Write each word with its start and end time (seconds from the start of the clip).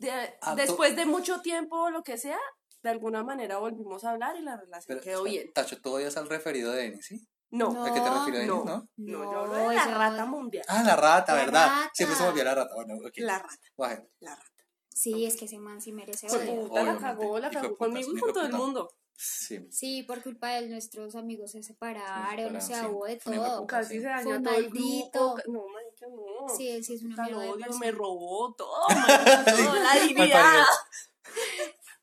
de- 0.00 0.34
después 0.56 0.96
de 0.96 1.06
mucho 1.06 1.40
tiempo 1.40 1.76
o 1.76 1.90
lo 1.90 2.02
que 2.02 2.18
sea, 2.18 2.38
de 2.82 2.90
alguna 2.90 3.22
manera 3.22 3.58
volvimos 3.58 4.04
a 4.04 4.10
hablar 4.10 4.36
y 4.36 4.42
la 4.42 4.56
relación 4.56 4.86
Pero, 4.98 5.00
quedó 5.00 5.22
bien. 5.24 5.52
Tacho, 5.52 5.80
tú 5.80 5.92
odias 5.92 6.16
al 6.16 6.28
referido 6.28 6.72
de 6.72 6.82
Denis, 6.84 7.06
¿sí? 7.06 7.28
No, 7.50 7.72
No. 7.72 7.84
¿A 7.84 7.92
qué 7.92 8.00
te 8.00 8.08
refieres, 8.10 8.46
no. 8.46 8.64
No? 8.64 8.88
no, 8.96 9.24
yo 9.32 9.38
hablo 9.40 9.68
de 9.68 9.74
la 9.74 9.86
rata 9.86 10.24
mundial. 10.24 10.64
Ah, 10.68 10.82
la 10.84 10.96
rata, 10.96 11.34
La 11.34 11.44
¿verdad? 11.44 11.66
rata. 11.68 11.90
Siempre 11.94 12.16
se 12.16 12.22
me 12.22 12.28
olvidó 12.30 12.44
la 12.44 12.54
rata. 12.54 12.74
Bueno, 12.74 12.94
ok. 12.94 13.12
La 13.16 13.38
rata, 13.38 14.08
la 14.20 14.34
rata. 14.36 14.50
Sí, 14.88 15.24
es 15.26 15.36
que 15.36 15.44
ese 15.46 15.58
man 15.58 15.80
sí 15.80 15.92
merece 15.92 16.26
odio. 16.28 16.68
puta, 16.68 16.82
la 16.82 16.96
cagó, 16.98 17.38
la 17.38 17.50
cagó 17.50 17.76
conmigo 17.76 18.10
y 18.14 18.20
con 18.20 18.32
todo 18.32 18.44
el 18.46 18.52
mundo. 18.52 18.88
Sí. 19.14 19.66
Sí, 19.70 20.02
por 20.04 20.22
culpa 20.22 20.48
de 20.50 20.58
él 20.58 20.70
nuestros 20.70 21.14
amigos 21.14 21.50
se 21.50 21.62
separaron, 21.62 22.58
separaron, 22.60 22.62
sí. 22.62 22.94
hubo 22.94 23.04
de 23.06 23.16
todo. 23.16 23.66
Casi 23.66 24.00
se 24.00 24.06
dañó 24.06 24.24
todo 24.42 24.54
el 24.54 24.70
maldito. 24.70 25.34
grupo. 25.34 25.52
No, 25.52 25.64
no. 26.08 26.48
Sí, 26.56 26.82
sí 26.82 26.94
es 26.94 27.02
una 27.02 27.16
Tal 27.16 27.26
mierda 27.34 27.52
odio, 27.52 27.78
me 27.78 27.90
robó 27.90 28.54
todo, 28.54 28.88
marica, 28.88 29.44
todo, 29.44 29.74
la 29.74 29.94
dignidad. 29.94 30.64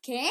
¿Qué? 0.00 0.30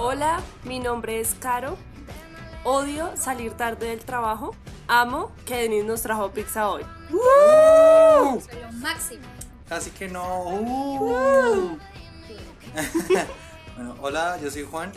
Hola, 0.00 0.40
mi 0.64 0.78
nombre 0.78 1.20
es 1.20 1.34
Caro. 1.34 1.76
Odio 2.64 3.16
salir 3.16 3.52
tarde 3.52 3.88
del 3.88 4.04
trabajo. 4.04 4.54
Amo 4.88 5.30
que 5.44 5.54
Denis 5.56 5.84
nos 5.84 6.00
trajo 6.00 6.30
pizza 6.30 6.70
hoy. 6.70 6.82
Soy 7.10 8.60
lo 8.60 8.72
máximo. 8.72 9.22
Así 9.68 9.90
que 9.90 10.08
no. 10.08 10.44
uh. 10.44 11.78
bueno, 13.76 13.96
hola, 14.00 14.38
yo 14.42 14.50
soy 14.50 14.62
Juan. 14.62 14.90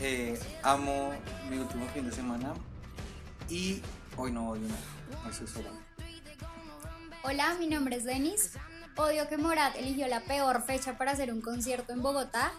Eh, 0.00 0.38
amo 0.62 1.12
mi 1.48 1.56
último 1.56 1.86
fin 1.94 2.04
de 2.04 2.12
semana. 2.14 2.52
Y 3.48 3.80
hoy 4.18 4.32
no 4.32 4.50
odio 4.50 4.68
nada. 4.68 5.24
Hoy 5.26 5.32
soy 5.32 5.46
solo. 5.46 5.70
Hola, 7.22 7.56
mi 7.58 7.68
nombre 7.68 7.96
es 7.96 8.04
Denis. 8.04 8.52
Odio 8.96 9.28
que 9.28 9.38
Morat 9.38 9.76
eligió 9.76 10.08
la 10.08 10.20
peor 10.20 10.62
fecha 10.62 10.98
para 10.98 11.12
hacer 11.12 11.32
un 11.32 11.40
concierto 11.40 11.94
en 11.94 12.02
Bogotá 12.02 12.52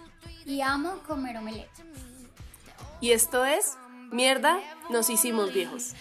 y 0.44 0.62
amo 0.62 1.04
comer 1.06 1.38
omelette. 1.38 1.70
Y 3.00 3.12
esto 3.12 3.46
es 3.46 3.78
Mierda, 4.12 4.60
nos 4.90 5.12
hicimos 5.12 5.54
viejos. 5.54 5.94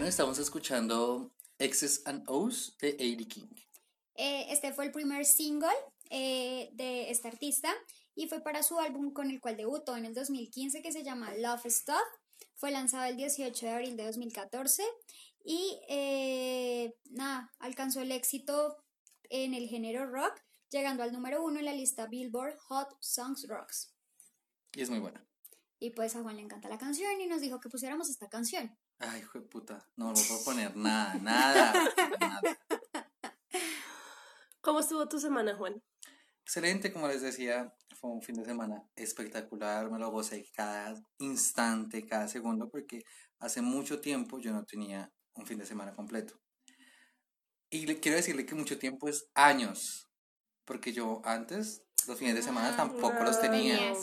Bueno, 0.00 0.08
estamos 0.08 0.38
escuchando 0.38 1.30
X's 1.58 2.00
and 2.06 2.24
O's 2.26 2.74
de 2.80 2.92
A.D. 2.92 3.28
King. 3.28 3.54
Eh, 4.14 4.46
este 4.48 4.72
fue 4.72 4.86
el 4.86 4.92
primer 4.92 5.26
single 5.26 5.68
eh, 6.08 6.70
de 6.72 7.10
este 7.10 7.28
artista 7.28 7.70
y 8.14 8.26
fue 8.26 8.40
para 8.40 8.62
su 8.62 8.80
álbum 8.80 9.12
con 9.12 9.28
el 9.28 9.42
cual 9.42 9.58
debutó 9.58 9.98
en 9.98 10.06
el 10.06 10.14
2015 10.14 10.80
que 10.80 10.90
se 10.90 11.04
llama 11.04 11.34
Love 11.34 11.66
Stuff. 11.66 12.00
Fue 12.54 12.70
lanzado 12.70 13.04
el 13.10 13.18
18 13.18 13.66
de 13.66 13.72
abril 13.72 13.98
de 13.98 14.06
2014 14.06 14.82
y 15.44 15.78
eh, 15.86 16.94
nada, 17.10 17.52
alcanzó 17.58 18.00
el 18.00 18.10
éxito 18.10 18.78
en 19.24 19.52
el 19.52 19.68
género 19.68 20.06
rock, 20.06 20.32
llegando 20.70 21.02
al 21.02 21.12
número 21.12 21.44
uno 21.44 21.58
en 21.58 21.66
la 21.66 21.74
lista 21.74 22.06
Billboard 22.06 22.56
Hot 22.68 22.96
Songs 23.00 23.46
Rocks. 23.46 23.94
Y 24.74 24.80
es 24.80 24.88
muy 24.88 25.00
buena. 25.00 25.22
Y 25.78 25.90
pues 25.90 26.16
a 26.16 26.22
Juan 26.22 26.36
le 26.36 26.42
encanta 26.42 26.70
la 26.70 26.78
canción 26.78 27.20
y 27.20 27.26
nos 27.26 27.42
dijo 27.42 27.60
que 27.60 27.68
pusiéramos 27.68 28.08
esta 28.08 28.30
canción. 28.30 28.78
Ay, 29.00 29.20
hijo 29.20 29.38
de 29.38 29.46
puta. 29.46 29.88
No, 29.96 30.08
no 30.08 30.14
puedo 30.28 30.44
poner 30.44 30.76
nada, 30.76 31.14
nada, 31.14 31.72
nada. 32.20 32.40
¿Cómo 34.60 34.80
estuvo 34.80 35.08
tu 35.08 35.18
semana, 35.18 35.56
Juan? 35.56 35.82
Excelente, 36.42 36.92
como 36.92 37.08
les 37.08 37.22
decía, 37.22 37.72
fue 37.98 38.10
un 38.10 38.20
fin 38.20 38.34
de 38.34 38.44
semana 38.44 38.82
espectacular, 38.96 39.90
me 39.90 39.98
lo 39.98 40.10
gocé 40.10 40.44
cada 40.52 40.94
instante, 41.18 42.04
cada 42.04 42.28
segundo, 42.28 42.68
porque 42.68 43.02
hace 43.38 43.62
mucho 43.62 44.00
tiempo 44.00 44.38
yo 44.38 44.52
no 44.52 44.64
tenía 44.64 45.10
un 45.34 45.46
fin 45.46 45.58
de 45.58 45.64
semana 45.64 45.94
completo. 45.94 46.38
Y 47.70 47.86
le 47.86 48.00
quiero 48.00 48.16
decirle 48.16 48.44
que 48.44 48.54
mucho 48.54 48.78
tiempo 48.78 49.08
es 49.08 49.30
años, 49.34 50.10
porque 50.66 50.92
yo 50.92 51.22
antes 51.24 51.84
los 52.06 52.18
fines 52.18 52.34
de 52.34 52.42
semana 52.42 52.74
Ah, 52.74 52.76
tampoco 52.76 53.22
los 53.24 53.40
tenía, 53.40 53.94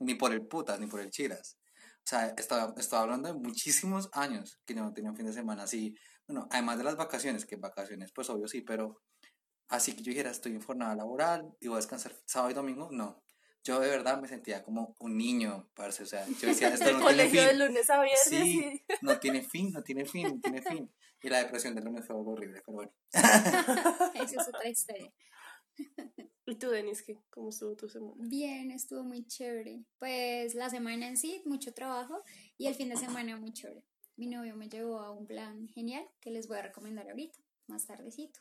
ni 0.00 0.14
por 0.14 0.32
el 0.32 0.46
putas, 0.46 0.78
ni 0.78 0.88
por 0.88 1.00
el 1.00 1.10
chiras. 1.10 1.56
O 2.04 2.06
sea, 2.06 2.34
estaba, 2.36 2.74
estaba 2.76 3.02
hablando 3.02 3.28
de 3.28 3.34
muchísimos 3.34 4.08
años 4.12 4.60
que 4.66 4.74
yo 4.74 4.82
no 4.82 4.92
tenía 4.92 5.10
un 5.10 5.16
fin 5.16 5.26
de 5.26 5.32
semana 5.32 5.62
así, 5.64 5.94
bueno, 6.26 6.48
además 6.50 6.78
de 6.78 6.84
las 6.84 6.96
vacaciones, 6.96 7.46
que 7.46 7.56
vacaciones, 7.56 8.12
pues 8.12 8.28
obvio 8.30 8.48
sí, 8.48 8.62
pero 8.62 9.02
Así 9.72 9.94
que 9.94 10.02
yo 10.02 10.10
dijera, 10.10 10.30
estoy 10.30 10.52
en 10.52 10.60
jornada 10.60 10.94
laboral 10.94 11.56
y 11.58 11.68
voy 11.68 11.76
a 11.76 11.78
descansar 11.78 12.12
sábado 12.26 12.50
y 12.50 12.54
domingo. 12.54 12.90
No. 12.92 13.24
Yo 13.64 13.80
de 13.80 13.88
verdad 13.88 14.20
me 14.20 14.28
sentía 14.28 14.62
como 14.62 14.94
un 14.98 15.16
niño, 15.16 15.70
parce. 15.74 16.02
O 16.02 16.06
sea, 16.06 16.26
yo 16.28 16.48
decía, 16.48 16.68
esto 16.68 16.84
El 16.90 16.98
no 16.98 17.06
tiene 17.06 17.22
colegio 17.22 17.42
de 17.42 17.48
fin. 17.48 17.58
lunes 17.58 17.88
a 17.88 18.02
viernes 18.02 18.22
Sí, 18.22 18.82
y... 18.84 18.84
no 19.00 19.18
tiene 19.18 19.40
fin, 19.42 19.72
no 19.72 19.82
tiene 19.82 20.04
fin, 20.04 20.28
no 20.28 20.40
tiene 20.42 20.60
fin. 20.60 20.92
Y 21.22 21.28
la 21.30 21.38
depresión 21.38 21.74
del 21.74 21.84
lunes 21.84 22.06
fue 22.06 22.16
algo 22.16 22.32
horrible, 22.32 22.60
pero 22.66 22.74
bueno. 22.74 22.92
Esa 23.12 24.42
es 24.42 24.48
otra 24.48 24.68
historia. 24.68 25.10
¿Y 26.46 26.56
tú, 26.56 26.70
Denis, 26.70 27.02
qué? 27.02 27.18
¿Cómo 27.30 27.50
estuvo 27.50 27.76
tu 27.76 27.88
semana? 27.88 28.14
Bien, 28.18 28.70
estuvo 28.72 29.04
muy 29.04 29.24
chévere. 29.26 29.84
Pues 29.98 30.54
la 30.54 30.70
semana 30.70 31.06
en 31.06 31.16
sí, 31.16 31.42
mucho 31.44 31.72
trabajo 31.72 32.22
y 32.58 32.66
el 32.66 32.74
fin 32.74 32.88
de 32.88 32.96
semana 32.96 33.36
muy 33.36 33.52
chévere. 33.52 33.84
Mi 34.16 34.26
novio 34.26 34.56
me 34.56 34.68
llevó 34.68 34.98
a 34.98 35.12
un 35.12 35.26
plan 35.26 35.68
genial 35.68 36.04
que 36.20 36.30
les 36.30 36.48
voy 36.48 36.58
a 36.58 36.62
recomendar 36.62 37.08
ahorita, 37.08 37.38
más 37.68 37.86
tardecito. 37.86 38.40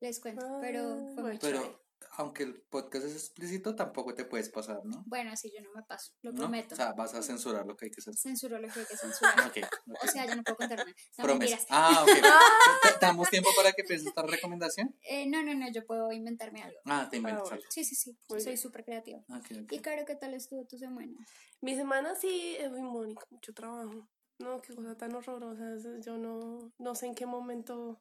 Les 0.00 0.18
cuento, 0.18 0.58
pero 0.60 1.10
fue 1.14 1.22
muy 1.22 1.38
chévere. 1.38 1.76
Aunque 2.16 2.42
el 2.42 2.60
podcast 2.62 3.04
es 3.06 3.14
explícito, 3.14 3.74
tampoco 3.74 4.14
te 4.14 4.24
puedes 4.24 4.48
pasar, 4.48 4.84
¿no? 4.84 5.02
Bueno, 5.06 5.32
así 5.32 5.52
yo 5.56 5.62
no 5.62 5.72
me 5.74 5.82
paso, 5.82 6.12
lo 6.22 6.32
¿No? 6.32 6.38
prometo. 6.42 6.74
O 6.74 6.76
sea, 6.76 6.92
vas 6.92 7.14
a 7.14 7.22
censurar 7.22 7.66
lo 7.66 7.76
que 7.76 7.86
hay 7.86 7.90
que 7.90 8.00
censurar. 8.02 8.20
Censuro 8.22 8.58
lo 8.58 8.68
que 8.68 8.80
hay 8.80 8.86
que 8.86 8.96
censurar. 8.96 9.34
Ok, 9.46 9.56
ok. 9.64 10.02
O 10.02 10.06
sea, 10.08 10.26
yo 10.26 10.36
no 10.36 10.42
puedo 10.42 10.56
contar 10.56 10.78
nada. 10.78 10.90
No, 11.18 11.24
Promesa. 11.24 11.56
mentiras. 11.56 11.66
Ah, 11.70 12.02
ok. 12.02 12.08
¿Te- 12.82 12.98
¿Te 12.98 13.06
damos 13.06 13.28
tiempo 13.30 13.50
para 13.56 13.72
que 13.72 13.84
pienses 13.84 14.08
esta 14.08 14.22
recomendación? 14.22 14.94
Eh, 15.02 15.26
no, 15.26 15.42
no, 15.42 15.54
no, 15.54 15.70
yo 15.72 15.84
puedo 15.86 16.12
inventarme 16.12 16.62
algo. 16.62 16.78
Ah, 16.86 17.08
te 17.10 17.16
inventas 17.18 17.50
algo. 17.52 17.64
Sí, 17.70 17.84
sí, 17.84 17.94
sí, 17.94 18.16
Muy 18.28 18.40
soy 18.40 18.56
súper 18.56 18.84
creativa. 18.84 19.18
Ok, 19.28 19.46
ok. 19.64 19.72
Y 19.72 19.78
Caro, 19.80 20.04
¿qué 20.06 20.14
tal 20.16 20.34
estuvo 20.34 20.64
tu 20.66 20.76
semana? 20.78 21.12
Mi 21.60 21.74
semana 21.76 22.14
sí 22.14 22.56
es 22.58 22.70
muy 22.70 22.82
mónica, 22.82 23.26
mucho 23.30 23.52
trabajo. 23.52 24.08
No, 24.38 24.60
qué 24.60 24.74
cosa 24.74 24.96
tan 24.96 25.14
horrorosa. 25.14 25.64
Yo 26.04 26.16
no, 26.18 26.72
no 26.78 26.94
sé 26.94 27.06
en 27.06 27.14
qué 27.14 27.26
momento 27.26 27.96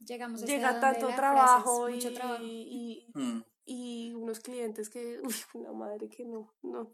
Llegamos 0.00 0.40
hasta 0.42 0.52
llega 0.52 0.80
tanto 0.80 1.08
la 1.08 1.16
trabajo 1.16 1.88
y, 1.88 1.94
mucho 1.94 2.12
trabajo. 2.14 2.42
y- 2.42 3.06
Mm. 3.14 3.42
y 3.66 4.12
unos 4.14 4.40
clientes 4.40 4.88
que, 4.90 5.20
uy, 5.24 5.34
una 5.54 5.72
madre 5.72 6.08
que 6.08 6.24
no, 6.24 6.52
no. 6.62 6.92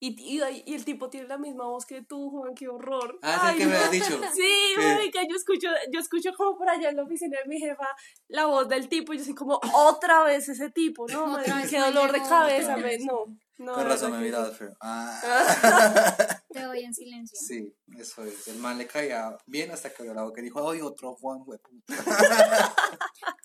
Y, 0.00 0.10
y, 0.38 0.40
y 0.64 0.74
el 0.74 0.84
tipo 0.84 1.10
tiene 1.10 1.26
la 1.26 1.38
misma 1.38 1.64
voz 1.64 1.84
que 1.84 2.02
tú, 2.02 2.30
Juan, 2.30 2.54
qué 2.54 2.68
horror. 2.68 3.18
Ah, 3.20 3.48
Ay, 3.48 3.58
que 3.58 3.66
me 3.66 3.74
has 3.76 3.90
dicho. 3.90 4.20
Sí, 4.32 4.42
Sí. 4.76 4.80
marica, 4.80 5.20
yo 5.28 5.34
escucho, 5.34 5.68
yo 5.92 5.98
escucho 5.98 6.30
como 6.36 6.56
por 6.56 6.68
allá 6.68 6.90
en 6.90 6.96
la 6.96 7.02
oficina 7.02 7.36
de 7.42 7.48
mi 7.48 7.58
jefa 7.58 7.88
la 8.28 8.46
voz 8.46 8.68
del 8.68 8.88
tipo 8.88 9.12
y 9.12 9.18
yo 9.18 9.24
soy 9.24 9.34
como, 9.34 9.58
otra 9.74 10.22
vez 10.22 10.48
ese 10.48 10.70
tipo, 10.70 11.06
no, 11.08 11.36
vez 11.36 11.68
qué 11.68 11.80
dolor 11.80 12.12
de 12.12 12.22
cabeza, 12.22 12.76
me, 12.76 12.98
no, 13.00 13.24
no. 13.58 13.74
Con 13.74 13.86
razón 13.88 14.12
me 14.12 14.18
miraba 14.20 14.50
sí. 14.50 14.54
feo. 14.58 14.76
Ah. 14.80 15.20
Te 16.58 16.80
en 16.80 16.94
silencio. 16.94 17.38
Sí, 17.40 17.74
eso 17.96 18.24
es. 18.24 18.48
El 18.48 18.58
man 18.58 18.78
le 18.78 18.86
caía 18.86 19.36
bien 19.46 19.70
hasta 19.70 19.90
que 19.90 20.02
vio 20.02 20.14
la 20.14 20.24
boca 20.24 20.40
y 20.40 20.44
dijo, 20.44 20.70
ay, 20.70 20.80
otro 20.80 21.14
Juan, 21.14 21.42
hueputa. 21.44 21.94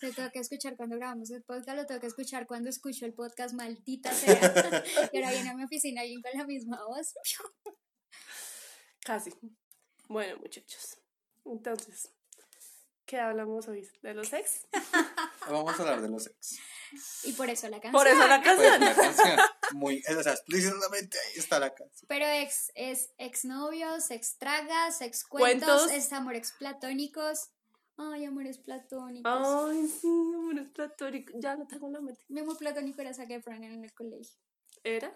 Te 0.00 0.12
tengo 0.12 0.30
que 0.30 0.38
escuchar 0.40 0.76
cuando 0.76 0.96
grabamos 0.96 1.30
el 1.30 1.42
podcast, 1.42 1.76
lo 1.76 1.86
tengo 1.86 2.00
que 2.00 2.06
escuchar 2.06 2.46
cuando 2.46 2.68
escucho 2.68 3.06
el 3.06 3.14
podcast, 3.14 3.54
maldita 3.54 4.12
sea. 4.12 4.84
y 5.12 5.16
ahora 5.16 5.30
viene 5.30 5.50
a 5.50 5.54
mi 5.54 5.64
oficina 5.64 6.02
alguien 6.02 6.22
con 6.22 6.38
la 6.38 6.46
misma 6.46 6.84
voz. 6.86 7.14
Casi. 9.00 9.30
Bueno, 10.08 10.38
muchachos. 10.38 10.98
Entonces, 11.44 12.10
¿qué 13.06 13.18
hablamos 13.18 13.68
hoy? 13.68 13.88
¿De 14.02 14.14
los 14.14 14.32
ex? 14.32 14.66
Vamos 15.48 15.78
a 15.78 15.82
hablar 15.82 16.00
de 16.00 16.08
los 16.08 16.26
ex. 16.26 16.58
Y 17.24 17.32
por 17.32 17.50
eso 17.50 17.68
la 17.68 17.80
canción. 17.80 17.92
Por 17.92 18.06
eso 18.06 18.26
la 18.26 18.42
Pues 18.42 18.56
canción. 18.56 18.80
la 18.80 18.94
canción, 18.94 19.38
muy, 19.72 20.02
o 20.18 20.22
sea, 20.22 20.32
explícitamente 20.32 21.18
ahí 21.18 21.38
está 21.38 21.58
la 21.58 21.74
canción. 21.74 22.06
Pero 22.08 22.26
ex 22.26 22.70
es 22.74 23.10
exnovios, 23.18 24.10
ex 24.10 24.38
tragas, 24.38 25.00
ex 25.00 25.24
cuentos, 25.24 25.68
Cuentos. 25.82 25.92
es 25.92 26.12
amores 26.12 26.52
platónicos. 26.58 27.50
Ay, 27.96 28.24
amores 28.24 28.58
platónicos. 28.58 29.32
Ay, 29.70 29.86
sí, 29.88 30.06
amor, 30.08 30.58
es 30.58 30.68
platónico. 30.70 31.32
Ya 31.36 31.54
lo 31.56 31.66
tengo 31.66 31.86
en 31.88 31.92
la 31.92 32.00
mente. 32.00 32.24
Mi 32.28 32.40
amor 32.40 32.56
platónico 32.58 33.00
era 33.02 33.14
Zac 33.14 33.30
Efron 33.30 33.62
en 33.62 33.84
el 33.84 33.92
colegio. 33.94 34.36
¿Era? 34.82 35.12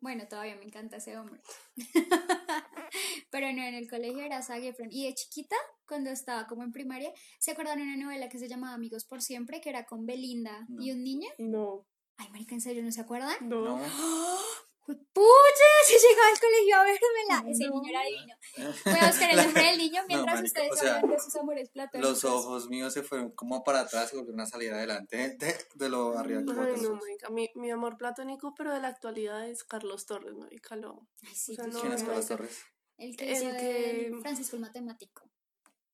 Bueno, 0.00 0.26
todavía 0.28 0.54
me 0.56 0.64
encanta 0.64 0.96
ese 0.98 1.16
hombre. 1.16 1.40
Pero 3.30 3.52
no, 3.52 3.62
en 3.62 3.74
el 3.74 3.88
colegio 3.88 4.20
era 4.22 4.42
Zac 4.42 4.62
Efron. 4.62 4.88
Y 4.90 5.06
de 5.06 5.14
chiquita, 5.14 5.56
cuando 5.86 6.10
estaba 6.10 6.46
como 6.46 6.62
en 6.62 6.72
primaria, 6.72 7.12
¿se 7.38 7.50
acuerdan 7.52 7.78
de 7.78 7.84
una 7.84 7.96
novela 7.96 8.28
que 8.28 8.38
se 8.38 8.48
llamaba 8.48 8.74
Amigos 8.74 9.04
por 9.04 9.20
Siempre? 9.22 9.60
Que 9.60 9.70
era 9.70 9.84
con 9.84 10.06
Belinda 10.06 10.64
No. 10.68 10.82
y 10.82 10.92
un 10.92 11.02
niño. 11.02 11.28
No. 11.38 11.86
Ay, 12.16 12.28
marica, 12.30 12.54
¿en 12.54 12.60
serio 12.60 12.82
no 12.82 12.92
se 12.92 13.00
acuerdan? 13.00 13.34
No. 13.42 13.78
No. 13.78 13.80
¡Pucha! 14.84 14.92
Se 15.86 15.94
llegaba 15.94 16.28
al 16.32 16.40
colegio 16.40 16.76
a 16.76 16.82
vérmela. 16.84 17.50
Ese 17.50 17.66
No. 17.68 17.74
niño 17.80 17.90
era 17.90 18.02
divino. 18.04 18.34
Voy 18.84 18.98
a 19.00 19.06
buscar 19.06 19.30
el 19.30 19.36
nombre 19.36 19.62
del 19.62 19.78
niño 19.78 20.02
mientras 20.08 20.42
ustedes 20.42 20.72
o 20.72 20.76
sea, 20.76 20.96
hablan 20.96 21.10
de 21.12 21.18
sus 21.20 21.36
amores 21.36 21.70
platónicos. 21.70 22.10
Los 22.10 22.24
ojos 22.24 22.68
míos 22.68 22.92
se 22.92 23.02
fueron 23.02 23.30
como 23.30 23.62
para 23.62 23.80
atrás 23.80 24.12
y 24.12 24.16
volvieron 24.16 24.40
a 24.40 24.46
salir 24.46 24.72
adelante 24.72 25.36
de, 25.38 25.54
de 25.74 25.88
lo 25.88 26.18
arriba 26.18 26.42
que 26.42 26.50
Ay, 26.50 26.56
botan 26.56 26.82
no, 26.82 26.88
sus- 26.88 27.00
marica. 27.00 27.30
Mi, 27.30 27.48
mi 27.54 27.70
amor 27.70 27.96
platónico, 27.96 28.54
pero 28.56 28.72
de 28.74 28.80
la 28.80 28.88
actualidad 28.88 29.48
es 29.48 29.62
Carlos 29.64 30.04
Torres, 30.06 30.34
marica. 30.34 30.74
Lo... 30.76 31.06
Ay, 31.26 31.34
sí, 31.34 31.52
O 31.52 31.54
sea, 31.56 31.66
no, 31.68 31.80
¿Quién 31.80 31.92
es 31.92 32.00
no, 32.02 32.06
Carlos 32.08 32.24
ese- 32.24 32.36
Torres? 32.36 32.58
El 32.98 33.16
que 33.16 33.24
el 33.30 33.42
hizo 33.42 33.50
que- 33.56 34.06
el 34.08 34.20
Francisco 34.20 34.56
el 34.56 34.62
matemático. 34.62 35.22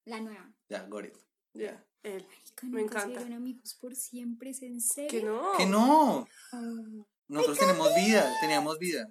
La 0.09 0.21
nueva. 0.21 0.51
Ya, 0.69 0.83
Gorit. 0.89 1.15
Ya, 1.55 1.85
él. 2.03 2.27
Marica, 2.27 2.67
Me 2.67 2.81
nunca 2.83 3.01
se 3.01 3.11
encanta. 3.13 3.37
amigos 3.37 3.75
por 3.81 3.95
siempre, 3.95 4.51
¿es 4.51 4.63
en 4.63 4.81
serio? 4.81 5.09
Que 5.11 5.23
no. 5.23 5.53
¡Que 5.57 5.67
no! 5.67 6.27
Oh. 6.53 7.07
Nosotros 7.29 7.59
tenemos 7.59 7.89
vida, 7.95 8.33
teníamos 8.41 8.79
vida. 8.79 9.07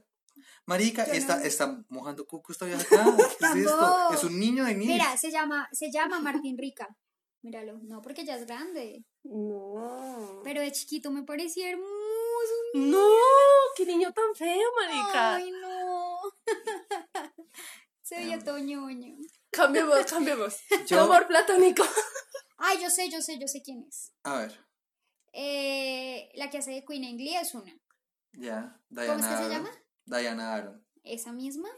Marica, 0.66 1.06
Yo 1.06 1.14
está, 1.14 1.38
no. 1.38 1.44
está 1.44 1.84
mojando 1.90 2.26
cucos 2.26 2.58
todavía 2.58 2.80
acá. 2.82 3.06
¿Qué 3.40 3.46
es 3.46 3.56
esto? 3.66 4.10
Es 4.14 4.24
un 4.24 4.40
niño 4.40 4.66
de 4.66 4.74
niños. 4.76 4.94
Mira, 4.94 5.18
se 5.18 5.30
llama, 5.32 5.68
se 5.72 5.92
llama 5.92 6.20
Martín 6.20 6.58
Rica. 6.58 6.88
Míralo, 7.44 7.80
no 7.84 8.02
porque 8.02 8.26
ya 8.26 8.36
es 8.36 8.46
grande, 8.48 9.06
No. 9.24 10.42
pero 10.44 10.60
de 10.62 10.72
chiquito 10.72 11.12
me 11.12 11.24
parecía 11.24 11.70
hermoso. 11.70 11.88
No, 12.74 13.08
qué 13.76 13.86
niño 13.86 14.12
tan 14.14 14.34
feo, 14.36 14.68
marica. 14.80 15.36
Ay, 15.36 15.52
no. 15.52 16.18
se 18.02 18.16
veía 18.16 18.40
todo 18.40 18.58
ñoño. 18.60 19.16
Cambiemos, 19.52 20.06
cambiemos. 20.06 20.56
Yo- 20.88 21.02
Amor 21.02 21.28
platónico. 21.28 21.84
Ay, 22.58 22.80
yo 22.82 22.90
sé, 22.90 23.10
yo 23.10 23.22
sé, 23.22 23.38
yo 23.40 23.48
sé 23.48 23.62
quién 23.62 23.86
es. 23.88 24.12
A 24.24 24.38
ver, 24.40 24.60
Eh, 25.34 26.32
la 26.36 26.50
que 26.50 26.58
hace 26.58 26.72
de 26.72 26.84
Queen 26.86 27.04
en 27.04 27.18
Glee 27.18 27.36
es 27.36 27.54
una. 27.54 27.72
ya. 28.34 28.80
Diana 28.90 29.14
¿Cómo 29.14 29.20
es 29.20 29.26
que 29.38 29.44
se 29.44 29.50
llama? 29.50 29.72
Diana 30.06 30.54
Aaron. 30.56 30.86
Esa 31.04 31.32
misma. 31.32 31.70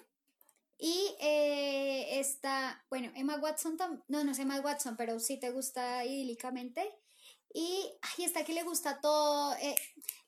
Y 0.77 1.15
eh, 1.19 2.19
esta, 2.19 2.85
bueno, 2.89 3.11
Emma 3.15 3.35
Watson, 3.37 3.77
tam- 3.77 4.01
no, 4.07 4.23
no 4.23 4.31
es 4.31 4.39
Emma 4.39 4.59
Watson, 4.61 4.95
pero 4.95 5.19
sí 5.19 5.37
te 5.37 5.49
gusta 5.51 6.05
idílicamente. 6.05 6.89
Y, 7.53 7.91
ay, 8.01 8.23
esta 8.25 8.45
que 8.45 8.53
le 8.53 8.63
gusta 8.63 9.01
todo, 9.01 9.53
eh, 9.55 9.75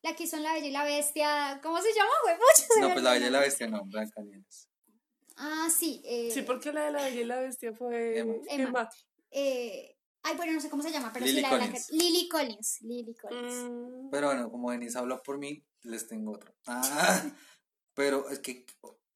la 0.01 0.13
que 0.15 0.23
hizo 0.23 0.35
en 0.35 0.43
La 0.43 0.53
Bella 0.53 0.67
y 0.67 0.71
la 0.71 0.83
Bestia, 0.83 1.59
¿cómo 1.63 1.79
se 1.81 1.93
llama? 1.93 2.11
Güey, 2.23 2.35
No, 2.81 2.91
pues 2.93 3.03
la. 3.03 3.11
Bella 3.13 3.27
y 3.27 3.29
la 3.29 3.39
Bestia 3.39 3.67
no, 3.67 3.85
Blancanieves. 3.85 4.67
Ah, 5.43 5.67
sí. 5.75 6.01
eh, 6.05 6.29
Sí, 6.31 6.43
porque 6.43 6.71
la 6.71 6.85
de 6.85 6.91
la 6.91 7.03
Bella 7.03 7.21
y 7.21 7.25
la 7.25 7.39
Bestia 7.39 7.73
fue 7.73 8.19
Emma. 8.19 8.35
Emma. 8.47 8.67
Emma. 8.69 8.89
eh, 9.31 9.97
ay, 10.23 10.37
bueno, 10.37 10.53
no 10.53 10.59
sé 10.61 10.69
cómo 10.69 10.83
se 10.83 10.91
llama, 10.91 11.11
pero 11.11 11.25
Lily 11.25 11.37
sí 11.37 11.41
la 11.41 11.49
de 11.49 11.55
Blanca- 11.55 11.71
Collins. 11.71 11.91
Lily 11.91 12.29
Collins. 12.29 12.81
Lily 12.81 13.15
Collins. 13.15 13.53
Mm, 13.71 14.09
Pero 14.11 14.27
bueno, 14.27 14.51
como 14.51 14.69
Denise 14.71 14.99
habló 14.99 15.23
por 15.23 15.39
mí, 15.39 15.65
les 15.81 16.07
tengo 16.07 16.33
otro. 16.33 16.53
Ah, 16.67 16.81
pero 17.95 18.29
es 18.29 18.39
que 18.39 18.65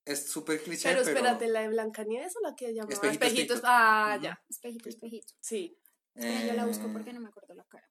es 0.06 0.28
súper 0.32 0.62
cliché, 0.64 0.90
pero 0.90 1.04
pero... 1.04 1.18
espérate, 1.18 1.48
¿la 1.48 1.62
de 1.62 1.68
Blancanieves 1.70 2.36
o 2.38 2.40
la 2.42 2.56
que 2.56 2.74
llamaba 2.74 2.92
Espejito, 2.94 3.24
Espejitos? 3.26 3.56
espejito. 3.58 3.62
Ah, 3.72 4.20
ya. 4.22 4.44
Espejito, 4.50 4.90
espejito. 4.90 5.34
Sí. 5.40 5.78
Yo 6.16 6.54
la 6.54 6.66
busco 6.66 6.88
eh, 6.88 6.90
porque 6.94 7.12
no 7.14 7.20
me 7.22 7.28
acuerdo 7.30 7.54
la 7.56 7.66
cara. 7.66 7.88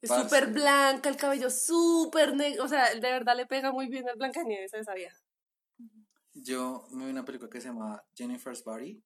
Es 0.00 0.08
súper 0.10 0.46
blanca, 0.46 1.10
el 1.10 1.16
cabello 1.16 1.50
súper 1.50 2.34
negro. 2.34 2.64
O 2.64 2.68
sea, 2.68 2.94
de 2.94 3.00
verdad 3.00 3.36
le 3.36 3.44
pega 3.46 3.72
muy 3.72 3.88
bien 3.88 4.08
al 4.08 4.16
Blancanieves 4.16 4.72
a 4.72 4.78
esa 4.78 4.94
vieja. 4.94 5.18
Yo 6.42 6.86
me 6.90 7.04
vi 7.04 7.10
una 7.10 7.24
película 7.24 7.50
que 7.50 7.60
se 7.60 7.68
llama 7.68 8.02
Jennifer's 8.14 8.64
Body 8.64 9.02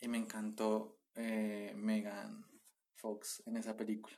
y 0.00 0.08
me 0.08 0.18
encantó 0.18 1.00
eh, 1.14 1.72
Megan 1.76 2.46
Fox 2.94 3.42
en 3.46 3.56
esa 3.56 3.76
película. 3.76 4.16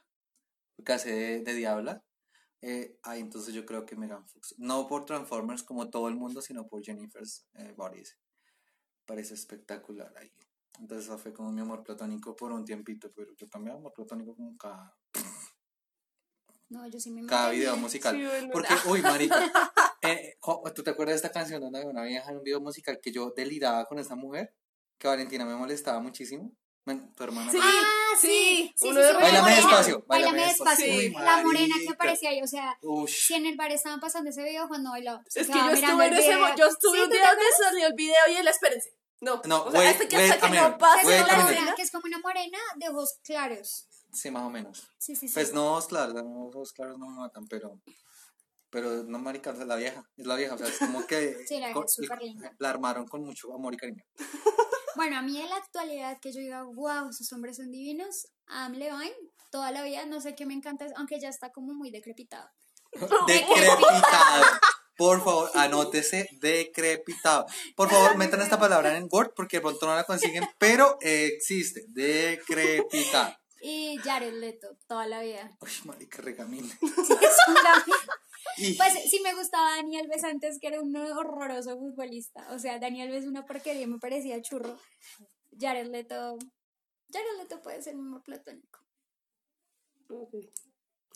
Porque 0.77 0.93
hace 0.93 1.13
de, 1.13 1.41
de 1.41 1.55
Diabla. 1.55 2.05
Eh, 2.61 2.99
entonces 3.15 3.55
yo 3.55 3.65
creo 3.65 3.85
que 3.85 3.97
Megan 3.97 4.27
Fox, 4.27 4.55
no 4.59 4.87
por 4.87 5.05
Transformers 5.05 5.63
como 5.63 5.91
todo 5.91 6.09
el 6.09 6.17
mundo, 6.17 6.41
sino 6.43 6.67
por 6.67 6.83
Jennifer's 6.83 7.47
eh, 7.55 7.75
Body. 7.77 8.03
Parece 9.07 9.35
espectacular 9.35 10.13
ahí. 10.19 10.33
Entonces 10.81 11.07
eso 11.07 11.19
fue 11.19 11.33
como 11.33 11.53
mi 11.53 11.61
amor 11.61 11.85
platónico 11.85 12.35
por 12.35 12.53
un 12.53 12.65
tiempito, 12.65 13.13
pero 13.15 13.33
yo 13.37 13.49
también 13.49 13.77
amor 13.77 13.93
platónico 13.93 14.35
como 14.35 14.57
cada, 14.57 14.97
No, 16.71 16.87
yo 16.89 16.99
sí 16.99 17.11
me 17.11 17.25
cada 17.27 17.51
video 17.51 17.77
musical. 17.77 18.17
Sí, 18.17 18.25
bueno. 18.25 18.51
Porque, 18.53 18.75
uy, 18.89 19.03
marica, 19.03 19.73
eh, 20.05 20.37
¿tú 20.75 20.83
te 20.83 20.91
acuerdas 20.91 21.15
de 21.15 21.27
esta 21.27 21.33
canción 21.33 21.61
donde 21.61 21.79
había 21.79 21.91
una 21.91 22.03
vieja 22.05 22.31
en 22.31 22.39
un 22.39 22.43
video 22.45 22.61
musical 22.61 23.01
que 23.03 23.13
yo 23.13 23.33
deliraba 23.37 23.85
con 23.87 23.99
esta 23.99 24.15
mujer? 24.15 24.55
Que 24.99 25.09
Valentina 25.09 25.45
me 25.45 25.57
molestaba 25.57 26.01
muchísimo. 26.01 26.53
Tu 27.17 27.23
hermana. 27.25 27.51
Sí. 27.51 27.59
Ah, 27.63 28.15
sí, 28.21 28.75
Sí, 28.77 28.89
sí, 28.89 28.89
sí, 28.89 28.95
Bailame 28.95 29.33
la 29.33 29.41
morena. 29.41 29.57
despacio, 29.57 30.05
Bailame 30.07 30.47
despacio. 30.47 30.87
Uy, 30.95 31.11
la 31.13 31.43
morena 31.43 31.75
que 31.81 31.89
aparecía 31.89 32.29
ahí, 32.29 32.43
o 32.43 32.47
sea, 32.47 32.77
Ush. 32.83 33.27
si 33.29 33.35
en 33.35 33.47
el 33.47 33.57
bar 33.57 33.73
estaban 33.73 34.01
pasando 34.01 34.29
ese 34.29 34.43
video 34.43 34.69
cuando 34.69 34.91
bailaba. 34.91 35.23
Es 35.35 35.47
que 35.47 35.53
yo 35.55 35.71
estuve 35.71 36.07
en 36.07 36.15
ese 36.15 36.33
yo 36.59 36.67
estuve 36.67 36.99
un 37.03 37.05
¿tú 37.07 37.11
te 37.11 37.17
día 37.17 37.27
donde 37.31 37.45
salió 37.59 37.87
el 37.87 37.95
video 37.95 38.17
y 38.31 38.37
él, 38.37 38.47
espérense. 38.49 38.95
No, 39.23 39.41
No, 39.47 39.65
o 39.65 39.71
sea, 39.71 39.81
wait, 39.81 39.93
hasta 39.93 40.09
que, 40.09 40.17
wait 40.17 40.33
hasta 40.33 40.51
que 40.51 40.57
no 40.61 40.77
pase 40.77 41.07
wait 41.07 41.27
la 41.27 41.39
morena 41.39 41.75
que 41.75 41.83
es 41.83 41.91
como 41.91 42.03
una 42.05 42.19
morena 42.19 42.59
de 42.77 42.89
ojos 42.91 43.19
claros. 43.25 43.89
Sí, 44.13 44.31
más 44.31 44.43
o 44.43 44.51
menos. 44.51 44.87
Sí, 44.99 45.17
sí, 45.17 45.27
sí. 45.29 45.35
Pues 45.35 45.55
no, 45.55 45.73
ojos 45.73 45.87
claros, 45.87 46.15
no, 46.15 46.49
ojos 46.49 46.73
claros 46.75 46.99
no 46.99 47.09
me 47.09 47.17
matan, 47.17 47.47
pero. 47.49 47.81
Pero 48.75 49.05
no, 49.05 49.19
marica, 49.19 49.51
es 49.53 49.59
la 49.61 49.77
vieja. 49.77 50.05
Es 50.17 50.27
la 50.27 50.35
vieja, 50.37 50.55
o 50.55 50.59
sea, 50.59 50.67
es 50.67 50.79
como 50.79 51.07
que. 51.07 51.37
Sí, 51.49 51.55
la 51.61 51.69
vieja 51.69 51.75
con- 51.75 51.85
es 51.85 51.95
súper 51.95 52.21
linda. 52.21 52.53
La 52.59 52.71
armaron 52.71 53.07
con 53.07 53.23
mucho 53.25 53.55
amor 53.55 53.73
y 53.73 53.77
cariño. 53.79 54.05
Bueno, 54.97 55.17
a 55.19 55.23
mí 55.23 55.41
en 55.41 55.49
la 55.51 55.57
actualidad 55.57 56.21
que 56.21 56.33
yo 56.33 56.39
diga, 56.39 56.63
wow, 56.63 57.09
esos 57.11 57.33
hombres 57.33 57.57
son 57.57 57.73
divinos, 57.73 58.29
Am 58.47 58.75
Levine, 58.75 59.13
toda 59.51 59.73
la 59.73 59.83
vida, 59.83 60.07
no 60.07 60.21
sé 60.21 60.37
qué 60.37 60.47
me 60.47 60.55
encanta, 60.55 60.87
aunque 60.97 61.19
ya 61.19 61.29
está 61.31 61.51
como 61.51 61.75
muy 61.75 61.91
decrepitado. 61.91 62.49
Decrepitado. 63.27 64.45
Por 64.97 65.19
favor, 65.25 65.51
anótese 65.55 66.29
decrepitado. 66.41 67.45
Por 67.75 67.91
favor, 67.91 68.17
metan 68.17 68.41
esta 68.41 68.57
palabra 68.61 68.97
en 68.97 69.09
Word 69.11 69.33
porque 69.35 69.57
de 69.57 69.63
pronto 69.63 69.85
no 69.87 69.97
la 69.97 70.05
consiguen, 70.05 70.45
pero 70.59 70.97
existe. 71.01 71.87
Decrepitado. 71.89 73.35
Y 73.63 73.97
Jared 74.05 74.35
Leto, 74.35 74.69
toda 74.87 75.09
la 75.09 75.23
vida. 75.23 75.51
Uy, 75.61 75.71
marica, 75.87 76.23
regamín. 76.23 76.67
Es 76.71 77.37
un 77.49 77.55
gran- 77.55 77.83
Pues 78.57 79.11
sí 79.11 79.21
me 79.23 79.35
gustaba 79.35 79.77
Daniel 79.77 80.05
Alves 80.05 80.25
antes, 80.25 80.59
que 80.59 80.69
era 80.69 80.81
un 80.81 80.95
horroroso 80.97 81.79
futbolista. 81.79 82.47
O 82.53 82.59
sea, 82.59 82.79
Daniel 82.79 83.09
Alves 83.09 83.27
una 83.27 83.47
porquería, 83.47 83.87
me 83.87 83.99
parecía 83.99 84.41
churro. 84.43 84.79
Jared 85.59 85.89
Leto, 85.89 86.39
Jared 87.13 87.39
Leto 87.39 87.63
puede 87.63 87.83
ser 87.83 87.95
mi 87.95 88.01
amor 88.03 88.23
platónico. 88.23 88.81
Ok. 90.09 90.35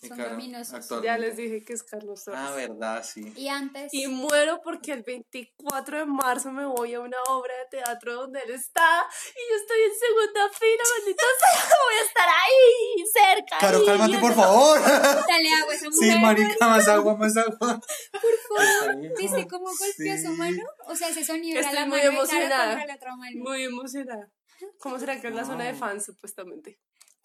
Son 0.01 0.17
claro, 0.17 0.37
actualmente. 0.37 1.07
Ya 1.07 1.19
les 1.19 1.37
dije 1.37 1.65
que 1.65 1.73
es 1.73 1.83
Carlos 1.83 2.23
Torres. 2.25 2.41
Ah, 2.41 2.53
verdad, 2.55 3.03
sí. 3.05 3.33
Y 3.35 3.49
antes. 3.49 3.93
Y 3.93 4.07
muero 4.07 4.61
porque 4.63 4.93
el 4.93 5.03
24 5.03 5.99
de 5.99 6.07
marzo 6.07 6.53
me 6.53 6.65
voy 6.67 6.95
a 6.95 7.01
una 7.01 7.17
obra 7.29 7.53
de 7.59 7.79
teatro 7.79 8.15
donde 8.15 8.41
él 8.43 8.51
está 8.53 9.07
y 9.35 9.51
yo 9.51 9.57
estoy 9.57 9.81
en 9.83 9.99
segunda 9.99 10.49
fila, 10.57 10.83
maldita 10.99 11.25
sea, 11.41 11.77
voy 11.85 11.95
a 12.01 12.07
estar 12.07 12.29
ahí, 12.29 13.05
cerca. 13.13 13.59
Caro, 13.59 13.85
cálmate, 13.85 14.19
por 14.19 14.35
favor. 14.35 14.81
Dale 15.29 15.53
agua 15.55 15.73
a 15.73 15.75
esa 15.75 15.91
mujer. 15.91 16.13
Sí, 16.13 16.19
marica, 16.21 16.69
más 16.69 16.89
agua, 16.89 17.17
más 17.17 17.37
agua. 17.37 17.81
Por 18.13 18.57
favor. 18.57 18.97
¿Viste 19.19 19.49
cómo 19.49 19.67
golpeó 19.67 20.17
Sí. 20.17 20.23
su 20.25 20.33
mano? 20.35 20.63
O 20.87 20.95
sea, 20.95 21.09
ese 21.09 21.25
sonido 21.25 21.59
era 21.59 21.69
Estoy 21.71 21.81
la 21.81 21.87
muy 21.87 21.99
mano 21.99 22.11
emocionada. 22.13 22.67
contra 22.71 22.87
la 22.87 22.95
otra 22.95 23.17
mano. 23.17 23.37
Muy 23.43 23.63
emocionada. 23.65 24.31
¿Cómo 24.79 24.99
será 25.01 25.21
que 25.21 25.27
es 25.29 25.35
la 25.35 25.45
zona 25.45 25.65
de 25.65 25.75
fans, 25.75 26.05
supuestamente? 26.05 26.79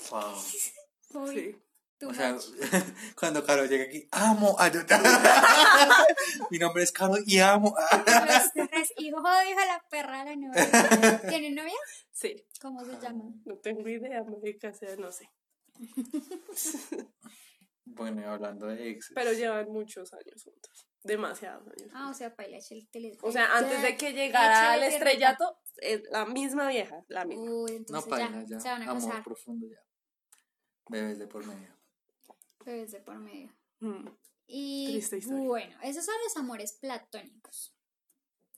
Wow. 0.10 0.34
Sí. 1.32 1.56
Too 2.04 2.10
O 2.10 2.14
sea, 2.14 2.34
much. 2.34 2.44
cuando 3.20 3.46
Caro 3.46 3.66
llega 3.66 3.86
aquí, 3.86 4.08
amo. 4.12 4.56
a- 4.60 4.70
Mi 6.52 6.60
nombre 6.60 6.84
es 6.84 6.92
Caro 6.92 7.16
y 7.26 7.40
amo. 7.40 7.76
Los 7.92 8.54
Torres, 8.54 8.94
hijo 8.98 9.22
de 9.22 9.56
la 9.66 9.84
perra 9.90 10.24
la 10.26 10.36
novia. 10.36 11.22
¿Tiene 11.30 11.52
novia? 11.52 11.74
Sí. 12.12 12.46
¿Cómo 12.62 12.84
se 12.86 13.00
llama? 13.00 13.24
No 13.46 13.58
tengo 13.58 13.88
idea, 13.88 14.24
marica, 14.24 14.70
o 14.70 14.74
sea, 14.74 14.96
no 14.98 15.12
sé. 15.12 15.30
Bueno, 17.86 18.22
y 18.22 18.24
hablando 18.24 18.68
de 18.68 18.90
exes. 18.92 19.12
Pero 19.14 19.34
llevan 19.34 19.70
muchos 19.70 20.14
años 20.14 20.44
juntos. 20.44 20.88
Demasiados 21.04 21.68
años. 21.68 21.92
Ah, 21.94 22.10
o 22.10 22.14
sea, 22.14 22.34
paila, 22.34 22.58
tele. 22.92 23.18
O 23.22 23.32
sea, 23.32 23.58
antes 23.58 23.82
de 23.82 23.98
que 23.98 24.14
llegara 24.14 24.72
al 24.74 24.84
estrellato, 24.84 25.60
es 25.78 26.02
la 26.10 26.26
misma 26.26 26.70
vieja, 26.70 27.04
la 27.10 27.26
misma. 27.26 27.44
Uy, 27.44 27.72
no, 27.72 27.76
entonces 27.78 28.10
paila, 28.10 28.32
ya, 28.44 28.48
ya. 28.48 28.60
se 28.62 28.70
van 28.70 28.84
a 28.84 28.92
Amor 28.92 29.04
casar. 29.10 29.24
profundo 29.24 29.68
ya. 29.70 29.80
Bebés 30.90 31.20
de 31.20 31.28
por 31.28 31.46
medio. 31.46 31.78
Bebés 32.66 32.92
de 32.92 33.00
por 33.02 33.18
medio. 33.20 33.54
Mm. 33.80 34.08
Y 34.48 34.88
Triste 34.92 35.18
historia. 35.18 35.44
bueno, 35.48 35.78
esos 35.84 36.06
son 36.06 36.16
los 36.24 36.38
amores 36.38 36.74
platónicos. 36.74 37.76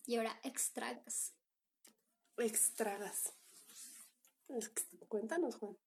Y 0.06 0.16
ahora 0.18 0.40
extragas. 0.44 1.34
Extragas. 2.38 3.34
Ex- 4.50 4.88
Cuéntanos, 5.08 5.56
Juan. 5.56 5.78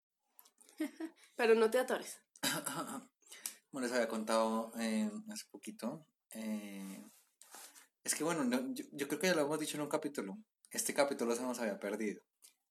Pero 1.36 1.54
no 1.54 1.70
te 1.70 1.78
atores. 1.78 2.18
Como 3.70 3.80
les 3.82 3.92
había 3.92 4.08
contado 4.08 4.72
eh, 4.78 5.10
hace 5.30 5.44
poquito. 5.50 6.06
eh, 6.30 7.04
es 8.04 8.14
que 8.14 8.24
bueno, 8.24 8.42
no, 8.44 8.72
yo, 8.72 8.84
yo 8.92 9.06
creo 9.06 9.20
que 9.20 9.26
ya 9.26 9.34
lo 9.34 9.42
hemos 9.42 9.60
dicho 9.60 9.76
en 9.76 9.82
un 9.82 9.88
capítulo. 9.88 10.38
Este 10.70 10.94
capítulo 10.94 11.34
se 11.36 11.42
nos 11.42 11.58
había 11.60 11.78
perdido. 11.78 12.22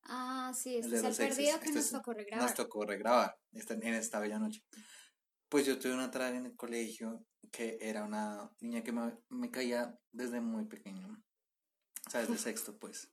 Ah, 0.03 0.51
sí, 0.55 0.77
este 0.77 0.95
es 0.95 1.03
el 1.03 1.15
perdido 1.15 1.59
que 1.59 1.65
Este 1.67 1.79
nos 1.79 1.91
tocó 1.91 2.13
regrabar. 2.13 2.43
Nos 2.43 2.55
tocó 2.55 2.85
regrabar 2.85 3.37
esta- 3.51 3.73
en 3.75 3.93
esta 3.93 4.19
bella 4.19 4.39
noche. 4.39 4.63
Pues 5.49 5.65
yo 5.65 5.79
tuve 5.79 5.93
una 5.93 6.11
traga 6.11 6.37
en 6.37 6.45
el 6.45 6.55
colegio 6.55 7.25
que 7.51 7.77
era 7.81 8.03
una 8.03 8.51
niña 8.59 8.83
que 8.83 8.91
me, 8.91 9.17
me 9.29 9.49
caía 9.49 9.97
desde 10.11 10.41
muy 10.41 10.65
pequeño. 10.65 11.23
O 12.07 12.09
sea, 12.09 12.21
desde 12.21 12.37
sexto, 12.37 12.77
pues. 12.77 13.09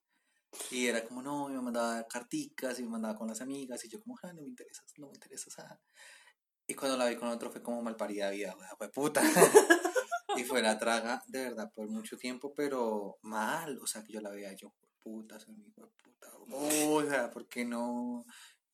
Y 0.70 0.86
era 0.86 1.04
como, 1.04 1.22
no, 1.22 1.50
y 1.50 1.52
me 1.52 1.62
mandaba 1.62 2.06
carticas 2.06 2.78
y 2.78 2.82
me 2.82 2.90
mandaba 2.90 3.16
con 3.16 3.28
las 3.28 3.40
amigas. 3.40 3.84
Y 3.84 3.88
yo, 3.88 4.00
como, 4.00 4.18
ah, 4.22 4.32
no 4.32 4.42
me 4.42 4.48
interesas, 4.48 4.84
no 4.98 5.08
me 5.08 5.14
interesas. 5.14 5.58
ah". 5.58 5.80
Y 6.66 6.74
cuando 6.74 6.96
la 6.96 7.06
vi 7.06 7.16
con 7.16 7.28
otro 7.28 7.50
fue 7.50 7.62
como 7.62 7.82
malparida 7.82 8.30
vida, 8.30 8.56
wea, 8.56 8.74
fue 8.76 8.90
puta. 8.90 9.22
y 10.36 10.44
fue 10.44 10.62
la 10.62 10.78
traga, 10.78 11.22
de 11.26 11.44
verdad, 11.44 11.70
por 11.74 11.88
mucho 11.88 12.16
tiempo, 12.16 12.54
pero 12.54 13.18
mal. 13.22 13.78
O 13.80 13.86
sea, 13.86 14.02
que 14.02 14.12
yo 14.12 14.20
la 14.20 14.30
veía 14.30 14.52
yo, 14.54 14.72
puta, 15.02 15.38
soy 15.38 15.54
mi 15.54 15.70
puta. 15.70 16.04
O 16.50 17.02
sea, 17.08 17.30
¿por 17.30 17.48
qué 17.48 17.64
no? 17.64 18.24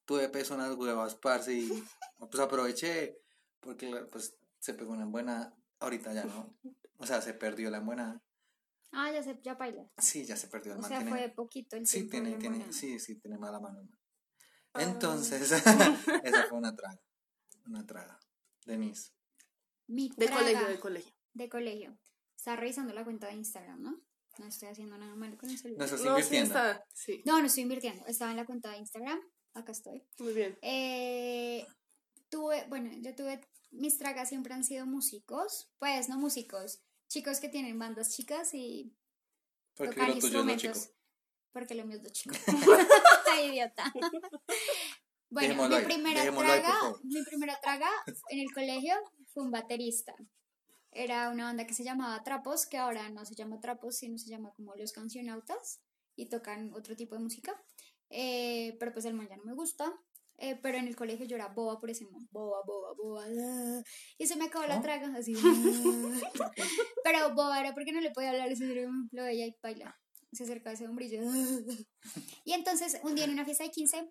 Tuve 0.04 0.28
peso 0.28 0.54
en 0.54 0.60
las 0.60 0.74
huevas, 0.74 1.14
parce, 1.14 1.54
y 1.54 1.84
pues 2.18 2.40
aproveché, 2.40 3.20
porque 3.60 3.90
pues 4.10 4.36
se 4.58 4.74
pegó 4.74 4.92
una 4.92 5.02
en 5.02 5.12
buena, 5.12 5.54
ahorita 5.78 6.12
ya 6.12 6.24
no. 6.24 6.56
O 6.98 7.06
sea, 7.06 7.20
se 7.22 7.34
perdió 7.34 7.70
la 7.70 7.78
en 7.78 7.86
buena. 7.86 8.22
Ah, 8.92 9.10
ya 9.12 9.22
se, 9.22 9.38
ya 9.42 9.54
baila. 9.54 9.88
Sí, 9.98 10.24
ya 10.24 10.36
se 10.36 10.48
perdió 10.48 10.72
el 10.72 10.78
O 10.78 10.82
man, 10.82 10.88
sea, 10.90 10.98
tiene- 10.98 11.10
fue 11.10 11.28
poquito 11.30 11.76
el 11.76 11.86
Sí, 11.86 12.08
tiempo 12.08 12.10
tiene, 12.12 12.36
tiene, 12.38 12.72
sí, 12.72 12.98
sí, 12.98 13.20
tiene 13.20 13.38
mala 13.38 13.60
mano. 13.60 13.88
Ah. 14.74 14.82
Entonces, 14.82 15.40
esa 16.24 16.46
fue 16.48 16.58
una 16.58 16.74
traga. 16.74 17.00
Una 17.66 17.86
traga. 17.86 18.18
Denise. 18.66 19.12
Mi 19.86 20.08
De 20.16 20.26
traga 20.26 20.40
colegio, 20.42 20.68
de 20.68 20.80
colegio. 20.80 21.12
de 21.34 21.48
colegio. 21.48 21.98
Estaba 22.36 22.56
revisando 22.56 22.92
la 22.92 23.04
cuenta 23.04 23.28
de 23.28 23.34
Instagram, 23.34 23.80
¿no? 23.82 24.02
No 24.38 24.46
estoy 24.46 24.68
haciendo 24.68 24.96
nada 24.96 25.14
malo 25.16 25.36
con 25.36 25.48
el 25.50 25.56
No 25.56 25.60
celular. 25.62 25.90
No, 25.90 25.96
sí 25.98 26.02
invirtiendo. 26.04 26.48
está. 26.58 26.84
Sí, 26.94 27.22
No, 27.26 27.40
no 27.40 27.46
estoy 27.46 27.62
invirtiendo. 27.64 28.06
Estaba 28.06 28.30
en 28.30 28.36
la 28.38 28.46
cuenta 28.46 28.70
de 28.70 28.78
Instagram. 28.78 29.20
Acá 29.54 29.72
estoy. 29.72 30.06
muy 30.18 30.32
bien. 30.32 30.56
Eh, 30.62 31.66
tuve, 32.30 32.64
bueno, 32.68 32.90
yo 33.00 33.14
tuve, 33.14 33.40
mis 33.70 33.98
tragas 33.98 34.28
siempre 34.28 34.54
han 34.54 34.64
sido 34.64 34.86
músicos. 34.86 35.70
Pues 35.78 36.08
no 36.08 36.18
músicos, 36.18 36.80
chicos 37.08 37.40
que 37.40 37.48
tienen 37.48 37.78
bandas 37.78 38.14
chicas 38.14 38.54
y 38.54 38.96
Porque 39.74 39.94
tocan 39.94 40.12
instrumentos. 40.12 40.90
Porque 41.52 41.74
lo 41.74 41.84
mío 41.84 41.98
es 41.98 42.04
lo 42.04 42.10
chico. 42.10 42.34
Ay, 43.32 43.50
idiota. 43.50 43.92
Bueno, 45.32 45.50
Dejémoslo 45.50 45.78
mi 45.78 45.84
primera 45.84 46.22
ahí, 46.22 46.28
traga, 46.28 46.74
mi 47.04 47.22
primera 47.22 47.60
traga 47.60 47.88
en 48.30 48.40
el 48.40 48.52
colegio 48.52 48.94
fue 49.32 49.44
un 49.44 49.52
baterista. 49.52 50.12
Era 50.90 51.30
una 51.30 51.44
banda 51.44 51.68
que 51.68 51.74
se 51.74 51.84
llamaba 51.84 52.20
Trapos, 52.24 52.66
que 52.66 52.78
ahora 52.78 53.08
no 53.10 53.24
se 53.24 53.36
llama 53.36 53.60
Trapos, 53.60 53.98
sino 53.98 54.18
se 54.18 54.28
llama 54.28 54.52
como 54.56 54.74
Los 54.74 54.90
Cancionautas 54.90 55.80
y 56.16 56.28
tocan 56.28 56.74
otro 56.74 56.96
tipo 56.96 57.14
de 57.14 57.20
música. 57.20 57.54
Eh, 58.08 58.76
pero 58.80 58.92
pues 58.92 59.04
el 59.04 59.14
man 59.14 59.28
ya 59.28 59.36
no 59.36 59.44
me 59.44 59.54
gusta. 59.54 59.92
Eh, 60.42 60.58
pero 60.62 60.78
en 60.78 60.88
el 60.88 60.96
colegio 60.96 61.26
yo 61.26 61.36
era 61.36 61.48
boba 61.48 61.78
por 61.78 61.90
ese 61.90 62.06
man. 62.06 62.26
Boba, 62.30 62.62
boba, 62.66 62.94
boba. 62.94 63.24
ah. 63.26 63.82
Y 64.16 64.26
se 64.26 64.36
me 64.36 64.46
acabó 64.46 64.66
la 64.66 64.80
traga, 64.80 65.12
así. 65.14 65.34
ah. 65.36 66.20
pero 67.04 67.34
boba 67.34 67.60
era 67.60 67.74
porque 67.74 67.92
no 67.92 68.00
le 68.00 68.10
podía 68.10 68.30
hablar, 68.30 68.50
ese 68.50 68.64
lo 69.12 69.22
veía 69.22 69.46
y 69.46 69.54
baila. 69.62 69.94
Se 70.32 70.44
acercaba 70.44 70.72
ese 70.72 70.88
hombrillo. 70.88 71.20
y 72.44 72.52
entonces, 72.52 72.98
un 73.02 73.14
día 73.14 73.24
en 73.24 73.32
una 73.32 73.44
fiesta 73.44 73.64
de 73.64 73.70
15, 73.70 74.10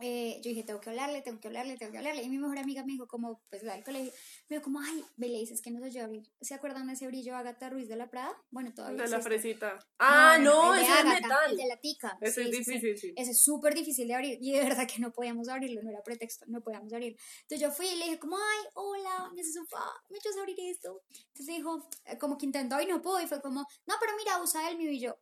eh, 0.00 0.40
yo 0.42 0.50
dije, 0.50 0.62
tengo 0.62 0.80
que 0.80 0.90
hablarle, 0.90 1.22
tengo 1.22 1.40
que 1.40 1.48
hablarle, 1.48 1.76
tengo 1.76 1.92
que 1.92 1.98
hablarle. 1.98 2.22
Y 2.22 2.28
mi 2.28 2.38
mejor 2.38 2.58
amiga 2.58 2.84
me 2.84 2.92
dijo, 2.92 3.06
como, 3.06 3.42
pues 3.50 3.62
la 3.62 3.74
del 3.74 3.84
colegio, 3.84 4.12
me 4.48 4.56
dijo, 4.56 4.64
como, 4.64 4.80
ay, 4.80 5.04
ve, 5.16 5.28
le 5.28 5.38
dices 5.38 5.62
que 5.62 5.70
ayuda 5.70 6.02
a 6.02 6.04
abrir. 6.04 6.22
¿Se 6.40 6.54
acuerdan 6.54 6.86
de 6.86 6.92
ese 6.94 7.06
brillo 7.06 7.34
Agatha 7.36 7.70
Ruiz 7.70 7.88
de 7.88 7.96
la 7.96 8.10
Prada? 8.10 8.36
Bueno, 8.50 8.72
todavía 8.74 9.02
De 9.04 9.08
la 9.08 9.16
existe. 9.16 9.38
fresita. 9.38 9.78
Ah, 9.98 10.36
no, 10.40 10.72
de 10.74 10.82
ese 10.82 10.98
es 10.98 11.04
metal. 11.06 11.50
El 11.50 11.56
de 11.56 11.66
la 11.66 11.76
tica. 11.80 12.18
Ese 12.20 12.42
Sí, 12.44 12.50
es 12.50 12.56
difícil, 12.58 12.98
sí. 12.98 13.12
Ese 13.16 13.30
es 13.30 13.42
súper 13.42 13.74
difícil 13.74 14.06
de 14.08 14.14
abrir 14.14 14.38
y 14.40 14.52
de 14.52 14.60
verdad 14.62 14.86
que 14.86 14.98
no 15.00 15.12
podíamos 15.12 15.48
abrirlo, 15.48 15.82
no 15.82 15.90
era 15.90 16.02
pretexto, 16.02 16.44
no 16.48 16.60
podíamos 16.60 16.92
abrirlo. 16.92 17.18
Entonces 17.42 17.60
yo 17.60 17.70
fui 17.70 17.86
y 17.86 17.96
le 17.96 18.04
dije 18.04 18.18
como, 18.18 18.36
ay, 18.36 18.66
hola, 18.74 19.30
necesito, 19.34 19.64
me 20.10 20.18
echas 20.18 20.36
a 20.36 20.40
abrir 20.40 20.56
esto. 20.60 21.02
Entonces 21.28 21.56
dijo, 21.56 21.88
eh, 22.04 22.18
como 22.18 22.36
que 22.36 22.46
intentó 22.46 22.80
y 22.80 22.86
no 22.86 23.00
pudo 23.00 23.20
y 23.20 23.26
fue 23.26 23.40
como, 23.40 23.60
no, 23.86 23.94
pero 24.00 24.12
mira, 24.18 24.42
usa 24.42 24.68
el 24.70 24.76
mío 24.76 24.90
y 24.90 25.00
yo, 25.00 25.16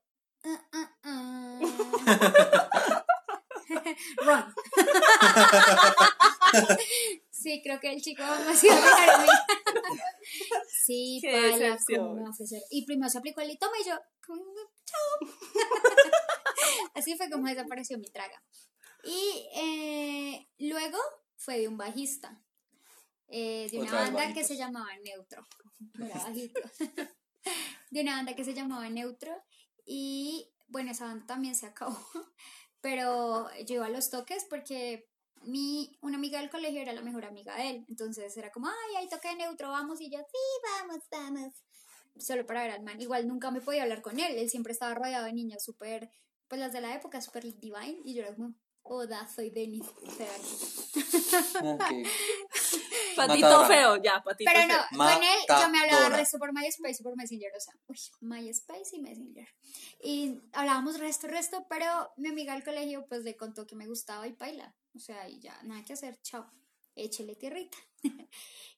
"Ah, 0.44 0.68
ah, 0.72 0.96
ah". 1.04 1.60
Run. 4.25 4.54
sí, 7.30 7.61
creo 7.62 7.80
que 7.80 7.92
el 7.92 8.02
chico 8.02 8.23
va 8.23 8.38
demasiado 8.38 8.80
raro. 8.80 9.33
sí, 10.68 11.18
Qué 11.21 11.33
paila, 11.33 11.56
decepción. 11.56 12.00
¿cómo 12.00 12.14
me 12.14 12.23
va 12.23 12.28
a 12.28 12.30
ofrecer? 12.30 12.62
Y 12.71 12.87
primero 12.87 13.11
se 13.11 13.18
aplicó 13.18 13.40
el 13.40 13.50
y 13.50 13.59
toma 13.59 13.76
y 13.80 13.85
yo, 13.88 13.97
como, 14.26 14.42
chao. 14.85 15.28
Así 16.94 17.16
fue 17.16 17.30
como 17.30 17.49
desapareció 17.49 17.99
mi 17.99 18.11
traga. 18.11 18.42
Y 19.04 19.49
eh, 19.54 20.49
luego 20.59 20.99
fue 21.37 21.59
de 21.59 21.68
un 21.68 21.76
bajista, 21.76 22.40
eh, 23.28 23.68
de 23.71 23.78
una 23.78 23.88
Otra 23.88 24.02
banda 24.04 24.33
que 24.33 24.44
se 24.44 24.56
llamaba 24.56 24.88
Neutro. 25.04 25.47
De 27.90 28.00
una 28.00 28.16
banda 28.16 28.35
que 28.35 28.44
se 28.44 28.54
llamaba 28.54 28.88
Neutro. 28.88 29.44
Y 29.85 30.50
bueno, 30.68 30.90
esa 30.90 31.04
banda 31.04 31.26
también 31.26 31.54
se 31.54 31.66
acabó. 31.66 31.99
Pero 32.84 33.48
yo 33.64 33.76
iba 33.76 33.86
a 33.86 33.88
los 33.88 34.10
toques 34.10 34.44
porque 34.44 35.08
mi, 35.44 35.96
una 36.02 36.18
amiga 36.18 36.38
del 36.38 36.50
colegio 36.50 36.82
era 36.82 36.92
la 36.92 37.00
mejor 37.00 37.24
amiga 37.24 37.56
de 37.56 37.70
él. 37.70 37.86
Entonces 37.88 38.36
era 38.36 38.52
como, 38.52 38.68
ay, 38.68 38.96
hay 38.98 39.08
toque 39.08 39.28
de 39.28 39.36
Neutro, 39.36 39.70
vamos. 39.70 40.02
Y 40.02 40.10
yo, 40.10 40.18
sí, 40.18 40.82
vamos, 40.82 41.02
vamos. 41.10 41.54
Solo 42.18 42.44
para 42.44 42.60
ver 42.60 42.72
al 42.72 42.82
man. 42.82 43.00
Igual 43.00 43.26
nunca 43.26 43.50
me 43.50 43.62
podía 43.62 43.84
hablar 43.84 44.02
con 44.02 44.20
él. 44.20 44.36
Él 44.36 44.50
siempre 44.50 44.74
estaba 44.74 44.92
rodeado 44.92 45.24
de 45.24 45.32
niñas 45.32 45.64
súper, 45.64 46.10
pues 46.46 46.60
las 46.60 46.74
de 46.74 46.82
la 46.82 46.94
época, 46.94 47.22
súper 47.22 47.44
divine. 47.58 48.02
Y 48.04 48.12
yo 48.12 48.22
era 48.22 48.34
como, 48.34 48.54
hola, 48.82 49.26
soy 49.34 49.48
Denis. 49.48 49.86
O 50.06 50.10
sea, 50.10 51.72
Ok. 51.74 51.84
Patito 53.16 53.46
Matadora. 53.46 53.68
feo, 53.68 54.02
ya, 54.02 54.22
patito 54.22 54.50
Pero 54.52 54.66
no, 54.66 54.74
feo. 54.88 54.98
con 54.98 55.22
él 55.22 55.38
yo 55.48 55.68
me 55.70 55.78
hablaba 55.80 56.08
resto 56.16 56.38
por 56.38 56.52
MySpace 56.52 56.96
y 57.00 57.02
por 57.02 57.16
Messenger, 57.16 57.52
o 57.56 57.60
sea, 57.60 57.74
uy, 57.86 57.98
MySpace 58.20 58.96
y 58.96 59.00
Messenger. 59.00 59.48
Y 60.02 60.40
hablábamos 60.52 60.98
resto, 60.98 61.26
resto, 61.28 61.66
pero 61.68 62.12
mi 62.16 62.28
amiga 62.28 62.54
del 62.54 62.64
colegio 62.64 63.06
pues 63.08 63.22
le 63.24 63.36
contó 63.36 63.66
que 63.66 63.76
me 63.76 63.86
gustaba 63.86 64.26
y 64.26 64.32
baila. 64.32 64.74
O 64.94 64.98
sea, 64.98 65.28
y 65.28 65.40
ya, 65.40 65.58
nada 65.64 65.82
que 65.84 65.92
hacer, 65.94 66.20
chao, 66.22 66.50
échele 66.94 67.34
tierrita. 67.36 67.78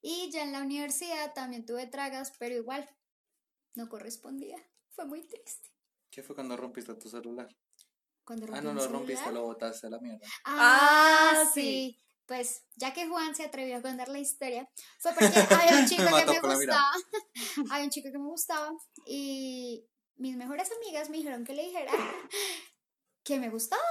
y 0.02 0.30
ya 0.30 0.42
en 0.42 0.52
la 0.52 0.60
universidad 0.60 1.32
también 1.34 1.66
tuve 1.66 1.86
tragas, 1.86 2.32
pero 2.38 2.54
igual, 2.54 2.88
no 3.74 3.88
correspondía. 3.88 4.56
Fue 4.90 5.04
muy 5.04 5.26
triste. 5.26 5.70
¿Qué 6.10 6.22
fue 6.22 6.34
cuando 6.34 6.56
rompiste 6.56 6.94
tu 6.94 7.08
celular? 7.10 7.48
Cuando 8.24 8.46
Ah, 8.52 8.60
no, 8.60 8.72
lo 8.72 8.88
rompiste, 8.88 9.30
lo 9.30 9.42
botaste 9.42 9.86
a 9.86 9.90
la 9.90 9.98
mierda. 10.00 10.26
Ah, 10.44 11.32
Ah, 11.44 11.50
sí. 11.52 12.00
Pues 12.26 12.64
ya 12.76 12.92
que 12.92 13.06
Juan 13.06 13.34
se 13.34 13.44
atrevió 13.44 13.76
a 13.76 13.82
contar 13.82 14.08
la 14.08 14.18
historia, 14.18 14.68
fue 14.98 15.12
porque 15.12 15.26
había 15.70 15.80
un 15.80 15.86
chico 15.86 16.02
Me 16.02 16.24
que 16.24 16.40
me 16.40 16.54
gustaba, 16.54 16.92
había 17.70 17.84
un 17.84 17.90
chico 17.90 18.08
que 18.10 18.18
me 18.18 18.28
gustaba 18.28 18.72
y 19.06 19.88
mis 20.16 20.36
mejores 20.36 20.70
amigas 20.72 21.10
me 21.10 21.18
dijeron 21.18 21.44
que 21.44 21.54
le 21.54 21.64
dijera 21.64 21.92
que 23.22 23.38
me 23.38 23.50
gustaba 23.50 23.82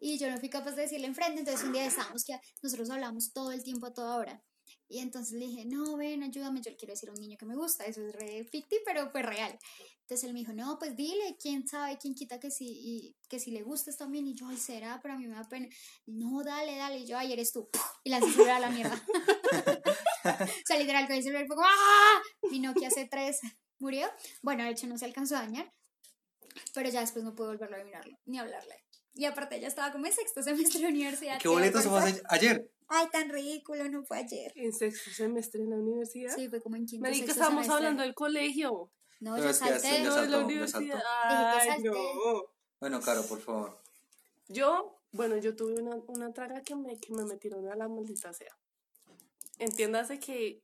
y 0.00 0.18
yo 0.18 0.30
no 0.30 0.38
fui 0.38 0.50
capaz 0.50 0.72
de 0.72 0.82
decirle 0.82 1.06
enfrente, 1.06 1.40
entonces 1.40 1.64
un 1.64 1.72
día 1.72 1.86
estábamos 1.86 2.24
que 2.24 2.38
nosotros 2.62 2.90
hablamos 2.90 3.32
todo 3.32 3.52
el 3.52 3.62
tiempo 3.62 3.86
a 3.86 3.94
toda 3.94 4.16
hora. 4.16 4.42
Y 4.88 4.98
entonces 4.98 5.38
le 5.38 5.46
dije, 5.46 5.64
no, 5.64 5.96
ven, 5.96 6.22
ayúdame, 6.22 6.60
yo 6.62 6.70
le 6.70 6.76
quiero 6.76 6.92
decir 6.92 7.08
a 7.08 7.12
un 7.12 7.20
niño 7.20 7.36
que 7.36 7.46
me 7.46 7.56
gusta, 7.56 7.84
eso 7.84 8.06
es 8.06 8.14
re 8.14 8.44
ficti, 8.44 8.76
pero 8.84 9.10
fue 9.10 9.22
real. 9.22 9.58
Entonces 10.06 10.24
él 10.28 10.34
me 10.34 10.38
dijo, 10.38 10.52
no, 10.52 10.78
pues 10.78 10.94
dile, 10.94 11.36
quién 11.40 11.66
sabe, 11.66 11.98
quién 11.98 12.14
quita 12.14 12.38
que 12.38 12.52
si, 12.52 12.66
y, 12.68 13.16
que 13.28 13.40
si 13.40 13.50
le 13.50 13.62
gustas 13.62 13.96
también. 13.96 14.28
Y 14.28 14.34
yo, 14.34 14.46
ay, 14.46 14.56
será, 14.56 15.00
pero 15.02 15.14
a 15.14 15.18
mí 15.18 15.26
me 15.26 15.34
da 15.34 15.48
pena. 15.48 15.66
No, 16.06 16.44
dale, 16.44 16.76
dale. 16.76 16.98
Y 16.98 17.06
yo, 17.06 17.18
ay, 17.18 17.32
eres 17.32 17.50
tú. 17.50 17.68
Y 18.04 18.12
el 18.12 18.22
celular 18.22 18.56
a 18.56 18.60
la 18.60 18.70
mierda. 18.70 18.94
o 20.24 20.46
sea, 20.64 20.78
literal, 20.78 21.08
con 21.08 21.16
el 21.16 21.22
celular 21.24 21.46
fue 21.48 21.56
como, 21.56 21.68
¡ah! 21.68 22.22
Mi 22.52 22.60
Nokia 22.60 22.88
C3 22.88 23.36
murió. 23.80 24.08
Bueno, 24.42 24.62
de 24.62 24.70
hecho 24.70 24.86
no 24.86 24.96
se 24.96 25.06
alcanzó 25.06 25.36
a 25.36 25.40
dañar, 25.40 25.72
pero 26.72 26.88
ya 26.88 27.00
después 27.00 27.24
no 27.24 27.34
pude 27.34 27.48
volverlo 27.48 27.76
a 27.76 27.84
mirarlo, 27.84 28.16
ni 28.26 28.38
hablarle. 28.38 28.84
Y 29.14 29.24
aparte 29.24 29.58
ya 29.60 29.66
estaba 29.66 29.90
como 29.90 30.06
en 30.06 30.12
sexto 30.12 30.40
semestre 30.42 30.82
de 30.82 30.86
universidad. 30.86 31.40
¿Qué 31.40 31.48
boletos 31.48 31.82
somos 31.82 32.04
ayer? 32.28 32.70
Ay, 32.88 33.08
tan 33.10 33.28
ridículo, 33.30 33.88
no 33.88 34.04
fue 34.04 34.18
ayer. 34.18 34.52
En 34.54 34.72
sexto 34.72 35.10
semestre 35.10 35.62
en 35.62 35.70
la 35.70 35.76
universidad. 35.76 36.34
Sí, 36.34 36.48
fue 36.48 36.60
como 36.60 36.76
en 36.76 36.86
quinto 36.86 37.02
Marica, 37.02 37.26
sexto 37.26 37.32
estábamos 37.32 37.64
semestre. 37.64 37.76
hablando 37.86 38.02
del 38.04 38.14
colegio. 38.14 38.90
No, 39.20 39.32
Pero 39.34 39.44
yo 39.44 39.50
es 39.50 39.58
que 39.58 39.68
ya 39.68 39.78
salté. 39.78 40.02
No, 40.04 40.14
de 40.22 40.28
la 40.28 40.38
universidad. 40.38 41.02
Ay, 41.24 41.68
salté. 41.70 41.88
no. 41.88 42.44
Bueno, 42.80 43.00
Caro, 43.00 43.22
por 43.26 43.40
favor. 43.40 43.82
Yo, 44.48 45.00
bueno, 45.12 45.36
yo 45.38 45.56
tuve 45.56 45.80
una, 45.82 45.96
una 46.08 46.32
traga 46.32 46.60
que 46.62 46.76
me, 46.76 46.98
que 47.00 47.12
me 47.14 47.24
metieron 47.24 47.66
a 47.68 47.74
la 47.74 47.88
maldita 47.88 48.32
sea. 48.32 48.54
Entiéndase 49.58 50.20
que 50.20 50.62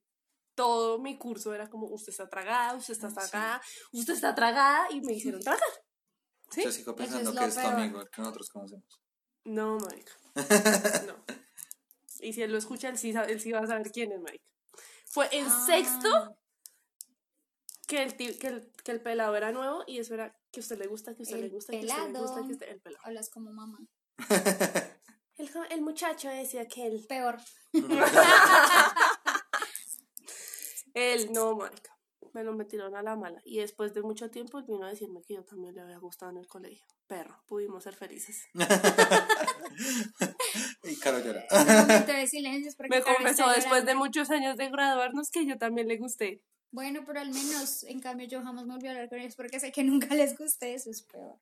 todo 0.55 0.99
mi 0.99 1.17
curso 1.17 1.55
era 1.55 1.69
como, 1.71 1.87
usted 1.87 2.11
está 2.11 2.29
tragada, 2.29 2.75
usted 2.77 2.93
está 2.93 3.09
Sí. 3.09 3.15
tragada, 3.15 3.63
usted 3.93 4.13
está 4.15 4.35
tragada, 4.35 4.87
y 4.91 5.01
me 5.01 5.15
hicieron 5.15 5.41
tragar. 5.41 5.63
¿Sí? 6.51 6.63
Yo 6.63 6.71
sigo 6.71 6.95
pensando 6.95 7.31
es 7.33 7.39
que 7.39 7.45
es 7.47 7.55
tu 7.55 7.61
amigo, 7.61 8.03
el 8.03 8.11
que 8.11 8.21
nosotros 8.21 8.49
conocemos. 8.51 9.01
No, 9.45 9.79
marica. 9.79 10.13
No. 11.07 11.42
Y 12.23 12.33
si 12.33 12.43
él 12.43 12.53
lo 12.53 12.59
escucha, 12.59 12.89
él 12.89 12.97
sí, 12.99 13.13
sabe- 13.13 13.33
él 13.33 13.41
sí 13.41 13.53
va 13.53 13.61
a 13.61 13.67
saber 13.67 13.91
quién 13.93 14.13
es, 14.13 14.21
marica. 14.21 14.45
Fue 15.07 15.29
en 15.33 15.47
Ah. 15.47 15.67
sexto 15.67 16.39
que 17.87 18.03
el, 18.03 18.17
que, 18.17 18.47
el, 18.47 18.73
que 18.85 18.93
el 18.93 19.03
pelado 19.03 19.37
era 19.37 19.53
nuevo 19.53 19.85
y 19.87 19.99
eso 19.99 20.15
era 20.15 20.35
que 20.51 20.61
a 20.61 20.63
usted 20.63 20.79
le 20.79 20.87
gusta, 20.87 21.15
que 21.15 21.23
a 21.23 21.25
usted 21.25 21.37
El 21.37 21.43
le 21.43 21.49
gusta, 21.51 21.73
que 21.73 21.79
a 21.79 21.81
usted 21.83 21.97
le 22.13 22.19
gusta, 22.19 22.35
pelado. 22.37 22.47
que 22.47 22.53
usted... 22.55 22.69
El 22.71 22.81
pelado. 22.81 23.05
Hablas 23.05 23.29
como 23.29 23.53
mamá. 23.53 23.79
El, 25.39 25.51
el 25.71 25.81
muchacho 25.83 26.29
decía 26.29 26.69
que 26.69 26.87
él... 26.87 27.05
Peor. 27.09 27.39
Él, 30.95 31.33
no, 31.33 31.57
marica. 31.57 31.97
Me 32.35 32.45
lo 32.45 32.53
metieron 32.55 32.95
a 32.97 33.03
la 33.03 33.17
mala. 33.17 33.41
Y 33.45 33.59
después 33.59 33.93
de 33.95 34.03
mucho 34.03 34.31
tiempo 34.31 34.59
él 34.59 34.65
vino 34.69 34.87
a 34.87 34.91
decirme 34.91 35.23
que 35.23 35.35
yo 35.35 35.45
también 35.45 35.75
le 35.75 35.81
había 35.81 35.99
gustado 35.99 36.31
en 36.33 36.39
el 36.39 36.47
colegio. 36.47 36.87
Perro, 37.07 37.43
pudimos 37.47 37.83
ser 37.85 37.95
felices. 37.97 38.45
y 40.85 40.97
Caro 40.97 41.19
llora. 41.21 41.47
Un 41.51 41.67
momento 41.67 42.13
de 42.13 42.27
silencio 42.29 42.69
es 42.69 42.77
porque 42.77 42.91
Me 42.91 43.03
Caro 43.03 43.17
confesó 43.17 43.45
está 43.45 43.55
después 43.57 43.85
de 43.87 43.95
muchos 43.95 44.31
años 44.31 44.57
de 44.57 44.69
graduarnos 44.71 45.31
que 45.31 45.47
yo 45.47 45.59
también 45.59 45.89
le 45.89 45.97
gusté. 45.97 46.43
Bueno, 46.71 47.03
pero 47.07 47.21
al 47.21 47.31
menos, 47.31 47.83
en 47.85 48.01
cambio, 48.01 48.27
yo 48.27 48.43
jamás 48.43 48.65
me 48.67 48.73
volví 48.75 48.87
a 48.89 48.93
hablar 48.93 49.09
con 49.09 49.19
ellos 49.19 49.35
porque 49.37 49.61
sé 49.61 49.71
que 49.73 49.85
nunca 49.85 50.15
les 50.15 50.37
gusté, 50.37 50.75
eso 50.75 50.91
es 50.91 51.03
peor. 51.03 51.37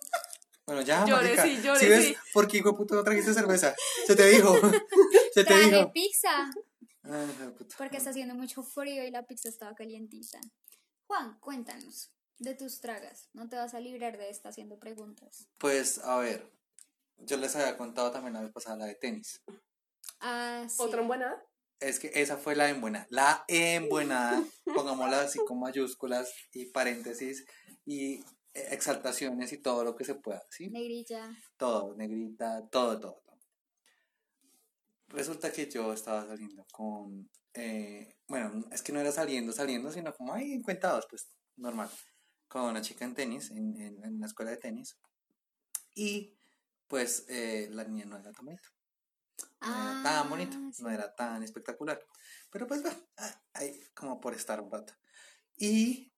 Bueno, 0.65 0.81
ya, 0.81 1.05
Lloré, 1.05 1.23
marica. 1.37 1.43
sí, 1.43 1.61
lloré, 1.63 1.79
¿Sí 1.79 1.87
ves? 1.87 2.05
sí. 2.07 2.15
¿Por 2.33 2.45
qué, 2.45 2.57
hijo 2.57 2.71
de 2.71 2.77
puta, 2.77 2.95
no 2.95 3.01
trajiste 3.05 3.33
cerveza? 3.33 3.73
Se 4.05 4.17
te 4.17 4.25
dijo. 4.27 4.53
Se 5.33 5.45
te 5.45 5.45
Traje 5.45 5.71
dijo. 5.77 5.93
pizza 5.93 6.29
Ay, 7.03 7.29
hijo 7.33 7.43
de 7.45 7.51
puta. 7.51 7.75
porque 7.77 7.95
está 7.95 8.09
haciendo 8.09 8.35
mucho 8.35 8.61
frío 8.63 9.05
y 9.05 9.09
la 9.11 9.23
pizza 9.25 9.47
estaba 9.47 9.73
calientita. 9.75 10.41
Juan, 11.05 11.39
cuéntanos 11.39 12.11
de 12.39 12.53
tus 12.53 12.81
tragas. 12.81 13.29
No 13.31 13.47
te 13.47 13.55
vas 13.55 13.75
a 13.75 13.79
librar 13.79 14.17
de 14.17 14.29
esta 14.29 14.49
haciendo 14.49 14.77
preguntas. 14.77 15.47
Pues, 15.57 15.99
a 15.99 16.17
ver. 16.17 16.45
Yo 17.19 17.37
les 17.37 17.55
había 17.55 17.77
contado 17.77 18.11
también 18.11 18.33
la 18.33 18.41
vez 18.41 18.51
pasada 18.51 18.77
la 18.77 18.85
de 18.85 18.95
tenis. 18.95 19.41
Ah, 20.19 20.65
sí. 20.67 20.77
¿Otra 20.79 21.01
en 21.01 21.07
buena? 21.07 21.43
Es 21.79 21.99
que 21.99 22.11
esa 22.13 22.37
fue 22.37 22.55
la 22.55 22.69
embuena. 22.69 23.05
La 23.09 23.43
embuenada, 23.47 24.43
pongámosla 24.65 25.21
así 25.21 25.39
con 25.45 25.59
mayúsculas 25.59 26.33
y 26.53 26.67
paréntesis 26.67 27.45
y 27.85 28.23
exaltaciones 28.53 29.53
y 29.53 29.61
todo 29.61 29.83
lo 29.83 29.95
que 29.95 30.03
se 30.03 30.15
pueda, 30.15 30.43
¿sí? 30.49 30.69
Negrilla. 30.69 31.29
Todo, 31.57 31.95
negrita, 31.95 32.67
todo, 32.69 32.99
todo. 32.99 33.21
todo. 33.25 33.37
Resulta 35.09 35.51
que 35.51 35.69
yo 35.69 35.93
estaba 35.93 36.25
saliendo 36.25 36.65
con, 36.71 37.29
eh, 37.53 38.15
bueno, 38.27 38.65
es 38.71 38.81
que 38.81 38.91
no 38.91 38.99
era 38.99 39.11
saliendo, 39.11 39.53
saliendo, 39.53 39.91
sino 39.91 40.13
como 40.13 40.33
ahí 40.33 40.53
encuentados, 40.53 41.05
pues 41.09 41.29
normal, 41.55 41.89
con 42.47 42.63
una 42.63 42.81
chica 42.81 43.05
en 43.05 43.13
tenis, 43.13 43.51
en, 43.51 43.79
en, 43.79 44.03
en 44.03 44.15
una 44.15 44.25
escuela 44.25 44.51
de 44.51 44.57
tenis. 44.57 44.97
Y 45.95 46.36
pues 46.87 47.25
eh, 47.29 47.67
la 47.71 47.83
niña 47.83 48.05
no 48.05 48.17
era 48.17 48.31
tan 48.31 48.45
bonita. 48.45 48.69
No 49.61 49.67
era 49.91 50.03
tan 50.03 50.29
bonita, 50.29 50.57
Ah, 50.57 50.71
sí. 50.73 50.83
no 50.83 50.89
era 50.89 51.15
tan 51.15 51.43
espectacular. 51.43 51.99
Pero 52.49 52.67
pues 52.67 52.81
bueno, 52.81 52.97
ah, 53.17 53.41
ahí 53.53 53.79
como 53.93 54.19
por 54.19 54.33
estar 54.33 54.61
un 54.61 54.71
rato. 54.71 54.93
Y 55.57 56.13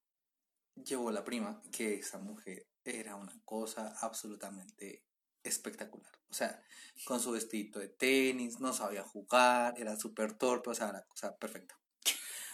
llevó 0.76 1.12
la 1.12 1.24
prima, 1.24 1.62
que 1.72 1.96
esa 1.96 2.20
mujer 2.20 2.68
era 2.84 3.16
una 3.16 3.34
cosa 3.44 3.96
absolutamente 4.02 5.06
espectacular. 5.44 6.12
O 6.30 6.34
sea, 6.34 6.62
con 7.06 7.20
su 7.20 7.32
vestido 7.32 7.80
de 7.80 7.90
tenis, 7.90 8.60
no 8.60 8.74
sabía 8.74 9.04
jugar, 9.04 9.74
era 9.78 9.96
súper 9.96 10.38
torpe, 10.38 10.70
o 10.70 10.76
sea, 10.76 10.92
la 10.92 11.04
cosa 11.06 11.36
perfecta. 11.38 11.79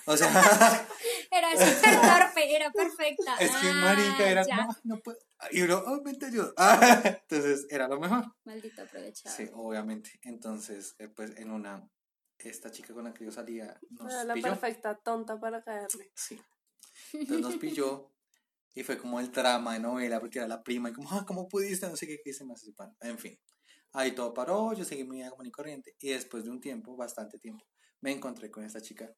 O 0.06 0.16
sea, 0.18 0.28
Era 1.32 1.52
súper 1.52 2.00
torpe, 2.02 2.56
era 2.56 2.72
perfecta. 2.72 3.36
es 3.40 3.52
que 3.52 3.68
Ah, 3.70 3.74
marica 3.82 4.30
era 4.30 4.46
ya. 4.46 4.68
"Ay, 4.70 4.76
no 4.84 5.00
puedo. 5.02 5.18
Y 5.52 5.62
uno, 5.64 5.84
oh, 5.86 6.02
ven, 6.04 6.18
te 6.18 6.28
ayudo. 6.28 6.54
Ah, 6.58 7.02
entonces, 7.06 7.66
era 7.70 7.88
lo 7.88 8.00
mejor. 8.00 8.24
Maldito 8.46 8.84
aprovechado. 8.84 9.36
Sí, 9.36 9.50
obviamente. 9.54 10.12
Entonces, 10.22 10.96
eh, 11.00 11.10
pues 11.10 11.36
en 11.38 11.52
una, 11.52 11.90
esta 12.40 12.72
chica 12.72 12.94
con 12.94 13.04
la 13.06 13.14
que 13.14 13.26
yo 13.26 13.32
salía 13.32 13.78
nos 13.90 14.12
Era 14.14 14.24
la 14.24 14.34
pilló. 14.36 14.48
perfecta 14.50 14.96
tonta 14.96 15.40
para 15.40 15.62
caerle. 15.64 16.12
Sí. 16.16 16.40
Entonces 17.14 17.42
nos 17.42 17.58
pilló 17.58 18.14
y 18.74 18.84
fue 18.84 18.98
como 18.98 19.20
el 19.20 19.32
drama 19.32 19.74
de 19.74 19.80
novela 19.80 20.20
porque 20.20 20.40
era 20.40 20.48
la 20.48 20.64
prima 20.64 20.90
y 20.90 20.94
como, 20.94 21.10
ah, 21.12 21.26
¿cómo 21.28 21.48
pudiste? 21.50 21.88
No 21.90 21.96
sé 21.98 22.08
qué, 22.08 22.20
qué 22.24 22.32
se 22.34 22.46
me 22.46 22.54
hace 22.54 22.72
pan. 22.74 22.96
En 23.02 23.18
fin. 23.18 23.38
Ahí 23.94 24.12
todo 24.14 24.34
paró, 24.34 24.74
yo 24.74 24.84
seguí 24.86 25.04
mi 25.04 25.18
vida 25.18 25.30
común 25.32 25.48
y 25.48 25.52
corriente 25.52 25.96
y 26.00 26.10
después 26.10 26.44
de 26.46 26.52
un 26.52 26.60
tiempo, 26.62 26.96
bastante 26.96 27.40
tiempo, 27.40 27.66
me 28.02 28.12
encontré 28.12 28.52
con 28.52 28.64
esta 28.64 28.82
chica 28.82 29.10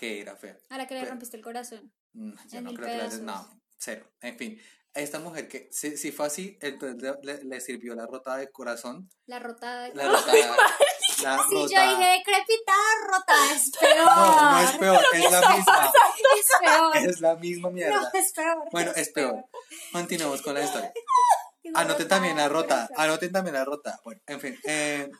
que 0.00 0.20
era 0.22 0.34
fea. 0.34 0.56
A 0.70 0.78
la 0.78 0.86
que 0.86 0.94
le 0.94 1.00
Pero- 1.00 1.10
rompiste 1.12 1.36
el 1.36 1.42
corazón. 1.42 1.92
Mm, 2.14 2.32
Ya 2.48 2.58
En 2.58 2.64
no 2.64 2.72
creo 2.72 2.86
que 2.88 2.92
la 2.96 2.98
pedazos. 3.04 3.20
No, 3.20 3.48
cero. 3.78 4.10
En 4.22 4.38
fin, 4.38 4.58
esta 4.94 5.18
mujer 5.18 5.46
que 5.46 5.68
si, 5.70 5.96
si 5.98 6.10
fue 6.10 6.26
así, 6.26 6.56
entonces 6.62 7.12
le, 7.22 7.44
le- 7.44 7.60
sirvió 7.60 7.94
la 7.94 8.06
rotada 8.06 8.38
de 8.38 8.50
corazón. 8.50 9.08
La 9.26 9.38
rotada 9.38 9.82
de... 9.88 9.94
La 9.94 10.08
rotada. 10.08 10.34
la 11.22 11.36
Sí, 11.48 11.54
yo 11.54 11.62
rotada. 11.64 11.90
dije 11.98 12.10
decrepitada, 12.18 12.88
rota, 13.12 13.34
es 13.54 13.70
peor. 13.78 14.06
No, 14.06 14.50
no 14.52 14.60
es 14.60 14.76
peor, 14.78 15.04
es 15.12 15.30
la 15.30 15.40
misma. 15.56 15.92
Es 16.38 16.46
peor. 16.60 16.96
Es 16.96 17.20
la 17.20 17.34
misma 17.36 17.70
mierda. 17.70 18.00
No, 18.00 18.08
es 18.18 18.32
peor. 18.32 18.56
Bueno, 18.72 18.92
es 18.96 19.08
peor. 19.10 19.44
Continuemos 19.92 20.40
con 20.42 20.54
la 20.54 20.62
historia. 20.64 20.92
Anoten 21.74 21.98
rotada 22.04 22.08
también 22.08 22.36
la 22.38 22.48
rota. 22.48 22.86
corazón. 22.86 22.96
Anoten 23.04 23.32
también 23.32 23.54
la 23.54 23.64
rota. 23.66 24.00
Bueno, 24.02 24.20
en 24.26 24.40
fin. 24.40 24.58
eh, 24.64 25.10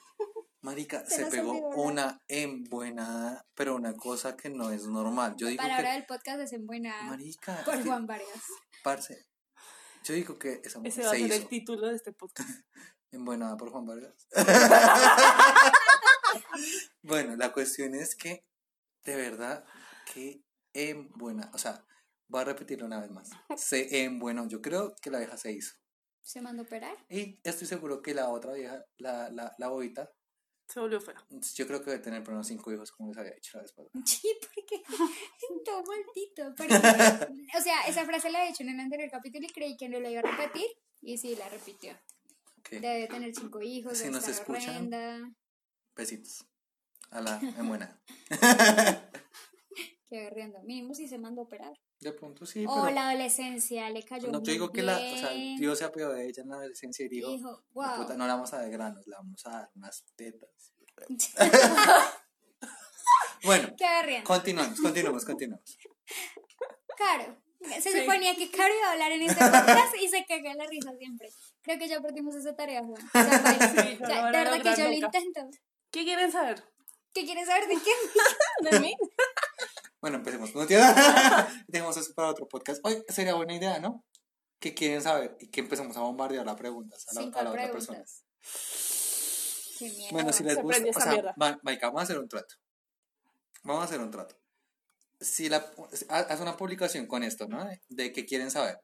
marica, 0.63 1.05
Se 1.07 1.27
pegó 1.27 1.51
olvidó 1.51 1.69
una 1.83 2.21
embuenada, 2.29 3.47
pero 3.55 3.77
una 3.77 3.95
cosa 3.95 4.37
que 4.37 4.51
no 4.51 4.71
es 4.71 4.87
normal. 4.87 5.35
Yo 5.37 5.47
La 5.47 5.51
digo 5.51 5.63
palabra 5.63 5.89
que. 5.91 5.95
del 5.95 6.07
podcast 6.07 6.41
es 6.41 6.53
en 6.53 6.67
buena 6.67 7.03
Marica, 7.05 7.63
por 7.65 7.83
Juan 7.85 8.07
Vargas. 8.07 8.43
parce, 8.83 9.27
Yo 10.05 10.15
digo 10.15 10.39
que 10.39 10.61
esa 10.65 10.79
mujer 10.79 10.93
Ese 10.93 11.03
va 11.03 11.09
a 11.11 11.13
se 11.13 11.19
ser 11.19 11.27
hizo 11.27 11.37
el 11.37 11.49
título 11.49 11.89
de 11.89 11.97
este 11.97 12.13
podcast. 12.13 12.49
embuenada 13.13 13.57
por 13.57 13.71
Juan 13.71 13.87
Vargas. 13.87 14.29
bueno, 17.03 17.37
la 17.37 17.53
cuestión 17.53 17.95
es 17.95 18.15
que, 18.15 18.45
de 19.05 19.17
verdad, 19.17 19.65
que 20.13 20.43
embuena. 20.73 21.51
O 21.55 21.59
sea, 21.59 21.85
voy 22.29 22.43
a 22.43 22.45
repetirlo 22.45 22.87
una 22.87 23.01
vez 23.01 23.11
más. 23.11 23.31
Se 23.57 24.05
embuenó. 24.05 24.47
Yo 24.47 24.61
creo 24.61 24.95
que 25.03 25.11
la 25.11 25.19
vieja 25.19 25.37
se 25.37 25.53
hizo. 25.53 25.75
¿Se 26.23 26.41
mandó 26.41 26.63
a 26.63 26.67
operar? 26.67 26.97
Y 27.09 27.41
estoy 27.43 27.67
seguro 27.67 28.03
que 28.03 28.15
la 28.15 28.29
otra 28.29 28.53
vieja, 28.53 28.85
la, 28.99 29.31
la, 29.31 29.55
la 29.59 29.69
bobita, 29.69 30.11
Se 30.73 30.79
volvió 30.79 31.01
fea. 31.01 31.17
yo 31.57 31.67
creo 31.67 31.81
que 31.83 31.91
debe 31.91 32.03
tener 32.03 32.23
por 32.23 32.33
unos 32.35 32.47
cinco 32.47 32.73
hijos, 32.73 32.93
como 32.93 33.09
les 33.09 33.19
había 33.19 33.33
dicho 33.33 33.57
la 33.59 33.63
vez 33.63 33.73
pasada. 33.73 33.91
Sí, 34.07 34.29
porque 34.41 34.83
todo 35.65 35.83
maldito. 35.83 36.55
Porque, 36.57 36.75
o 37.59 37.61
sea, 37.63 37.83
esa 37.89 38.05
frase 38.05 38.31
la 38.31 38.45
he 38.45 38.49
dicho 38.49 38.63
en 38.63 38.71
el 38.71 38.81
anterior 38.81 39.11
capítulo 39.11 39.45
y 39.47 39.53
creí 39.53 39.77
que 39.77 39.89
no 39.89 39.99
la 39.99 40.11
iba 40.11 40.21
a 40.21 40.31
repetir. 40.31 40.67
Y 41.03 41.19
sí, 41.19 41.35
la 41.35 41.49
repitió. 41.49 41.99
Debe 42.71 43.09
tener 43.09 43.35
cinco 43.35 43.61
hijos, 43.61 43.95
Si 43.97 44.05
debe 44.05 44.13
nos 44.17 44.29
estar 44.29 44.43
escuchan, 44.43 44.77
horrenda. 44.77 45.33
Besitos. 45.97 46.47
A 47.11 47.21
la 47.21 47.41
embuenada. 47.59 48.01
Qué 50.09 50.27
horrendo. 50.27 50.63
Mínimo 50.63 50.95
si 50.95 51.09
se 51.09 51.19
mandó 51.19 51.41
a 51.41 51.45
operar. 51.45 51.73
De 52.01 52.13
pronto 52.13 52.47
sí, 52.47 52.65
o 52.67 52.83
pero... 52.83 52.95
la 52.95 53.11
adolescencia 53.11 53.91
le 53.91 54.03
cayó 54.03 54.29
No, 54.33 54.39
muy 54.39 54.47
yo 54.47 54.53
digo 54.53 54.73
que 54.73 54.83
la, 54.83 54.97
o 54.97 55.17
sea. 55.19 55.31
Dios 55.31 55.79
se 55.79 55.85
apiadó 55.85 56.15
de 56.15 56.27
ella 56.29 56.43
en 56.43 56.49
la 56.49 56.57
adolescencia 56.57 57.05
y 57.05 57.09
dijo, 57.11 57.29
Dijo, 57.31 57.39
"Hijo 57.51 57.57
de 57.59 57.63
wow. 57.73 57.97
puta, 57.97 58.17
no 58.17 58.27
la 58.27 58.35
vamos 58.35 58.53
a 58.55 58.59
dar 58.63 58.71
granos, 58.71 59.07
le 59.07 59.15
vamos 59.17 59.47
a 59.47 59.51
dar 59.51 59.71
unas 59.75 60.05
tetas. 60.17 60.75
Bueno, 63.43 63.69
continuamos, 64.25 64.81
continuamos, 64.81 65.25
continuamos. 65.25 65.79
Caro. 66.97 67.37
Se 67.81 67.91
Sí. 67.91 68.01
suponía 68.01 68.35
que 68.37 68.51
Caro 68.51 68.73
iba 68.75 68.89
a 68.89 68.93
hablar 68.93 69.13
en 69.13 69.23
este 69.23 69.43
podcast 69.45 69.95
y 70.01 70.09
se 70.09 70.25
caga 70.27 70.55
la 70.55 70.67
risa 70.67 70.93
siempre. 70.99 71.31
Creo 71.63 71.79
que 71.79 71.89
ya 71.89 72.01
perdimos 72.01 72.35
esa 72.35 72.55
tarea, 72.55 72.83
Juan. 72.85 73.03
O 73.03 73.11
sea, 73.13 73.43
vale. 73.43 73.59
Sí, 73.91 73.99
no 74.01 74.09
Ya, 74.09 74.27
de 74.27 74.33
verdad 74.33 74.63
que 74.63 74.81
yo 74.83 74.89
lo 74.89 74.93
intento. 74.93 75.51
¿Qué 75.91 76.05
quieren 76.05 76.31
saber? 76.33 76.63
¿Qué 77.15 77.25
quieres 77.25 77.47
saber 77.47 77.67
de 77.69 77.75
qué? 77.77 77.91
¿De 78.71 78.81
mí? 78.81 78.95
Bueno, 80.01 80.17
empecemos. 80.17 80.55
No 80.55 80.67
Dejemos 81.69 81.97
eso 81.97 82.15
para 82.15 82.29
otro 82.29 82.49
podcast. 82.49 82.81
Hoy 82.85 83.03
sería 83.09 83.35
buena 83.35 83.55
idea, 83.55 83.79
¿no? 83.81 84.05
¿Qué 84.59 84.75
quieren 84.75 85.03
saber? 85.03 85.37
Y 85.41 85.49
que 85.49 85.61
empezamos 85.61 85.97
a 85.97 86.01
bombardear 86.01 86.45
las 86.45 86.57
preguntas 86.57 87.07
a 87.09 87.15
la, 87.15 87.21
Cinco 87.21 87.39
a 87.39 87.43
la 87.43 87.51
otra 87.51 87.73
persona. 87.73 88.05
Qué 89.79 89.91
miedo. 89.91 90.13
Bueno, 90.13 90.33
si 90.33 90.45
les 90.45 90.55
Se 90.57 90.63
gusta, 90.63 90.83
o 90.95 91.01
sea, 91.01 91.35
Maika, 91.63 91.87
vamos 91.87 92.01
a 92.01 92.05
hacer 92.05 92.19
un 92.19 92.29
trato. 92.29 92.55
Vamos 93.63 93.83
a 93.83 93.85
hacer 93.87 94.01
un 94.01 94.11
trato. 94.11 94.37
Si 95.21 95.49
la, 95.49 95.71
ha- 96.09 96.19
haz 96.19 96.41
una 96.41 96.57
publicación 96.57 97.07
con 97.07 97.23
esto, 97.23 97.47
¿no? 97.47 97.67
De, 97.89 98.13
qué 98.13 98.25
quieren 98.25 98.51
saber. 98.51 98.79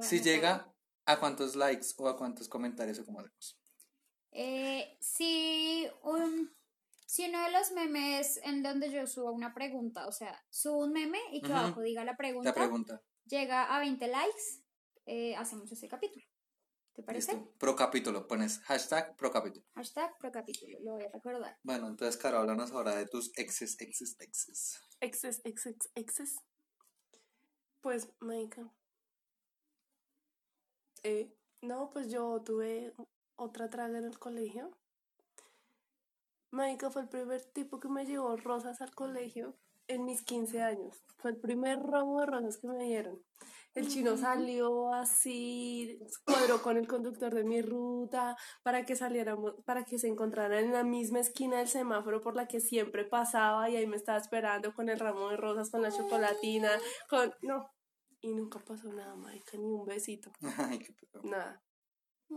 si 0.00 0.20
llega 0.20 0.70
a 1.06 1.20
cuántos 1.20 1.56
likes 1.56 1.88
o 1.98 2.08
a 2.08 2.16
cuántos 2.16 2.48
comentarios 2.48 2.98
o 2.98 3.04
cómo 3.04 3.20
hacemos. 3.20 3.58
Eh, 4.32 4.96
si, 5.00 5.86
un, 6.02 6.54
si 7.14 7.28
uno 7.28 7.44
de 7.44 7.52
los 7.52 7.70
memes 7.70 8.40
en 8.42 8.60
donde 8.64 8.90
yo 8.90 9.06
subo 9.06 9.30
una 9.30 9.54
pregunta, 9.54 10.08
o 10.08 10.10
sea, 10.10 10.36
subo 10.50 10.78
un 10.78 10.92
meme 10.92 11.20
y 11.30 11.40
que 11.40 11.52
abajo 11.52 11.80
diga 11.80 12.04
la 12.04 12.16
pregunta, 12.16 12.48
La 12.48 12.54
pregunta. 12.56 13.00
llega 13.24 13.72
a 13.72 13.78
20 13.78 14.08
likes, 14.08 14.64
eh, 15.06 15.36
hacemos 15.36 15.70
ese 15.70 15.86
capítulo. 15.86 16.26
¿Te 16.92 17.04
parece? 17.04 17.34
Listo. 17.34 17.52
Pro 17.56 17.76
capítulo. 17.76 18.26
Pones 18.26 18.58
hashtag 18.64 19.14
pro 19.14 19.30
capítulo. 19.30 19.64
Hashtag 19.76 20.18
pro 20.18 20.32
capítulo, 20.32 20.76
lo 20.80 20.94
voy 20.94 21.04
a 21.04 21.12
recordar. 21.12 21.56
Bueno, 21.62 21.86
entonces, 21.86 22.20
Caro, 22.20 22.38
háblanos 22.38 22.72
ahora 22.72 22.96
de 22.96 23.06
tus 23.06 23.30
exes, 23.38 23.80
exes, 23.80 24.16
exes. 24.18 24.80
Exes, 24.98 25.40
exes, 25.44 25.76
exes. 25.94 26.40
Pues, 27.80 28.08
Maika. 28.18 28.74
Eh, 31.04 31.32
no, 31.60 31.90
pues 31.92 32.10
yo 32.10 32.42
tuve 32.42 32.92
otra 33.36 33.70
traga 33.70 33.98
en 33.98 34.04
el 34.04 34.18
colegio. 34.18 34.76
Maika 36.54 36.88
fue 36.88 37.02
el 37.02 37.08
primer 37.08 37.42
tipo 37.52 37.80
que 37.80 37.88
me 37.88 38.06
llevó 38.06 38.36
rosas 38.36 38.80
al 38.80 38.94
colegio 38.94 39.56
en 39.88 40.04
mis 40.04 40.22
15 40.22 40.62
años. 40.62 41.04
Fue 41.18 41.32
el 41.32 41.36
primer 41.36 41.80
ramo 41.80 42.20
de 42.20 42.26
rosas 42.26 42.58
que 42.58 42.68
me 42.68 42.84
dieron. 42.84 43.20
El 43.74 43.88
chino 43.88 44.16
salió 44.16 44.94
así, 44.94 45.98
cuadró 46.24 46.62
con 46.62 46.76
el 46.76 46.86
conductor 46.86 47.34
de 47.34 47.42
mi 47.42 47.60
ruta 47.60 48.36
para 48.62 48.86
que 48.86 48.94
saliéramos, 48.94 49.54
para 49.64 49.84
que 49.84 49.98
se 49.98 50.06
encontraran 50.06 50.64
en 50.64 50.72
la 50.72 50.84
misma 50.84 51.18
esquina 51.18 51.58
del 51.58 51.66
semáforo 51.66 52.20
por 52.20 52.36
la 52.36 52.46
que 52.46 52.60
siempre 52.60 53.04
pasaba 53.04 53.68
y 53.68 53.74
ahí 53.74 53.88
me 53.88 53.96
estaba 53.96 54.18
esperando 54.18 54.72
con 54.72 54.88
el 54.88 55.00
ramo 55.00 55.28
de 55.30 55.36
rosas, 55.36 55.70
con 55.70 55.82
la 55.82 55.90
chocolatina, 55.90 56.70
con... 57.10 57.34
No, 57.42 57.68
y 58.20 58.32
nunca 58.32 58.60
pasó 58.60 58.92
nada, 58.92 59.16
marica, 59.16 59.58
ni 59.58 59.72
un 59.72 59.84
besito, 59.84 60.30
Ay, 60.56 60.78
qué 60.78 60.92
pecado. 60.92 61.24
nada. 61.28 61.60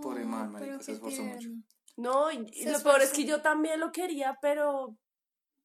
Pobre 0.01 0.25
man, 0.25 0.51
marica, 0.51 0.81
se 0.81 0.93
esforzó 0.93 1.21
mucho. 1.21 1.49
No, 1.97 2.31
y 2.31 2.47
Se 2.53 2.71
lo 2.71 2.81
peor 2.81 3.01
es 3.01 3.11
que 3.11 3.25
yo 3.25 3.41
también 3.41 3.79
lo 3.79 3.91
quería, 3.91 4.37
pero... 4.41 4.95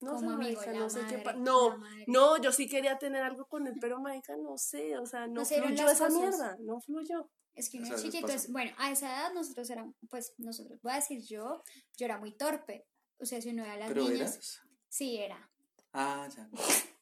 No 0.01 0.19
sé, 0.19 0.27
amigo, 0.27 0.39
marica, 0.39 0.73
no 0.73 0.91
sé 0.91 1.01
qué 1.09 1.19
madre, 1.19 1.39
No, 1.39 1.79
no, 2.09 2.37
yo 2.39 2.51
sí 2.51 2.69
quería 2.69 2.99
tener 2.99 3.23
algo 3.23 3.47
con 3.47 3.69
él, 3.69 3.75
pero 3.81 4.01
marica, 4.01 4.37
no 4.37 4.59
sé, 4.59 4.99
o 4.99 5.07
sea, 5.07 5.29
no, 5.29 5.45
fluyó 5.45 5.89
esa 5.89 6.09
cosas. 6.09 6.13
mierda, 6.13 6.57
no 6.59 6.81
fluyó. 6.81 7.31
Es 7.55 7.71
que 7.71 7.79
uno 7.79 7.95
es 7.95 8.03
chiquito, 8.03 8.33
es, 8.33 8.51
bueno, 8.51 8.73
a 8.79 8.91
esa 8.91 9.07
edad 9.15 9.33
nosotros 9.33 9.71
éramos, 9.71 9.95
pues 10.11 10.35
nosotros, 10.39 10.81
voy 10.83 10.93
a 10.93 10.97
decir 10.97 11.23
yo, 11.23 11.63
yo 11.97 12.07
era 12.07 12.19
muy 12.19 12.33
torpe. 12.37 12.85
O 13.19 13.25
sea, 13.27 13.41
si 13.41 13.51
uno 13.51 13.63
ve 13.63 13.71
a 13.71 13.77
las 13.77 13.89
¿Pero 13.89 14.03
niñas, 14.09 14.33
eras? 14.35 14.61
sí 14.89 15.19
era. 15.19 15.51
Ah, 15.93 16.27
ya. 16.35 16.49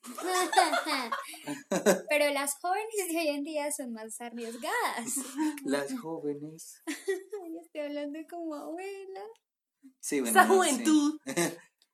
Pero 2.09 2.31
las 2.33 2.55
jóvenes 2.61 3.09
de 3.11 3.19
hoy 3.19 3.29
en 3.29 3.45
día 3.45 3.71
son 3.73 3.93
más 3.93 4.21
arriesgadas. 4.21 5.15
Las 5.65 5.99
jóvenes. 5.99 6.83
Ay, 6.87 7.59
estoy 7.63 7.81
hablando 7.83 8.19
como 8.29 8.55
abuela. 8.55 9.23
Sí, 10.01 10.21
bueno. 10.21 10.39
Esa 10.39 10.49
sí. 10.49 10.55
juventud. 10.55 11.21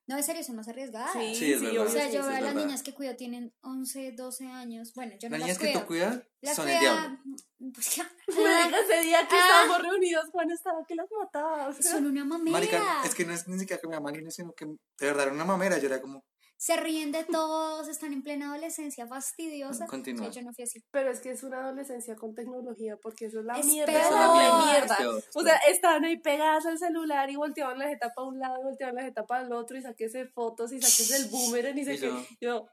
No, 0.07 0.15
en 0.15 0.23
serio, 0.23 0.41
son 0.41 0.55
más 0.55 0.69
arriesgadas. 0.69 1.11
Sí, 1.11 1.35
Sí, 1.35 1.51
es 1.53 1.61
verdad. 1.61 1.85
O 1.85 1.89
sea, 1.89 2.09
yo 2.09 2.21
veo 2.21 2.29
a 2.29 2.39
las 2.39 2.53
verdad. 2.53 2.65
niñas 2.65 2.81
que 2.81 2.93
cuido 2.93 3.17
tienen 3.17 3.53
11, 3.61 4.13
12 4.13 4.45
años. 4.45 4.93
Bueno, 4.93 5.13
yo 5.19 5.29
no 5.29 5.37
Las 5.37 5.49
las 5.49 5.59
niñas 5.59 5.73
que 5.73 5.79
tú 5.81 5.85
cuidas 5.85 6.21
Las 6.39 6.55
son 6.55 6.69
el 6.69 6.79
diablo. 6.79 7.17
Pues 7.73 7.95
ya. 7.95 8.09
Marica, 8.27 8.79
ese 8.79 9.01
día 9.01 9.27
que 9.27 9.35
Ah. 9.35 9.39
estábamos 9.39 9.81
reunidos, 9.81 10.29
Juan 10.31 10.49
estaba 10.51 10.85
que 10.87 10.95
las 10.95 11.07
mataba. 11.11 11.67
o 11.67 11.73
sea. 11.73 11.91
Son 11.91 12.05
una 12.05 12.23
mamera. 12.23 12.57
Marica, 12.57 13.01
es 13.03 13.13
que 13.15 13.25
no 13.25 13.33
es 13.33 13.47
ni 13.49 13.59
siquiera 13.59 13.81
que 13.81 13.87
me 13.89 13.99
niña, 14.13 14.31
sino 14.31 14.53
que 14.53 14.65
de 14.65 14.77
verdad 14.99 15.23
era 15.25 15.33
una 15.33 15.43
mamera. 15.43 15.77
Yo 15.79 15.87
era 15.87 15.99
como, 15.99 16.23
Se 16.59 16.75
ríen 16.75 17.11
de 17.11 17.23
todos, 17.23 17.87
están 17.87 18.13
en 18.13 18.23
plena 18.23 18.49
adolescencia 18.51 19.05
fastidiosa. 19.07 19.85
Continúa. 19.85 20.27
O 20.27 20.31
sea, 20.33 20.41
yo 20.41 20.47
no 20.47 20.53
fui 20.53 20.63
así. 20.63 20.83
Pero 20.91 21.11
es 21.11 21.19
que 21.19 21.29
es 21.29 21.43
una 21.43 21.59
adolescencia 21.63 22.15
con 22.15 22.33
tecnología, 22.33 22.97
porque 22.97 23.25
eso 23.25 23.39
es 23.41 23.45
la 23.45 23.59
Es 23.59 23.65
mierda. 23.67 23.93
peor. 23.93 24.03
Es 24.05 24.11
la 24.11 24.65
mierda. 24.65 24.85
es 24.95 24.97
peor, 24.97 25.17
es 25.19 25.35
O 25.35 25.41
sea, 25.43 25.55
estaban 25.69 26.03
ahí 26.05 26.17
pegadas 26.19 26.65
al 26.65 26.79
celular 26.79 27.29
y 27.29 27.35
volteaban 27.35 27.77
la 27.77 27.87
jeta 27.87 28.11
para 28.15 28.27
un 28.27 28.39
lado 28.39 28.59
y 28.59 28.63
volteaban 28.63 28.95
la 28.95 29.03
jeta 29.03 29.25
para 29.25 29.45
el 29.45 29.53
otro 29.53 29.77
y 29.77 29.81
saquése 29.83 30.25
fotos 30.29 30.71
y 30.71 30.81
saquése 30.81 31.15
el 31.17 31.29
boomerang 31.29 31.77
y 31.77 31.85
qué. 31.85 31.97
yo- 31.97 32.25
Yo, 32.41 32.67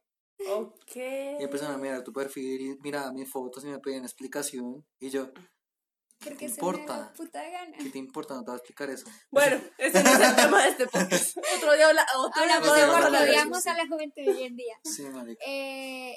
ok. 0.57 0.97
y 0.97 1.43
empezaron 1.45 1.75
a 1.75 1.79
mirar 1.79 2.03
tu 2.03 2.13
perfil 2.13 2.61
y 2.61 2.79
miraba 2.81 3.13
mis 3.13 3.31
fotos 3.31 3.65
y 3.65 3.69
me 3.69 3.79
pedían 3.81 4.05
explicación. 4.05 4.85
Y 4.99 5.11
yo, 5.11 5.31
Porque 6.25 6.49
se 6.49 6.55
importa? 6.55 6.93
me 6.95 7.01
da 7.01 7.13
puta 7.13 7.43
gana. 7.51 7.77
¿qué 7.79 7.91
te 7.91 7.99
importa? 7.99 8.35
No 8.35 8.41
te 8.41 8.47
voy 8.51 8.55
a 8.55 8.57
explicar 8.59 8.91
eso. 8.91 9.07
Bueno, 9.31 9.61
ese 9.79 10.03
no 10.03 10.11
es 10.11 10.21
el 10.21 10.37
tema 10.37 10.63
de 10.63 10.69
este 10.71 10.87
podcast. 10.87 11.37
Otro 11.57 11.75
día, 11.75 11.89
habla, 11.89 12.07
otro 12.19 12.45
día 12.45 12.55
Hablamos 12.57 12.77
de 12.77 12.81
podemos 12.87 13.05
hablar 13.05 13.23
de 13.27 13.35
eso, 13.35 13.61
sí. 13.61 13.69
a 13.69 13.75
la 13.75 13.87
juventud 13.87 14.23
de 14.23 14.31
hoy 14.31 14.43
en 14.45 14.57
día. 14.57 14.75
Sí, 14.85 15.03
marica. 15.05 15.45
Eh, 15.47 16.17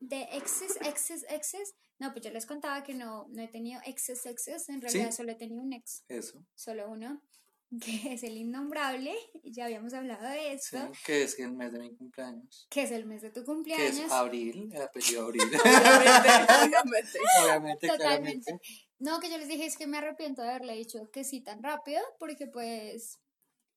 de 0.00 0.22
exes, 0.32 0.76
exes, 0.82 1.24
exes. 1.28 1.74
No, 1.98 2.12
pues 2.12 2.24
yo 2.24 2.30
les 2.32 2.46
contaba 2.46 2.82
que 2.82 2.92
no, 2.94 3.26
no 3.30 3.42
he 3.42 3.48
tenido 3.48 3.80
exes, 3.86 4.26
exes. 4.26 4.68
En 4.68 4.80
realidad 4.82 5.10
Sí. 5.10 5.16
solo 5.16 5.32
he 5.32 5.36
tenido 5.36 5.62
un 5.62 5.72
ex, 5.72 6.04
Eso. 6.08 6.44
solo 6.54 6.90
uno, 6.90 7.22
que 7.80 8.12
es 8.14 8.22
el 8.24 8.36
innombrable. 8.36 9.14
Ya 9.44 9.64
habíamos 9.66 9.94
hablado 9.94 10.24
de 10.28 10.58
Sí, 10.58 10.76
esto. 10.76 10.92
que 11.06 11.22
es 11.22 11.34
que 11.36 11.44
el 11.44 11.52
mes 11.52 11.72
de 11.72 11.78
mi 11.78 11.94
cumpleaños. 11.94 12.66
Que 12.68 12.82
es 12.82 12.90
el 12.90 13.06
mes 13.06 13.22
de 13.22 13.30
tu 13.30 13.40
Que 13.40 13.46
cumpleaños. 13.46 13.96
es 13.98 14.10
abril, 14.10 14.70
el 14.74 14.82
apellido 14.82 15.24
abril. 15.24 15.42
Obviamente, 15.42 16.30
obviamente. 16.66 17.18
Obviamente, 17.42 17.88
Totalmente. 17.88 17.96
claramente. 17.96 18.60
No, 19.04 19.20
que 19.20 19.28
yo 19.30 19.36
les 19.36 19.48
dije 19.48 19.66
es 19.66 19.76
que 19.76 19.86
me 19.86 19.98
arrepiento 19.98 20.40
de 20.40 20.48
haberle 20.48 20.74
dicho 20.76 21.10
que 21.12 21.24
sí 21.24 21.42
tan 21.42 21.62
rápido, 21.62 22.00
porque 22.18 22.46
pues 22.46 23.18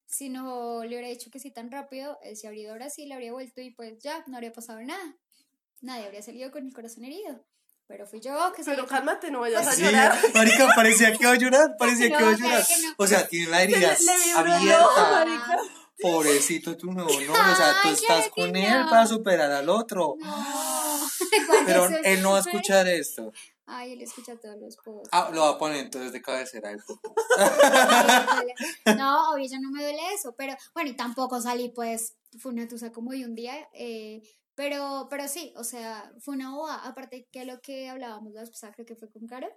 si 0.06 0.30
no 0.30 0.84
le 0.84 0.88
hubiera 0.88 1.10
dicho 1.10 1.30
que 1.30 1.40
sí 1.40 1.52
tan 1.52 1.70
rápido, 1.70 2.18
él 2.24 2.38
se 2.38 2.48
habría 2.48 2.64
ido 2.64 2.72
a 2.72 2.76
Brasil, 2.76 3.12
habría 3.12 3.34
vuelto 3.34 3.60
y 3.60 3.72
pues 3.72 4.00
ya, 4.00 4.24
no 4.28 4.38
habría 4.38 4.54
pasado 4.54 4.80
nada. 4.80 5.18
Nadie 5.82 6.06
habría 6.06 6.22
salido 6.22 6.50
con 6.50 6.66
el 6.66 6.74
corazón 6.74 7.04
herido. 7.04 7.46
Pero 7.88 8.08
fui 8.08 8.22
yo 8.22 8.54
que 8.56 8.64
se 8.64 8.72
Pero 8.72 8.88
cálmate, 8.88 9.30
no 9.30 9.42
vayas 9.42 9.68
a 9.68 9.74
Sí, 9.74 9.82
llorar. 9.82 10.18
marica, 10.34 10.70
parecía 10.74 11.12
que 11.12 11.18
iba 11.20 11.32
a 11.32 11.36
llorar, 11.36 11.76
parecía 11.78 12.08
No, 12.08 12.18
que 12.18 12.24
iba 12.24 12.32
a 12.32 12.38
llorar. 12.38 12.66
no. 12.84 12.94
O 12.98 13.08
sea, 13.08 13.28
tiene 13.28 13.52
la 13.52 13.64
herida 13.64 13.98
abierta. 14.38 15.12
marica. 15.12 15.58
Pobrecito 16.00 16.78
tu 16.78 16.94
nuevo 16.94 17.10
novio, 17.12 17.34
o 17.34 17.56
sea, 17.56 17.74
tú 17.84 17.90
estás 17.90 18.30
con 18.30 18.54
no. 18.54 18.60
él 18.60 18.86
para 18.90 19.06
superar 19.06 19.52
al 19.52 19.68
otro. 19.68 20.16
No. 20.20 21.10
Pero 21.66 21.90
él 22.04 22.22
no 22.22 22.32
va 22.32 22.38
a 22.38 22.42
escuchar 22.42 22.88
esto. 22.88 23.34
Ay, 23.70 23.92
él 23.92 24.02
escucha 24.02 24.38
todos 24.38 24.58
los 24.58 24.78
posts. 24.78 25.10
Ah, 25.12 25.30
lo 25.34 25.42
va 25.42 25.50
a 25.50 25.58
poner 25.58 25.78
entonces 25.78 26.14
de 26.14 26.22
cabecera 26.22 26.70
del 26.70 26.80
podcast. 26.84 27.18
No, 28.98 29.32
obvio, 29.32 29.46
ya 29.46 29.60
no 29.60 29.70
me 29.72 29.84
duele 29.84 30.00
eso, 30.16 30.34
pero 30.38 30.56
bueno, 30.74 30.90
y 30.90 30.96
tampoco 30.96 31.42
salí, 31.42 31.70
pues, 31.70 32.16
fue 32.40 32.54
una 32.54 32.68
tusa 32.68 32.94
como 32.94 33.12
de 33.12 33.26
un 33.26 33.36
día, 33.36 33.68
eh, 33.74 34.22
pero, 34.56 35.08
pero 35.10 35.28
sí, 35.28 35.54
o 35.58 35.66
sea, 35.66 36.12
fue 36.20 36.36
una 36.36 36.52
boba, 36.52 36.88
aparte 36.88 37.28
que 37.30 37.44
lo 37.44 37.60
que 37.62 37.90
hablábamos 37.90 38.34
la 38.34 38.42
vez 38.42 38.52
creo 38.74 38.86
que 38.86 38.96
fue 38.96 39.12
con 39.12 39.28
Caro, 39.28 39.50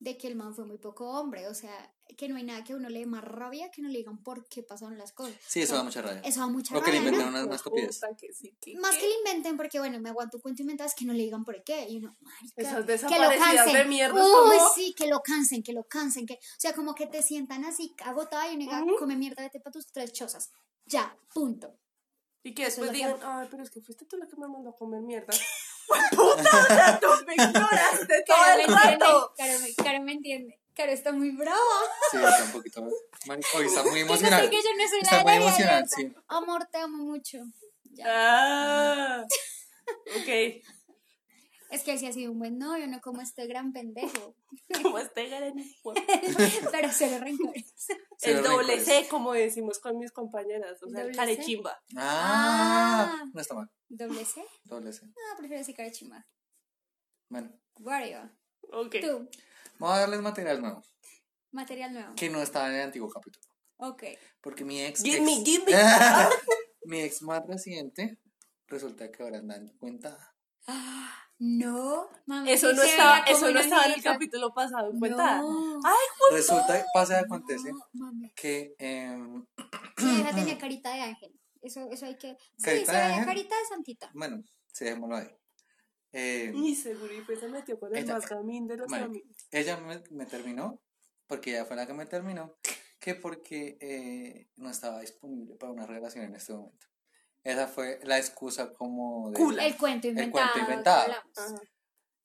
de 0.00 0.16
que 0.16 0.26
el 0.28 0.34
man 0.34 0.54
fue 0.54 0.64
muy 0.64 0.78
poco 0.78 1.08
hombre, 1.10 1.46
o 1.46 1.54
sea, 1.54 1.94
que 2.16 2.26
no 2.28 2.36
hay 2.36 2.42
nada 2.42 2.64
que 2.64 2.72
a 2.72 2.76
uno 2.76 2.88
le 2.88 3.00
dé 3.00 3.06
más 3.06 3.22
rabia 3.22 3.70
que 3.70 3.82
no 3.82 3.88
le 3.90 3.98
digan 3.98 4.22
por 4.22 4.48
qué 4.48 4.62
pasaron 4.62 4.96
las 4.98 5.12
cosas. 5.12 5.34
Sí, 5.46 5.60
eso 5.60 5.74
da 5.76 5.82
mucha 5.84 6.00
rabia. 6.02 6.22
Eso 6.24 6.40
da 6.40 6.46
mucha 6.46 6.76
O 6.76 6.82
que 6.82 6.90
le 6.90 6.96
rabia, 6.96 7.10
¿no? 7.10 7.16
inventaron 7.18 7.34
una, 7.34 7.44
una 7.46 7.56
estupidez. 7.56 7.98
Puta 8.00 8.16
que 8.16 8.32
sí, 8.32 8.56
que- 8.60 8.76
Más 8.78 8.96
que 8.96 9.06
le 9.06 9.14
inventen, 9.18 9.56
porque 9.58 9.78
bueno, 9.78 10.00
me 10.00 10.08
aguanto 10.08 10.38
un 10.38 10.40
cuento 10.40 10.62
inventado, 10.62 10.88
es 10.88 10.94
que 10.94 11.04
no 11.04 11.12
le 11.12 11.22
digan 11.22 11.44
por 11.44 11.62
qué. 11.62 11.86
Y 11.88 11.98
uno, 11.98 12.16
marica, 12.20 12.54
Esas 12.56 12.72
que 12.74 12.80
lo 12.80 12.86
desaparecidas 12.86 13.54
cansen. 13.56 13.74
de 13.74 13.84
mierda, 13.84 14.20
es 14.20 14.26
Uy, 14.26 14.32
como- 14.32 14.74
sí, 14.74 14.94
que 14.96 15.06
lo 15.06 15.20
cansen, 15.22 15.62
que 15.62 15.72
lo 15.74 15.84
cansen. 15.84 16.26
Que, 16.26 16.34
o 16.34 16.38
sea, 16.58 16.72
como 16.74 16.94
que 16.94 17.06
te 17.06 17.22
sientan 17.22 17.64
así 17.66 17.94
agotada 18.02 18.48
y 18.50 18.56
uno 18.56 18.60
diga, 18.64 18.82
Ujú. 18.82 18.96
come 18.98 19.16
mierda, 19.16 19.42
vete 19.42 19.60
para 19.60 19.72
tus 19.72 19.86
tres 19.92 20.12
chozas. 20.12 20.50
Ya, 20.86 21.14
punto. 21.34 21.78
Y 22.42 22.54
que 22.54 22.64
después 22.64 22.88
que 22.90 22.96
digan, 22.96 23.16
ay, 23.22 23.48
pero 23.50 23.62
es 23.62 23.70
que 23.70 23.82
fuiste 23.82 24.06
tú 24.06 24.16
la 24.16 24.26
que 24.26 24.34
me 24.36 24.48
mandó 24.48 24.70
a 24.70 24.74
comer 24.74 25.02
mierda. 25.02 25.26
¡Pues 25.86 26.00
puta! 26.10 26.50
O 26.62 26.66
sea, 26.66 27.00
tú 27.00 27.06
me 27.26 27.34
ignoraste 27.34 28.24
todo 28.26 28.58
el 28.58 28.66
rato. 28.66 29.34
Caro 29.36 29.58
me, 29.60 29.74
Caro 29.74 30.02
me 30.02 30.12
entiende. 30.12 30.58
Caro 30.80 30.92
está 30.92 31.12
muy 31.12 31.30
brava. 31.32 31.58
Sí, 32.10 32.16
está 32.16 32.44
un 32.44 32.52
poquito. 32.52 32.88
Marica, 33.26 33.48
hoy 33.58 33.66
está 33.66 33.82
muy 33.82 33.92
sé 33.94 34.00
emocional. 34.00 34.48
que 34.50 34.56
yo 34.56 34.68
no 34.78 34.88
soy 34.88 35.00
Está 35.02 35.22
muy 35.22 35.32
alianza. 35.32 35.96
sí. 35.96 36.14
Amor, 36.28 36.66
te 36.72 36.78
amo 36.78 37.04
mucho. 37.04 37.38
Ya. 37.92 38.04
Ah, 38.08 39.24
ok. 40.20 40.62
Es 41.70 41.82
que 41.84 41.98
sí 41.98 42.06
ha 42.06 42.12
sido 42.12 42.32
un 42.32 42.38
buen 42.38 42.58
novio, 42.58 42.86
no 42.88 43.00
como 43.00 43.20
este 43.20 43.46
gran 43.46 43.72
pendejo. 43.72 44.34
Como 44.82 44.98
este 44.98 45.26
gran 45.28 45.54
Pero 46.72 46.88
cero 46.92 47.18
rencores. 47.20 47.74
Cero 48.16 48.38
El 48.38 48.42
doble 48.42 48.76
rencores. 48.76 48.84
C, 48.86 49.06
como 49.08 49.32
decimos 49.34 49.78
con 49.80 49.98
mis 49.98 50.10
compañeras. 50.12 50.82
O 50.82 50.88
sea, 50.88 51.02
el 51.02 51.14
carechimba. 51.14 51.78
Ah, 51.96 53.18
Ah. 53.20 53.24
no 53.34 53.40
está 53.40 53.54
mal. 53.54 53.70
¿Doble 53.88 54.24
C? 54.24 54.42
Doble 54.64 54.92
C. 54.94 55.02
Ah, 55.06 55.36
prefiero 55.36 55.58
decir 55.60 55.76
carachimba. 55.76 56.26
Bueno, 57.28 57.52
Wario. 57.80 58.30
Ok. 58.72 58.96
Tú, 59.00 59.28
vamos 59.80 59.96
a 59.96 60.00
darles 60.00 60.20
material 60.20 60.60
nuevo, 60.60 60.82
material 61.50 61.92
nuevo. 61.92 62.14
que 62.14 62.30
no 62.30 62.40
estaba 62.42 62.68
en 62.68 62.74
el 62.74 62.82
antiguo 62.82 63.08
capítulo. 63.10 63.44
Ok. 63.78 64.04
Porque 64.40 64.64
mi 64.64 64.80
ex. 64.82 65.02
Give 65.02 65.16
ex- 65.16 65.24
me, 65.24 65.44
give 65.44 65.64
me. 65.64 65.72
mi 66.84 67.00
ex 67.00 67.22
más 67.22 67.42
reciente, 67.46 68.18
resulta 68.68 69.10
que 69.10 69.22
ahora 69.22 69.38
andan 69.38 69.68
en 69.68 69.76
cuenta. 69.78 70.16
No, 71.42 72.10
mami. 72.26 72.50
Eso 72.52 72.70
no 72.74 72.82
se 72.82 72.90
estaba, 72.90 73.20
eso 73.20 73.50
no 73.50 73.58
estaba 73.60 73.86
en 73.86 73.92
el 73.92 74.02
capítulo 74.02 74.52
pasado, 74.52 74.90
en 74.90 74.98
cuenta. 74.98 75.38
No. 75.38 75.80
Ay, 75.82 75.96
Resulta, 76.36 76.84
pasa 76.92 77.18
y 77.18 77.24
acontece 77.24 77.72
No, 77.72 77.78
mami. 77.94 78.30
que. 78.34 78.74
Sí, 79.96 80.20
esa 80.20 80.34
tenía 80.34 80.58
carita 80.58 80.92
de 80.92 81.00
ángel. 81.00 81.40
Eso, 81.62 81.88
eso 81.90 82.04
hay 82.04 82.18
que. 82.18 82.36
Sí, 82.58 82.62
¿Carita 82.62 82.92
se 82.92 82.98
de 82.98 83.02
veía 83.04 83.14
ángel? 83.14 83.26
carita 83.26 83.54
de 83.58 83.64
santita. 83.64 84.10
bueno, 84.12 84.42
sí, 84.70 84.84
dejémoslo 84.84 85.16
ahí. 85.16 85.28
Eh, 86.12 86.52
y 86.54 86.74
seguro, 86.74 87.12
y 87.14 87.20
pues 87.22 87.38
se 87.40 87.48
metió 87.48 87.78
con 87.78 87.94
el 87.94 88.02
Ella- 88.02 88.14
más 88.14 88.28
gamín 88.28 88.66
de 88.66 88.76
los 88.76 88.92
amigos. 88.92 89.30
ella 89.52 89.76
me, 89.76 90.02
me 90.10 90.26
terminó, 90.26 90.80
porque 91.26 91.50
ella 91.50 91.64
fue 91.64 91.76
la 91.76 91.86
que 91.86 91.92
me 91.94 92.06
terminó, 92.06 92.56
que 92.98 93.14
porque 93.14 93.78
eh, 93.80 94.48
no 94.56 94.70
estaba 94.70 95.00
disponible 95.00 95.54
para 95.54 95.72
una 95.72 95.86
relación 95.86 96.24
en 96.24 96.34
este 96.34 96.52
momento. 96.52 96.86
Esa 97.44 97.68
fue 97.68 98.00
la 98.02 98.18
excusa 98.18 98.72
como 98.74 99.30
de... 99.30 99.36
Cula. 99.38 99.64
El 99.66 99.76
cuento 99.76 100.08
El 100.08 100.14
inventado. 100.14 100.48
cuento 100.52 100.70
inventado. 100.70 101.02
hablamos. 101.02 101.38
Ajá. 101.38 101.60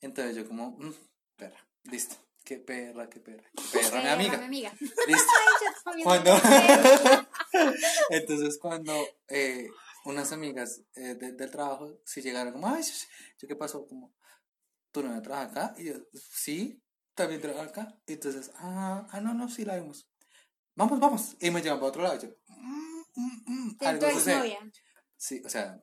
Entonces 0.02 0.36
yo 0.36 0.48
como, 0.48 0.72
"Mm, 0.72 0.94
perra, 1.38 1.68
listo. 1.84 2.16
Qué 2.44 2.58
perra, 2.58 3.10
qué 3.10 3.20
perra. 3.20 3.50
Qué 3.56 3.80
perra, 3.80 3.98
mi 3.98 4.02
Perra, 4.02 4.14
amiga. 4.14 4.38
mi 4.38 4.46
amiga. 4.46 4.74
Listo. 5.08 5.32
Ay, 5.86 6.04
Cuando-. 6.04 6.36
Entonces 8.10 8.58
cuando 8.60 8.94
eh, 9.30 9.68
unas 10.06 10.32
amigas 10.32 10.82
eh, 10.96 11.16
de- 11.16 11.34
del 11.34 11.52
trabajo 11.52 12.00
sí 12.06 12.22
llegaron 12.22 12.54
como, 12.54 12.68
ay, 12.68 12.84
¿yo 13.40 13.48
qué 13.48 13.56
pasó? 13.56 13.86
Como, 13.88 14.14
¿tú 14.92 15.04
no 15.04 15.22
trabajas 15.22 15.52
acá? 15.52 15.74
Y 15.78 15.86
yo, 15.86 15.96
sí, 16.14 16.82
también 17.14 17.42
trabajo 17.42 17.70
acá. 17.70 18.00
Y 18.06 18.14
entonces, 18.14 18.52
ah, 18.56 19.08
ah, 19.12 19.20
no, 19.22 19.34
no, 19.34 19.50
sí 19.50 19.66
la 19.66 19.76
vimos. 19.78 20.08
Vamos, 20.76 21.00
vamos. 21.00 21.36
Y 21.40 21.52
me 21.52 21.62
llevan 21.62 21.80
para 21.80 21.90
otro 21.90 22.04
lado. 22.04 22.16
Y 22.18 22.20
yo, 22.28 22.30
mm, 22.48 23.02
mm, 23.16 23.44
mm, 23.46 23.78
tu 23.78 23.86
algo 23.86 24.10
sucede. 24.12 24.34
exnovia. 24.36 24.72
Sí, 25.18 25.42
o 25.46 25.50
sea, 25.50 25.82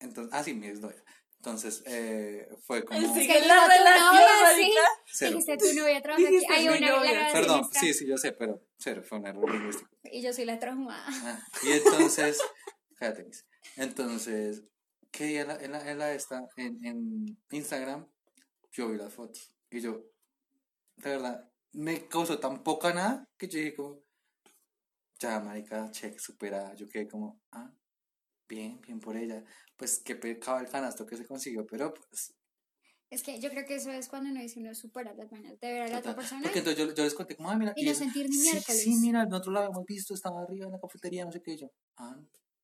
entonces, 0.00 0.32
ah, 0.34 0.42
sí, 0.42 0.54
mi 0.54 0.66
exnovia. 0.66 1.02
Entonces, 1.36 1.82
eh, 1.86 2.48
fue 2.66 2.84
como... 2.84 2.98
Es 2.98 3.12
sigue 3.22 3.46
la 3.46 3.68
relación, 3.68 4.12
novia, 4.12 4.74
sí. 5.06 5.26
Dijiste 5.26 5.56
tu 5.58 5.72
novia 5.74 6.02
trabaja 6.02 6.26
aquí. 6.26 6.46
Hay 6.48 6.68
una 6.68 6.80
novia. 6.80 7.28
Perdón, 7.32 7.68
sí, 7.72 7.94
sí, 7.94 8.06
yo 8.06 8.16
sé, 8.16 8.32
pero 8.32 8.60
cero, 8.78 9.02
fue 9.06 9.18
un 9.18 9.26
error 9.26 9.48
lingüístico. 9.48 9.90
Y 10.04 10.22
yo 10.22 10.32
soy 10.32 10.44
la 10.46 10.58
traumada. 10.58 11.06
Ah, 11.08 11.40
y 11.62 11.72
entonces, 11.72 12.38
cállate. 12.96 13.30
Entonces, 13.76 14.64
¿qué 15.10 15.24
día 15.26 15.42
en 15.42 15.48
la, 15.48 15.56
en 15.56 15.72
la, 15.72 15.90
en 15.90 15.98
la 15.98 16.12
esta, 16.14 16.42
en, 16.56 16.84
en 16.84 17.38
Instagram, 17.50 18.06
yo 18.72 18.90
vi 18.90 18.98
las 18.98 19.12
fotos. 19.14 19.52
Y 19.70 19.80
yo, 19.80 20.04
de 20.96 21.10
verdad, 21.10 21.50
me 21.72 22.08
causó 22.08 22.38
tan 22.38 22.62
poca 22.62 22.92
nada 22.92 23.28
que 23.38 23.48
yo 23.48 23.58
dije 23.58 23.74
como, 23.74 24.02
ya, 25.18 25.40
marica, 25.40 25.90
check, 25.90 26.18
supera. 26.18 26.74
Yo 26.74 26.88
quedé 26.88 27.08
como, 27.08 27.40
ah, 27.52 27.72
bien, 28.48 28.80
bien 28.82 29.00
por 29.00 29.16
ella. 29.16 29.44
Pues 29.76 30.00
qué 30.04 30.16
pecado 30.16 30.58
el 30.60 30.68
canasto 30.68 31.06
que 31.06 31.16
se 31.16 31.26
consiguió, 31.26 31.66
pero 31.66 31.92
pues, 31.94 32.34
Es 33.10 33.22
que 33.22 33.40
yo 33.40 33.48
creo 33.50 33.64
que 33.66 33.76
eso 33.76 33.90
es 33.90 34.08
cuando 34.08 34.30
uno 34.30 34.40
dice 34.40 34.60
uno 34.60 34.74
supera 34.74 35.14
las 35.14 35.30
vainas 35.30 35.58
de 35.58 35.72
ver 35.72 35.82
a 35.82 35.88
la 35.88 35.98
otra 35.98 36.14
persona. 36.14 36.42
Porque 36.42 36.58
entonces 36.58 36.86
yo, 36.86 36.94
yo 36.94 37.04
les 37.04 37.14
conté 37.14 37.36
como, 37.36 37.50
ah, 37.50 37.56
mira. 37.56 37.72
Y 37.76 37.84
no 37.84 37.92
eso- 37.92 38.00
sentir 38.00 38.28
ni 38.28 38.36
sí, 38.36 38.50
miércoles. 38.50 38.82
Sí, 38.82 38.96
mira, 39.00 39.24
nosotros 39.24 39.54
la 39.54 39.60
habíamos 39.60 39.84
visto, 39.86 40.12
estaba 40.14 40.42
arriba 40.42 40.66
en 40.66 40.72
la 40.72 40.80
cafetería, 40.80 41.24
no 41.24 41.32
sé 41.32 41.40
qué. 41.42 41.52
y 41.52 41.58
yo, 41.58 41.70
ah, 41.96 42.16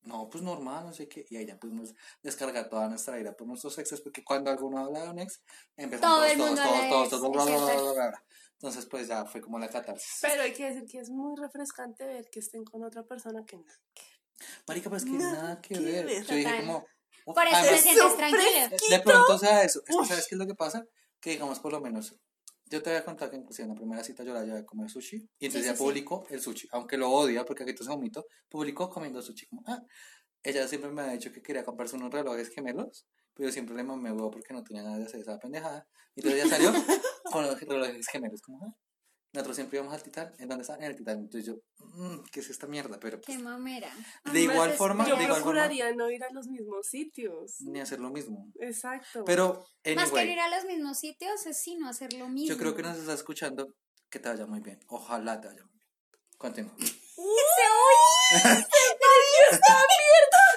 no, 0.03 0.29
pues 0.29 0.43
normal, 0.43 0.85
no 0.85 0.93
sé 0.93 1.07
qué. 1.07 1.25
Y 1.29 1.37
ahí 1.37 1.45
ya 1.45 1.57
pudimos 1.57 1.93
descargar 2.21 2.69
toda 2.69 2.87
nuestra 2.89 3.19
ira 3.19 3.35
por 3.35 3.47
nuestros 3.47 3.77
exes, 3.77 4.01
porque 4.01 4.23
cuando 4.23 4.51
alguno 4.51 4.79
habla 4.79 5.03
de 5.03 5.09
un 5.09 5.19
ex, 5.19 5.41
empezamos 5.77 6.19
Todo 6.19 6.37
todos, 6.37 6.55
todos, 6.55 7.09
todos, 7.09 7.09
todos, 7.09 7.45
todos, 7.47 7.95
bla, 7.95 8.07
bla. 8.09 8.23
Entonces, 8.53 8.85
pues 8.85 9.07
ya 9.07 9.25
fue 9.25 9.41
como 9.41 9.59
la 9.59 9.69
catarsis. 9.69 10.19
Pero 10.21 10.43
hay 10.43 10.53
que 10.53 10.69
decir 10.69 10.85
que 10.89 10.99
es 10.99 11.09
muy 11.09 11.35
refrescante 11.37 12.05
ver 12.05 12.29
que 12.29 12.39
estén 12.39 12.63
con 12.63 12.83
otra 12.83 13.03
persona 13.03 13.43
que 13.45 13.57
no. 13.57 13.65
Marica, 14.67 14.89
pues 14.89 15.03
que 15.03 15.11
Nada 15.11 15.33
nada 15.33 15.61
que 15.61 15.75
que 15.75 15.79
ver. 15.81 16.05
ver. 16.05 16.25
Yo 16.25 16.35
dije 16.35 16.61
como. 16.61 16.85
Por 17.25 17.47
eso 17.47 17.61
te 17.61 17.77
sientes 17.77 18.05
Eso, 18.05 18.15
tranquila. 18.17 18.69
de 18.89 18.99
pronto, 18.99 19.33
o 19.33 19.37
sea, 19.37 19.63
eso. 19.63 19.81
Es 19.87 19.95
que, 19.95 20.05
¿sabes 20.05 20.27
qué 20.27 20.35
es 20.35 20.39
lo 20.39 20.47
que 20.47 20.55
pasa? 20.55 20.85
Que 21.19 21.31
digamos, 21.31 21.59
por 21.59 21.71
lo 21.71 21.79
menos, 21.79 22.15
yo 22.73 22.81
te 22.81 22.89
voy 22.89 22.97
a 22.99 23.05
contar 23.05 23.29
que 23.29 23.35
inclusive 23.37 23.65
en 23.65 23.69
la 23.69 23.75
primera 23.75 24.03
cita 24.03 24.23
yo 24.23 24.33
la 24.33 24.43
llevé 24.43 24.59
a 24.59 24.65
comer 24.65 24.89
sushi 24.89 25.17
y 25.37 25.45
entonces 25.45 25.61
Sí, 25.61 25.69
ella 25.69 25.77
sí, 25.77 25.77
sí. 25.77 25.83
publicó 25.83 26.25
el 26.29 26.41
sushi, 26.41 26.67
aunque 26.71 26.97
lo 26.97 27.11
odia 27.11 27.45
porque 27.45 27.63
aquí 27.63 27.75
se 27.77 27.87
vomito, 27.89 28.25
publicó 28.49 28.89
comiendo 28.89 29.21
sushi. 29.21 29.45
Como, 29.47 29.61
ah, 29.67 29.83
ella 30.41 30.67
siempre 30.67 30.91
me 30.91 31.03
ha 31.03 31.11
dicho 31.11 31.31
que 31.31 31.41
quería 31.43 31.63
comprarse 31.63 31.95
unos 31.95 32.11
relojes 32.11 32.49
gemelos, 32.49 33.05
pero 33.35 33.49
yo 33.49 33.53
siempre 33.53 33.75
le 33.75 33.83
mamé 33.83 34.11
huevo 34.11 34.31
porque 34.31 34.53
no 34.53 34.63
tenía 34.63 34.83
nada 34.83 34.97
de 34.97 35.05
hacer 35.05 35.21
esa 35.21 35.37
pendejada. 35.39 35.87
Y 36.15 36.21
entonces 36.21 36.45
ella 36.45 36.49
salió 36.55 36.71
con 37.31 37.45
los 37.45 37.59
relojes 37.61 38.07
gemelos, 38.07 38.41
como, 38.41 38.65
ah. 38.65 38.75
Nosotros 39.33 39.55
siempre 39.55 39.79
íbamos 39.79 39.95
al 39.95 40.03
Titán, 40.03 40.31
¿en 40.37 40.47
dónde 40.47 40.61
está? 40.61 40.75
En 40.75 40.83
el 40.83 40.95
Titán. 40.95 41.17
Entonces 41.17 41.45
yo, 41.47 41.55
mm, 41.79 42.23
¿qué 42.31 42.39
es 42.41 42.49
esta 42.51 42.67
mierda? 42.67 42.99
Pero 42.99 43.19
Qué 43.19 43.33
pues, 43.33 43.41
mamera. 43.41 43.91
de 44.31 44.39
igual 44.39 44.73
forma, 44.73 45.07
Yo 45.07 45.15
de 45.15 45.23
igual 45.23 45.41
forma, 45.41 45.53
procuraría 45.63 45.91
no 45.95 46.11
ir 46.11 46.23
a 46.23 46.29
los 46.31 46.47
mismos 46.47 46.85
sitios. 46.87 47.59
ni 47.61 47.79
hacer 47.81 47.99
lo 47.99 48.11
mismo. 48.11 48.51
Exacto. 48.59 49.23
Pero, 49.25 49.65
Más 49.95 50.11
que 50.11 50.25
ir 50.25 50.39
a 50.39 50.55
los 50.55 50.65
mismos 50.65 50.99
sitios 50.99 51.45
es 51.47 51.57
sino 51.57 51.89
hacer 51.89 52.13
lo 52.13 52.29
mismo. 52.29 52.53
Yo 52.53 52.59
creo 52.59 52.75
que 52.75 52.83
nos 52.83 52.97
está 52.97 53.13
escuchando. 53.13 53.73
Que 54.09 54.19
te 54.19 54.29
vaya 54.29 54.45
muy 54.45 54.59
bien. 54.59 54.79
Ojalá 54.87 55.41
te 55.41 55.47
vaya 55.47 55.63
muy 55.63 55.73
bien. 55.79 55.89
Continúa. 56.37 56.75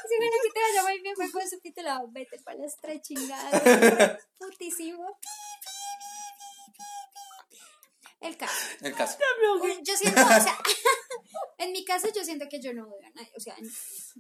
Si 0.09 0.25
no 0.25 0.27
que 0.43 0.51
te 0.53 0.61
vaya 0.61 0.83
muy 0.83 1.01
bien, 1.03 1.17
fue 1.17 1.31
con 1.31 1.49
su 1.49 1.59
titulado, 1.61 2.09
vete 2.11 2.39
para 2.41 2.59
las 2.59 2.77
tres 2.81 3.03
chingadas. 3.03 3.53
Putísimo. 4.39 5.19
El 8.21 8.37
caso. 8.37 8.55
El 8.81 8.95
caso. 8.95 9.19
Yo 9.83 9.95
siento, 9.97 10.21
o 10.23 10.27
sea, 10.27 10.59
en 11.59 11.73
mi 11.73 11.85
caso 11.85 12.09
yo 12.15 12.25
siento 12.25 12.47
que 12.49 12.61
yo 12.61 12.73
no 12.73 12.85
odio 12.89 13.07
a 13.07 13.11
nadie, 13.11 13.31
o 13.37 13.41
sea, 13.41 13.55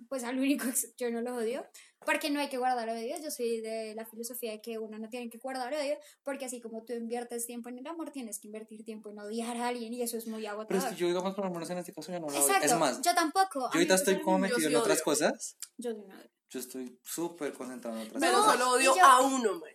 pues 0.08 0.22
al 0.24 0.38
único 0.38 0.66
yo 0.98 1.10
no 1.10 1.22
lo 1.22 1.34
odio, 1.36 1.66
porque 2.04 2.30
no 2.30 2.38
hay 2.40 2.48
que 2.48 2.58
guardar 2.58 2.88
odio, 2.90 3.16
yo 3.22 3.30
soy 3.30 3.60
de 3.62 3.94
la 3.94 4.04
filosofía 4.04 4.52
de 4.52 4.60
que 4.60 4.78
uno 4.78 4.98
no 4.98 5.08
tiene 5.08 5.30
que 5.30 5.38
guardar 5.38 5.72
odio, 5.72 5.98
porque 6.22 6.44
así 6.44 6.60
como 6.60 6.84
tú 6.84 6.92
inviertes 6.92 7.46
tiempo 7.46 7.68
en 7.70 7.78
el 7.78 7.86
amor, 7.86 8.10
tienes 8.10 8.38
que 8.38 8.48
invertir 8.48 8.84
tiempo 8.84 9.10
en 9.10 9.18
odiar 9.18 9.56
a 9.56 9.68
alguien 9.68 9.92
y 9.94 10.02
eso 10.02 10.18
es 10.18 10.26
muy 10.26 10.42
Pero 10.42 10.52
agotador. 10.52 10.84
es 10.84 10.90
que 10.90 10.96
yo, 10.96 11.06
digamos, 11.08 11.34
por 11.34 11.44
lo 11.46 11.50
menos 11.50 11.70
en 11.70 11.78
este 11.78 11.92
caso, 11.94 12.12
yo 12.12 12.20
no 12.20 12.26
lo 12.28 12.32
odio. 12.32 12.46
Exacto, 12.46 12.66
Es 12.66 12.78
más, 12.78 13.00
yo 13.00 13.14
tampoco. 13.14 13.60
yo 13.60 13.66
ahorita 13.72 13.94
estoy 13.94 14.20
como 14.20 14.38
metido 14.40 14.68
en 14.68 14.76
otras 14.76 15.02
cosas. 15.02 15.56
Yo 15.78 15.94
no 15.94 16.02
odio. 16.04 16.30
Yo 16.50 16.60
estoy 16.60 17.00
súper 17.02 17.52
concentrado 17.54 17.96
en 17.98 18.06
otras 18.08 18.20
Pero 18.20 18.32
No, 18.32 18.44
cosas. 18.44 18.58
solo 18.58 18.70
odio 18.72 18.94
a 19.04 19.20
uno, 19.22 19.54
man. 19.54 19.70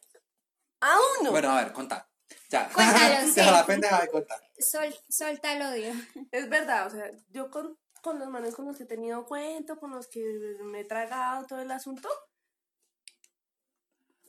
A 0.82 0.98
uno. 1.20 1.32
Bueno, 1.32 1.50
a 1.52 1.64
ver, 1.64 1.74
contá. 1.74 2.08
Ya. 2.52 2.70
Cuéntalo, 2.74 3.28
sí. 3.28 3.34
Deja 3.36 3.52
la 3.52 3.66
pendeja 3.66 4.02
de 4.02 4.08
contar. 4.10 4.40
Sol, 4.60 4.94
solta 5.10 5.54
el 5.54 5.62
odio. 5.64 5.94
Es 6.32 6.48
verdad, 6.50 6.88
o 6.88 6.90
sea, 6.92 7.10
yo 7.30 7.50
con, 7.50 7.78
con 8.04 8.20
los 8.20 8.30
manes 8.30 8.54
con 8.56 8.66
los 8.66 8.78
que 8.78 8.84
he 8.84 8.88
tenido 8.88 9.26
cuento, 9.26 9.78
con 9.80 9.92
los 9.92 10.08
que 10.08 10.22
me 10.64 10.82
he 10.82 10.86
tragado 10.86 11.46
todo 11.48 11.60
el 11.60 11.72
asunto, 11.72 12.10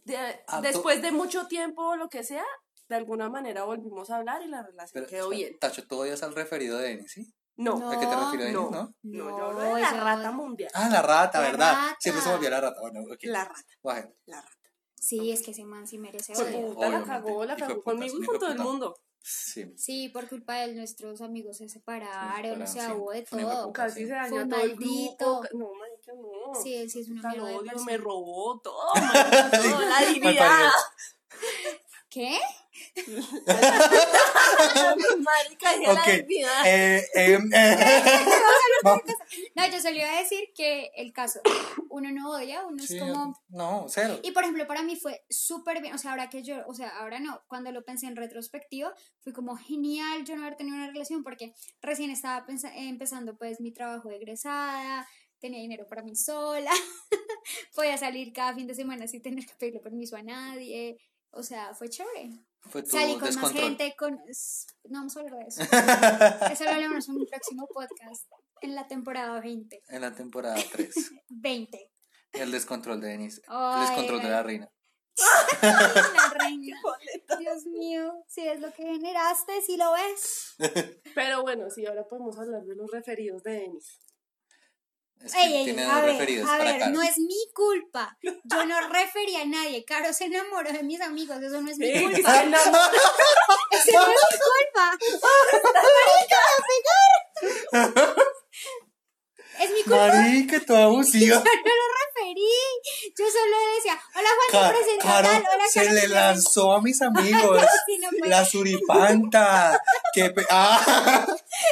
de- 0.04 0.42
Ah, 0.48 0.60
después 0.60 1.02
de 1.02 1.12
mucho 1.12 1.46
tiempo 1.46 1.82
o 1.82 1.96
lo 1.96 2.08
que 2.08 2.24
sea, 2.24 2.44
de 2.88 2.96
alguna 2.96 3.28
manera 3.28 3.64
volvimos 3.64 4.10
a 4.10 4.16
hablar 4.16 4.42
y 4.42 4.48
la 4.48 4.62
relación 4.62 5.04
Pero, 5.04 5.06
quedó 5.06 5.28
bien. 5.30 5.58
Tacho, 5.58 5.86
tú 5.86 5.98
odias 6.00 6.22
al 6.22 6.34
referido 6.34 6.78
de 6.78 6.88
Denis, 6.88 7.12
¿sí? 7.12 7.32
No, 7.56 7.78
No. 7.78 7.90
¿A 7.90 7.98
qué 8.00 8.06
te 8.06 8.16
refieres, 8.16 8.52
no, 8.54 8.70
no? 8.70 8.94
no, 9.02 9.38
yo 9.38 9.44
hablo 9.46 9.74
de 9.74 9.80
la 9.82 9.92
rata 9.92 10.30
mundial. 10.32 10.70
Ah, 10.74 10.88
la 10.88 11.02
rata, 11.02 11.40
La 11.40 11.50
¿verdad? 11.50 11.72
rata. 11.74 11.96
Siempre 12.00 12.22
se 12.22 12.28
me 12.30 12.34
olvida 12.36 12.50
la 12.50 12.60
rata. 12.62 12.80
Bueno, 12.80 13.00
ok. 13.02 13.18
La 13.24 13.44
rata, 13.44 13.62
la 14.26 14.40
rata. 14.40 14.61
Sí, 15.02 15.32
es 15.32 15.42
que 15.42 15.50
ese 15.50 15.64
man 15.64 15.88
sí 15.88 15.98
merece 15.98 16.32
odio. 16.32 16.74
puta, 16.74 16.88
la 16.88 17.02
cagó, 17.02 17.44
la 17.44 17.56
cagó 17.56 17.82
conmigo 17.82 18.22
y 18.22 18.24
con 18.24 18.38
todo 18.38 18.52
el 18.52 18.58
mundo. 18.60 18.94
Sí. 19.20 19.72
Sí, 19.76 20.08
por 20.10 20.28
culpa 20.28 20.54
de 20.54 20.64
él 20.66 20.76
nuestros 20.76 21.20
amigos 21.22 21.56
se 21.56 21.68
separaron, 21.68 22.36
separaron, 22.36 22.62
o 22.62 22.66
sea, 22.68 22.86
sí. 22.86 22.92
hubo 22.92 23.10
de 23.10 23.22
todo. 23.22 23.72
Casi 23.72 24.02
sí. 24.02 24.06
se 24.06 24.12
dañó 24.12 24.48
todo 24.48 24.60
el 24.60 24.76
maldito. 24.76 25.40
grupo. 25.40 25.58
No, 25.58 25.74
marica, 25.74 26.12
no. 26.14 26.54
Sí, 26.54 26.76
él 26.76 26.88
sí 26.88 27.00
es 27.00 27.08
una 27.08 27.30
mierda 27.30 27.58
odio, 27.58 27.84
me 27.84 27.96
robó 27.96 28.60
todo, 28.60 28.94
marica, 28.94 29.50
todo, 29.50 29.80
la 29.80 30.06
dignidad. 30.08 30.70
¿Qué? 32.08 32.38
Marica, 35.18 35.70
Ok. 35.92 36.06
la 36.06 36.12
dignidad. 36.16 36.66
Eh, 36.66 37.04
eh, 37.14 37.38
eh. 37.52 38.26
Vamos. 38.82 39.02
No, 39.54 39.66
yo 39.66 39.80
solo 39.80 39.96
iba 39.96 40.10
a 40.10 40.18
decir 40.22 40.50
que 40.54 40.90
el 40.96 41.12
caso, 41.12 41.40
uno 41.88 42.10
no 42.10 42.30
odia, 42.32 42.66
uno 42.66 42.82
Sí, 42.82 42.96
es 42.96 43.02
como... 43.02 43.34
No, 43.48 43.86
cero. 43.88 44.18
Y 44.22 44.32
por 44.32 44.42
ejemplo, 44.42 44.66
para 44.66 44.82
mí 44.82 44.96
fue 44.96 45.24
súper 45.30 45.80
bien, 45.80 45.94
o 45.94 45.98
sea, 45.98 46.10
ahora 46.10 46.28
que 46.28 46.42
yo, 46.42 46.56
o 46.66 46.74
sea, 46.74 46.88
ahora 46.98 47.18
no, 47.18 47.42
cuando 47.48 47.72
lo 47.72 47.82
pensé 47.84 48.06
en 48.06 48.16
retrospectiva, 48.16 48.94
fue 49.20 49.32
como 49.32 49.56
genial 49.56 50.24
yo 50.24 50.36
no 50.36 50.42
haber 50.42 50.56
tenido 50.56 50.76
una 50.76 50.88
relación 50.88 51.22
porque 51.22 51.54
recién 51.80 52.10
estaba 52.10 52.44
pensa- 52.46 52.74
eh, 52.74 52.88
empezando 52.88 53.36
pues 53.38 53.60
mi 53.60 53.72
trabajo 53.72 54.08
de 54.10 54.16
egresada, 54.16 55.06
tenía 55.38 55.60
dinero 55.60 55.86
para 55.86 56.02
mí 56.02 56.14
sola, 56.14 56.70
podía 57.74 57.96
salir 57.96 58.32
cada 58.34 58.54
fin 58.54 58.66
de 58.66 58.74
semana 58.74 59.06
sin 59.06 59.22
tener 59.22 59.46
que 59.46 59.54
pedirle 59.58 59.80
permiso 59.80 60.16
a 60.16 60.22
nadie, 60.22 60.98
O 61.30 61.42
sea, 61.42 61.74
fue 61.74 61.88
chévere. 61.88 62.30
Fue 62.70 62.82
tu 62.82 62.90
Salí 62.90 63.18
con 63.18 63.34
más 63.34 63.52
gente, 63.52 63.94
con... 63.98 64.14
No 64.14 65.00
vamos 65.00 65.16
a 65.16 65.20
hablar 65.20 65.38
de 65.38 65.46
eso. 65.46 65.62
Eso 66.52 66.64
lo 66.64 66.70
hablamos 66.70 67.08
en 67.08 67.16
un 67.16 67.26
próximo 67.26 67.66
podcast, 67.66 68.26
en 68.60 68.74
la 68.74 68.86
temporada 68.86 69.40
20. 69.40 69.82
En 69.88 70.00
la 70.00 70.14
temporada 70.14 70.56
3. 70.72 70.94
20. 71.28 71.90
El 72.32 72.50
descontrol 72.50 73.00
de 73.00 73.08
Denise. 73.08 73.40
El 73.40 73.44
Ay, 73.48 73.86
descontrol 73.86 74.20
de 74.20 74.26
ay. 74.26 74.30
la 74.30 74.42
reina. 74.42 74.72
La 75.62 76.34
reina. 76.38 76.76
Dios 77.38 77.66
mío, 77.66 78.24
si 78.26 78.48
es 78.48 78.60
lo 78.60 78.72
que 78.72 78.82
generaste, 78.82 79.60
si 79.60 79.76
lo 79.76 79.92
ves. 79.92 80.54
Pero 81.14 81.42
bueno, 81.42 81.68
sí, 81.68 81.84
ahora 81.84 82.04
podemos 82.08 82.38
hablar 82.38 82.62
de 82.62 82.74
los 82.74 82.90
referidos 82.90 83.42
de 83.42 83.52
Denis. 83.52 83.98
Es 85.24 85.32
que 85.32 85.40
Ey, 85.40 85.54
ey, 85.54 85.64
tiene 85.64 85.84
a 85.84 85.86
dos 85.86 86.02
ver, 86.02 86.12
referidos 86.12 86.48
a 86.50 86.58
para 86.58 86.70
ver, 86.72 86.78
Caro. 86.80 86.92
no 86.92 87.02
es 87.02 87.18
mi 87.18 87.52
culpa. 87.54 88.16
Yo 88.22 88.66
no 88.66 88.80
referí 88.88 89.36
a 89.36 89.44
nadie. 89.44 89.84
Caro 89.84 90.12
se 90.12 90.24
enamoró 90.24 90.72
de 90.72 90.82
mis 90.82 91.00
amigos, 91.00 91.40
eso 91.42 91.60
no 91.62 91.70
es 91.70 91.78
mi 91.78 91.86
Sí, 91.92 92.02
culpa. 92.02 92.18
Eso 93.72 93.92
no 93.92 94.02
es 94.02 94.16
mi 94.30 94.38
culpa. 94.38 94.98
Es 99.60 99.70
mi 99.70 99.82
culpa. 99.84 100.08
Marica, 100.08 100.60
tú 100.66 100.74
abusiva. 100.74 101.36
Yo 101.36 101.42
no 101.42 101.44
lo 101.44 101.86
referí. 102.04 102.11
Yo 103.18 103.24
solo 103.26 103.56
decía, 103.76 104.00
hola 104.14 104.28
Juan, 104.50 104.74
te 104.74 104.98
Caro 104.98 105.28
tal. 105.28 105.44
Hola, 105.54 105.64
se 105.70 105.80
Caro, 105.84 105.92
le 105.94 106.08
lanzó 106.08 106.72
a 106.72 106.80
mis 106.80 107.02
amigos. 107.02 107.62
Sí, 107.86 107.98
no 107.98 108.08
puede. 108.18 108.30
la 108.30 108.44
suripanta. 108.44 109.80
Que 110.14 110.28
pe- 110.30 110.46
ah. 110.50 111.24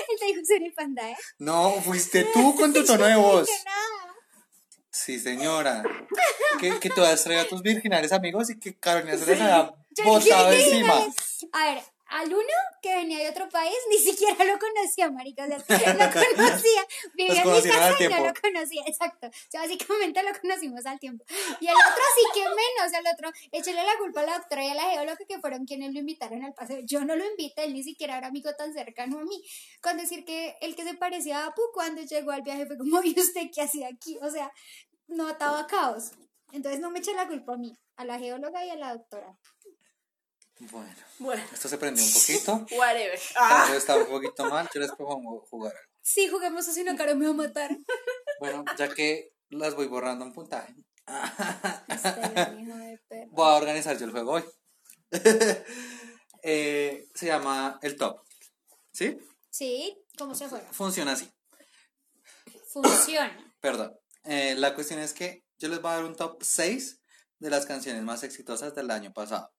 Él 0.08 0.16
te 0.18 0.26
dijo 0.26 0.40
ser 0.44 0.62
panda, 0.74 1.10
¿eh? 1.10 1.16
no, 1.38 1.72
fuiste 1.84 2.24
tú 2.32 2.54
con 2.56 2.72
tu 2.72 2.84
tono 2.84 3.04
de 3.04 3.16
voz. 3.16 3.48
Sí, 4.90 5.18
señora. 5.18 5.82
Que, 6.58 6.78
que 6.80 6.90
tú 6.90 7.02
has 7.04 7.22
traído 7.22 7.42
a 7.42 7.48
tus 7.48 7.62
virginales 7.62 8.12
amigos 8.12 8.50
y 8.50 8.58
que 8.58 8.74
Carolina 8.78 9.16
se 9.18 9.26
les 9.26 9.40
haya 9.40 9.72
Yo- 9.90 10.04
botado 10.04 10.52
encima. 10.52 10.94
A 11.52 11.64
ver, 11.74 11.82
al 12.10 12.32
uno 12.32 12.54
que 12.82 12.94
venía 12.94 13.18
de 13.18 13.28
otro 13.28 13.48
país 13.48 13.76
ni 13.88 13.98
siquiera 13.98 14.44
lo 14.44 14.58
conocía, 14.58 15.10
marica. 15.10 15.44
O 15.44 15.48
sea, 15.60 15.94
lo 15.94 16.10
conocía. 16.12 16.86
Vivía 17.14 17.42
en 17.42 17.52
mi 17.52 17.62
casa 17.62 17.94
y 17.98 18.08
no 18.08 18.26
lo 18.26 18.32
conocía, 18.34 18.82
exacto. 18.86 19.28
O 19.28 19.50
sea, 19.50 19.62
básicamente 19.62 20.22
lo 20.22 20.30
conocimos 20.40 20.84
al 20.86 20.98
tiempo. 20.98 21.24
Y 21.60 21.68
el 21.68 21.74
otro 21.74 22.02
sí 22.16 22.22
que 22.34 22.40
menos, 22.40 22.92
el 22.98 23.06
otro, 23.12 23.30
échale 23.52 23.84
la 23.84 23.96
culpa 23.98 24.20
a 24.22 24.24
la 24.24 24.38
doctora 24.38 24.64
y 24.64 24.68
a 24.70 24.74
la 24.74 24.82
geóloga 24.90 25.16
que 25.26 25.38
fueron 25.38 25.64
quienes 25.64 25.92
lo 25.92 26.00
invitaron 26.00 26.44
al 26.44 26.52
paseo. 26.52 26.80
Yo 26.84 27.04
no 27.04 27.14
lo 27.14 27.24
invité, 27.24 27.64
él 27.64 27.74
ni 27.74 27.84
siquiera 27.84 28.18
era 28.18 28.26
amigo 28.26 28.52
tan 28.54 28.74
cercano 28.74 29.20
a 29.20 29.24
mí. 29.24 29.42
Con 29.80 29.96
decir 29.96 30.24
que 30.24 30.56
el 30.60 30.74
que 30.74 30.84
se 30.84 30.94
parecía 30.94 31.44
a 31.44 31.46
Apu 31.46 31.62
cuando 31.72 32.02
llegó 32.02 32.32
al 32.32 32.42
viaje 32.42 32.66
fue 32.66 32.76
como, 32.76 33.00
¿y 33.04 33.18
usted 33.18 33.50
qué 33.54 33.62
hacía 33.62 33.88
aquí? 33.88 34.18
O 34.20 34.30
sea, 34.30 34.50
no 35.06 35.28
ataba 35.28 35.66
caos. 35.68 36.12
Entonces 36.52 36.80
no 36.80 36.90
me 36.90 36.98
eche 36.98 37.14
la 37.14 37.28
culpa 37.28 37.54
a 37.54 37.56
mí, 37.56 37.72
a 37.96 38.04
la 38.04 38.18
geóloga 38.18 38.64
y 38.64 38.70
a 38.70 38.76
la 38.76 38.94
doctora. 38.94 39.38
Bueno, 40.60 40.94
Bueno, 41.18 41.42
esto 41.52 41.68
se 41.68 41.78
prendió 41.78 42.04
un 42.04 42.12
poquito. 42.12 42.66
whatever. 42.78 43.18
Ah, 43.36 43.72
está 43.74 43.96
un 43.96 44.06
poquito 44.06 44.44
mal. 44.44 44.68
Yo 44.74 44.80
les 44.80 44.92
propongo 44.92 45.46
jugar 45.48 45.74
algo. 45.74 45.90
Sí, 46.02 46.28
juguemos 46.28 46.68
así, 46.68 46.84
no, 46.84 46.96
Caro 46.96 47.16
me 47.16 47.24
va 47.24 47.30
a 47.30 47.34
matar. 47.34 47.76
Bueno, 48.40 48.64
ya 48.76 48.92
que 48.92 49.32
las 49.48 49.74
voy 49.74 49.86
borrando 49.86 50.24
en 50.24 50.32
puntaje, 50.32 50.74
Este, 51.88 53.28
voy 53.30 53.46
a 53.46 53.56
organizar 53.56 53.98
yo 53.98 54.04
el 54.04 54.12
juego 54.12 54.32
hoy. 54.32 54.44
Eh, 56.42 57.06
se 57.14 57.26
llama 57.26 57.78
el 57.82 57.98
top. 57.98 58.22
¿Sí? 58.92 59.18
Sí, 59.50 60.02
¿cómo 60.16 60.34
se 60.34 60.48
juega? 60.48 60.72
Funciona 60.72 61.12
así. 61.12 61.30
Funciona. 62.72 63.54
Perdón. 63.60 63.94
Eh, 64.24 64.54
la 64.56 64.74
cuestión 64.74 65.00
es 65.00 65.12
que 65.12 65.44
yo 65.58 65.68
les 65.68 65.82
voy 65.82 65.90
a 65.90 65.96
dar 65.96 66.04
un 66.06 66.16
top 66.16 66.42
6 66.42 66.98
de 67.40 67.50
las 67.50 67.66
canciones 67.66 68.02
más 68.04 68.22
exitosas 68.22 68.74
del 68.74 68.90
año 68.90 69.12
pasado. 69.12 69.52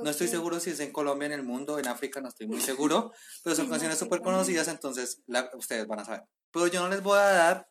No 0.00 0.10
estoy 0.10 0.28
seguro 0.28 0.58
si 0.60 0.70
es 0.70 0.80
en 0.80 0.92
Colombia, 0.92 1.26
en 1.26 1.32
el 1.32 1.42
mundo, 1.42 1.78
en 1.78 1.86
África, 1.88 2.20
no 2.20 2.28
estoy 2.28 2.46
muy 2.46 2.60
seguro, 2.60 3.12
pero 3.44 3.54
son 3.56 3.68
canciones 3.68 3.98
súper 3.98 4.20
conocidas, 4.22 4.68
entonces 4.68 5.22
la- 5.26 5.50
ustedes 5.54 5.86
van 5.86 6.00
a 6.00 6.04
saber. 6.04 6.22
Pero 6.50 6.66
yo 6.68 6.80
no 6.80 6.88
les 6.88 7.02
voy 7.02 7.18
a 7.18 7.22
dar 7.22 7.68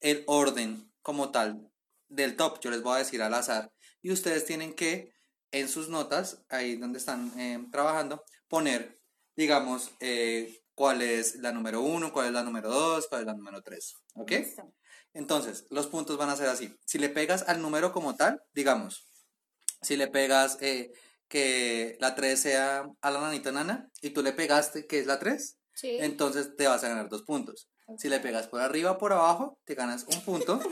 el 0.00 0.24
orden 0.26 0.92
como 1.02 1.30
tal 1.30 1.70
del 2.08 2.36
top, 2.36 2.60
yo 2.60 2.70
les 2.70 2.82
voy 2.82 2.94
a 2.96 2.98
decir 2.98 3.22
al 3.22 3.34
azar 3.34 3.72
y 4.02 4.10
ustedes 4.10 4.44
tienen 4.44 4.74
que 4.74 5.12
en 5.52 5.68
sus 5.68 5.88
notas, 5.88 6.42
ahí 6.48 6.76
donde 6.76 6.98
están 6.98 7.32
eh, 7.38 7.64
trabajando, 7.72 8.24
poner, 8.48 9.00
digamos, 9.36 9.90
eh, 10.00 10.62
cuál 10.74 11.02
es 11.02 11.36
la 11.36 11.52
número 11.52 11.80
uno, 11.82 12.12
cuál 12.12 12.26
es 12.26 12.32
la 12.32 12.42
número 12.42 12.70
dos, 12.70 13.06
cuál 13.08 13.22
es 13.22 13.26
la 13.26 13.34
número 13.34 13.60
tres, 13.62 13.96
¿ok? 14.14 14.30
Listo. 14.30 14.72
Entonces, 15.12 15.66
los 15.70 15.88
puntos 15.88 16.16
van 16.16 16.30
a 16.30 16.36
ser 16.36 16.48
así. 16.48 16.74
Si 16.84 16.98
le 16.98 17.08
pegas 17.08 17.44
al 17.48 17.60
número 17.60 17.92
como 17.92 18.14
tal, 18.14 18.40
digamos, 18.54 19.08
si 19.82 19.96
le 19.96 20.06
pegas 20.06 20.56
eh, 20.60 20.92
que 21.30 21.96
la 22.00 22.14
3 22.14 22.38
sea 22.38 22.84
a 23.00 23.10
la 23.10 23.20
nanita 23.20 23.52
nana 23.52 23.88
y 24.02 24.10
tú 24.10 24.22
le 24.22 24.32
pegaste 24.34 24.86
que 24.86 24.98
es 24.98 25.06
la 25.06 25.18
3, 25.18 25.56
Sí. 25.72 25.96
entonces 26.00 26.54
te 26.58 26.66
vas 26.66 26.84
a 26.84 26.88
ganar 26.88 27.08
dos 27.08 27.22
puntos. 27.22 27.70
Si 27.96 28.08
le 28.10 28.20
pegas 28.20 28.48
por 28.48 28.60
arriba 28.60 28.90
o 28.92 28.98
por 28.98 29.12
abajo, 29.14 29.58
te 29.64 29.74
ganas 29.74 30.04
un 30.04 30.20
punto. 30.22 30.60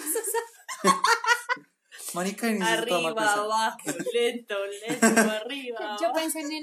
Marica, 2.15 2.47
arriba, 2.47 3.11
abajo, 3.33 3.79
lento, 4.15 4.55
lento, 4.89 5.07
arriba. 5.31 5.97
Yo 6.01 6.13
pensé 6.13 6.41
en 6.41 6.53
el. 6.53 6.63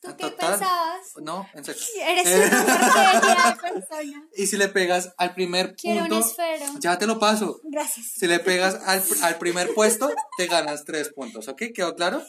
¿Tú 0.00 0.14
qué 0.18 0.30
Total. 0.30 0.50
pensabas? 0.58 1.12
No, 1.22 1.48
en 1.54 1.64
serio. 1.64 1.82
Eres 2.02 2.26
una 2.52 3.56
persona. 3.60 4.28
Y 4.36 4.46
si 4.46 4.56
le 4.58 4.68
pegas 4.68 5.14
al 5.16 5.34
primer 5.34 5.74
Quiero 5.76 6.02
un 6.02 6.08
punto, 6.08 6.26
esfero. 6.28 6.66
ya 6.78 6.98
te 6.98 7.06
lo 7.06 7.18
paso. 7.18 7.58
Gracias. 7.64 8.12
Si 8.18 8.26
le 8.26 8.38
pegas 8.40 8.74
al, 8.86 9.02
al 9.22 9.38
primer 9.38 9.72
puesto, 9.74 10.10
te 10.36 10.46
ganas 10.46 10.84
tres 10.84 11.08
puntos, 11.14 11.48
¿ok? 11.48 11.62
¿Quedó 11.74 11.94
claro? 11.94 12.22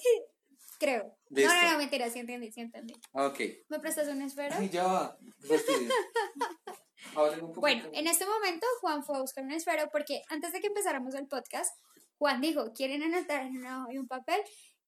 Creo. 0.79 1.17
Listo. 1.29 1.53
No, 1.53 1.61
no, 1.61 1.71
no, 1.71 1.77
mentira, 1.77 2.09
sí 2.09 2.19
entendí, 2.19 2.51
sí 2.51 2.61
entendí. 2.61 2.93
Ok. 3.13 3.39
¿Me 3.69 3.79
prestas 3.79 4.07
un 4.07 4.21
esfero? 4.21 4.55
Ay, 4.57 4.69
ya. 4.69 5.17
Hablen 7.15 7.43
un. 7.45 7.53
Bueno, 7.53 7.89
en 7.93 8.07
este 8.07 8.25
momento 8.25 8.65
Juan 8.81 9.03
fue 9.03 9.17
a 9.17 9.21
buscar 9.21 9.43
un 9.43 9.51
esfero 9.51 9.89
porque 9.91 10.21
antes 10.29 10.51
de 10.53 10.61
que 10.61 10.67
empezáramos 10.67 11.13
el 11.15 11.27
podcast, 11.27 11.75
Juan 12.17 12.41
dijo, 12.41 12.73
¿quieren 12.73 13.03
anotar 13.03 13.41
en 13.45 13.57
una 13.57 13.83
hoja 13.83 13.93
y 13.93 13.97
un 13.97 14.07
papel? 14.07 14.41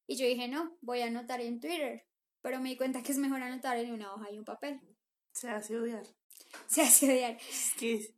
Y 0.08 0.18
yo 0.18 0.26
dije, 0.26 0.48
no, 0.48 0.78
voy 0.82 1.02
a 1.02 1.08
anotar 1.08 1.42
en 1.42 1.60
Twitter. 1.60 2.06
Pero 2.42 2.60
me 2.60 2.70
di 2.70 2.78
cuenta 2.78 3.04
que 3.04 3.12
es 3.12 3.18
mejor 3.18 3.42
anotar 3.42 3.78
en 3.78 3.92
una 3.92 4.14
hoja 4.14 4.32
y 4.32 4.38
un 4.38 4.46
papel. 4.46 4.80
Se 5.34 5.50
hace 5.50 5.78
odiar. 5.78 6.04
Se 6.68 6.82
hace 6.82 7.06
odiar. 7.12 7.38
Es 7.50 7.74
que 7.78 8.14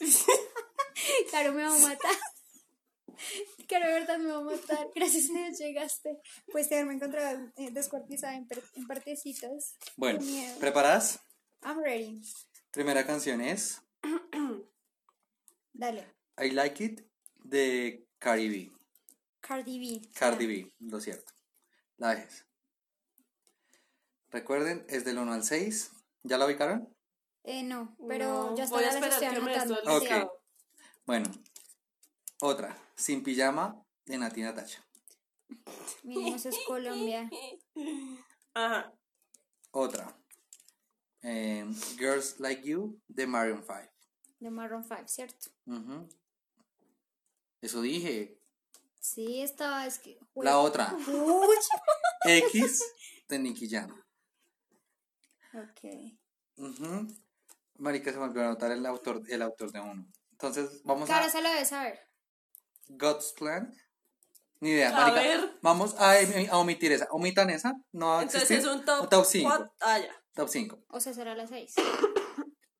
Claro, 1.30 1.52
me 1.52 1.62
va 1.62 1.74
a 1.74 1.78
matar. 1.78 2.16
Claro, 3.68 3.86
de 3.86 3.92
verdad 3.92 4.18
me 4.18 4.32
va 4.32 4.38
a 4.38 4.42
matar. 4.42 4.88
Gracias 4.94 5.30
a 5.30 5.32
Dios 5.32 5.58
llegaste. 5.58 6.20
Pues 6.50 6.68
te 6.68 6.84
me 6.84 6.94
encontrado 6.94 7.52
eh, 7.56 7.70
descuartizada 7.70 8.34
en, 8.34 8.48
en 8.74 8.86
partecitos. 8.86 9.74
Bueno. 9.96 10.20
¿preparadas? 10.58 11.20
I'm 11.62 11.80
ready. 11.82 12.20
Primera 12.72 13.06
canción 13.06 13.40
es 13.40 13.80
Dale. 15.72 16.06
I 16.38 16.50
Like 16.50 16.84
It 16.84 17.00
de 17.36 18.06
Cardi 18.18 18.48
B. 18.48 18.70
Cardi 19.40 19.78
B. 19.78 20.08
Cardi 20.14 20.46
B, 20.46 20.72
lo 20.80 21.00
cierto. 21.00 21.32
La 21.96 22.14
dejes. 22.14 22.46
Recuerden, 24.30 24.84
es 24.88 25.04
del 25.04 25.18
1 25.18 25.32
al 25.32 25.44
6. 25.44 25.90
¿Ya 26.22 26.38
la 26.38 26.46
ubicaron? 26.46 26.94
Eh, 27.44 27.62
no, 27.62 27.96
pero 28.06 28.50
no, 28.50 28.56
yo 28.56 28.64
hasta 28.64 28.76
voy 28.76 28.84
a 28.84 28.88
ahora 28.88 29.00
las 29.00 29.22
esperar 29.22 29.56
estoy 29.56 29.84
que 29.84 30.14
me 30.14 30.22
Ok. 30.22 30.30
Bueno, 31.06 31.30
otra. 32.40 32.76
Sin 33.00 33.22
pijama 33.22 33.82
de 34.04 34.18
Nati 34.18 34.42
Natasha. 34.42 34.86
Mínimo 36.04 36.36
eso 36.36 36.50
es 36.50 36.58
Colombia. 36.66 37.28
Ajá. 38.54 38.92
Otra. 39.70 40.16
eh, 41.22 41.64
Girls 41.98 42.38
Like 42.40 42.62
You 42.68 43.00
de 43.08 43.26
Maroon 43.26 43.62
5. 43.62 43.74
De 44.40 44.50
Maroon 44.50 44.84
5, 44.84 45.02
¿cierto? 45.06 45.50
Ujú. 45.66 46.08
Eso 47.62 47.80
dije. 47.82 48.38
Sí, 48.98 49.40
estaba, 49.40 49.86
es 49.86 49.98
que... 49.98 50.18
La 50.34 50.58
otra. 50.58 50.94
X 52.24 52.82
de 53.28 53.38
Nicky 53.38 53.68
Jam. 53.68 53.90
Ok. 55.54 55.80
Ujú. 56.56 57.08
Marica, 57.78 58.12
se 58.12 58.18
me 58.18 58.24
olvidó 58.24 58.44
anotar 58.44 58.72
el 58.72 58.84
autor, 58.84 59.22
el 59.28 59.40
autor 59.40 59.72
de 59.72 59.80
uno. 59.80 60.06
Entonces, 60.32 60.82
vamos 60.84 61.06
Claro, 61.06 61.26
a 61.26 61.30
se 61.30 61.40
lo 61.40 61.48
debe 61.48 61.64
saber. 61.64 61.98
God's 62.96 63.32
Plan. 63.32 63.72
Ni 64.60 64.70
idea, 64.72 64.90
A 64.90 64.92
marica. 64.92 65.20
ver. 65.22 65.58
Vamos 65.62 65.94
a, 65.98 66.12
a 66.50 66.58
omitir 66.58 66.92
esa. 66.92 67.06
Omitan 67.10 67.48
esa. 67.50 67.72
No 67.92 68.08
va 68.08 68.18
a 68.20 68.22
Entonces 68.22 68.50
existir. 68.50 68.70
es 68.70 68.76
un 68.76 68.84
top, 68.84 69.08
top 69.08 69.24
5. 69.24 69.48
cuat- 69.48 69.70
Ah, 69.80 69.98
ya. 69.98 70.14
Top 70.34 70.48
5. 70.48 70.78
O 70.90 71.00
sea, 71.00 71.14
será 71.14 71.34
las 71.34 71.50
6. 71.50 71.74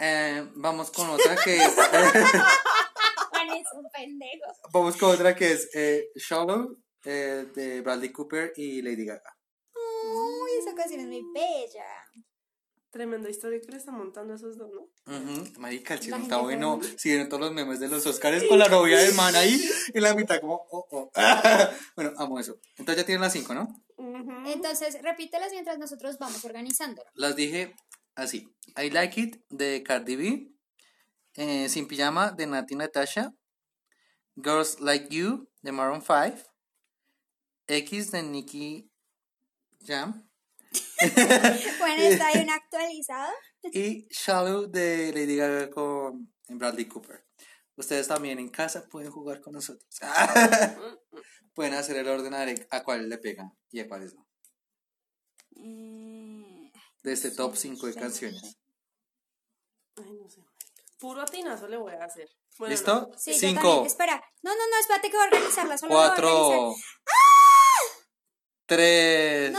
Eh, 0.03 0.49
vamos 0.55 0.91
con 0.91 1.11
otra 1.11 1.37
que 1.45 1.57
es, 1.59 1.75
Juan 3.31 3.51
es 3.51 3.67
un 3.75 3.87
pendejo. 3.93 4.47
vamos 4.73 4.97
con 4.97 5.11
otra 5.11 5.37
que 5.37 5.53
es 5.53 5.69
eh, 5.75 6.09
Shallow 6.15 6.75
eh, 7.05 7.47
de 7.55 7.83
Bradley 7.83 8.11
Cooper 8.11 8.55
y 8.57 8.81
Lady 8.81 9.05
Gaga. 9.05 9.37
Uy, 9.75 10.51
esa 10.59 10.75
canción 10.75 11.01
es 11.01 11.07
muy 11.07 11.23
bella. 11.35 11.85
Tremenda 12.91 13.31
historia 13.31 13.61
que 13.61 13.71
le 13.71 13.77
están 13.77 13.97
montando 13.97 14.33
a 14.33 14.37
esos 14.37 14.59
dos, 14.59 14.69
¿no? 14.73 14.81
Ujú, 15.15 15.61
Marica, 15.61 15.95
el 15.95 16.01
chisme 16.01 16.23
está 16.23 16.39
bueno. 16.39 16.81
Siguen 16.97 17.29
todos 17.29 17.41
los 17.43 17.53
memes 17.53 17.79
de 17.79 17.87
los 17.89 18.05
Oscars 18.05 18.43
con 18.49 18.59
la 18.59 18.69
novia 18.69 18.99
del 18.99 19.15
man 19.15 19.35
ahí 19.37 19.65
en 19.95 20.03
la 20.03 20.13
mitad, 20.15 20.41
como, 20.41 20.67
oh, 20.71 20.87
oh. 20.91 21.11
bueno, 21.97 22.13
amo 22.17 22.41
eso. 22.41 22.59
Entonces 22.77 23.03
ya 23.03 23.07
tienen 23.07 23.23
las 23.23 23.33
5, 23.33 23.55
¿no? 23.55 23.69
Ujú. 23.97 24.33
Entonces, 24.49 25.01
repítelas 25.03 25.53
mientras 25.53 25.79
nosotros 25.79 26.19
vamos 26.19 26.45
organizándolo. 26.45 27.09
Las 27.15 27.37
dije 27.37 27.77
así. 28.17 28.49
I 28.77 28.91
Like 28.91 29.21
It 29.21 29.37
de 29.51 29.83
Cardi 29.85 30.17
B. 30.17 30.53
eh, 31.37 31.69
Sin 31.69 31.87
Pijama 31.87 32.33
de 32.33 32.47
Nati 32.49 32.75
Natasha. 32.75 33.33
Girls 34.35 34.81
Like 34.81 35.15
You 35.15 35.49
de 35.63 35.71
Maroon 35.71 36.03
5. 36.03 36.39
X 37.69 38.11
de 38.11 38.23
Nicky 38.25 38.91
Jam. 39.87 40.29
Bueno, 41.79 42.03
está 42.03 42.31
un 42.41 42.51
actualizado. 42.51 43.33
Y 43.73 44.07
Shallow 44.11 44.67
de 44.71 45.13
Lady 45.13 45.37
Gaga 45.37 45.71
con 45.71 46.33
Bradley 46.49 46.87
Cooper. 46.87 47.25
Ustedes 47.77 48.09
también 48.09 48.39
en 48.39 48.49
casa 48.49 48.87
pueden 48.89 49.11
jugar 49.11 49.41
con 49.41 49.55
nosotros. 49.55 49.89
pueden 51.55 51.75
hacer 51.75 51.97
el 51.97 52.09
orden 52.09 52.35
a 52.71 52.83
cuáles 52.83 53.07
le 53.07 53.19
pegan 53.19 53.53
y 53.71 53.81
a 53.81 53.89
cuáles 53.89 54.15
no. 54.15 54.27
Eh, 55.57 56.71
De 57.03 57.13
este 57.13 57.31
top 57.31 57.57
Sí, 57.57 57.69
5 57.69 57.87
de 57.87 57.95
canciones. 57.95 58.59
Ay, 59.97 60.13
no 60.13 60.29
sé. 60.29 60.43
Puro 60.99 61.23
atinazo 61.23 61.69
le 61.69 61.79
voy 61.79 61.95
a 61.95 62.05
hacer. 62.05 62.29
Bueno, 62.59 62.73
¿Listo? 62.73 62.95
no. 62.95 63.19
Sí, 63.19 63.33
yo 63.33 63.39
5, 63.39 63.63
también. 63.63 63.87
Espera. 63.87 64.23
No, 64.43 64.55
no, 64.55 64.69
no, 64.71 64.79
espérate 64.79 65.11
que 65.11 65.17
voy 65.17 65.25
a 65.25 65.29
organizarla. 65.29 65.79
Solo 65.79 65.95
la 65.95 66.01
voy 66.01 66.07
a 66.07 66.13
organizar. 66.13 66.59
4, 66.59 66.75
3, 68.67 69.53
No, 69.53 69.59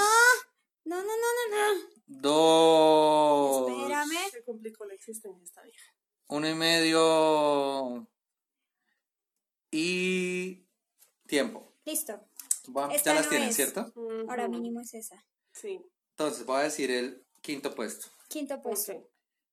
no, 0.97 1.01
no, 1.03 1.13
no, 1.17 1.57
no, 1.57 1.73
no. 1.73 1.89
2, 2.07 3.69
Espérame. 3.71 4.31
Se 4.31 4.43
complicó 4.43 4.85
la 4.85 4.93
existencia 4.93 5.43
esta 5.43 5.61
vieja. 5.63 5.93
uno 6.27 6.49
y 6.49 6.53
medio 6.55 8.07
y 9.71 10.65
tiempo. 11.27 11.73
Listo. 11.85 12.19
Va- 12.75 12.89
ya 12.95 13.13
las 13.13 13.23
no 13.25 13.29
tienen, 13.29 13.49
es. 13.49 13.55
¿cierto? 13.55 13.91
Ahora 14.27 14.47
mínimo 14.47 14.81
es 14.81 14.93
esa. 14.93 15.23
Sí. 15.53 15.81
Entonces 16.11 16.45
voy 16.45 16.59
a 16.59 16.63
decir 16.63 16.91
el 16.91 17.25
quinto 17.41 17.73
puesto. 17.73 18.07
Quinto 18.29 18.61
puesto. 18.61 18.93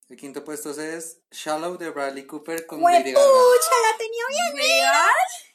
El 0.09 0.17
quinto 0.17 0.43
puesto 0.45 0.71
es 0.71 1.21
Shallow 1.31 1.77
de 1.79 1.91
Bradley 1.91 2.27
Cooper 2.27 2.67
con. 2.67 2.81
Lady 2.83 3.13
Gaga. 3.13 3.27
La 3.27 3.99
tenía 3.99 4.25
bien. 4.31 4.57
¿Real? 4.57 5.11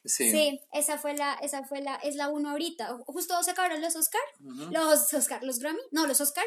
Sí. 0.06 0.30
Sí, 0.32 0.60
esa 0.74 0.98
fue 0.98 1.16
la, 1.16 1.36
esa 1.36 1.64
fue 1.64 1.82
la, 1.82 1.96
es 1.96 2.16
la 2.16 2.30
uno 2.30 2.50
ahorita. 2.52 2.98
Justo 3.06 3.42
se 3.42 3.52
acabaron 3.52 3.82
los 3.82 3.96
Oscar, 3.96 4.22
los 4.40 5.14
Oscar, 5.14 5.44
los 5.44 5.60
Grammy, 5.60 5.80
no, 5.92 6.08
los 6.08 6.20
Oscar. 6.20 6.46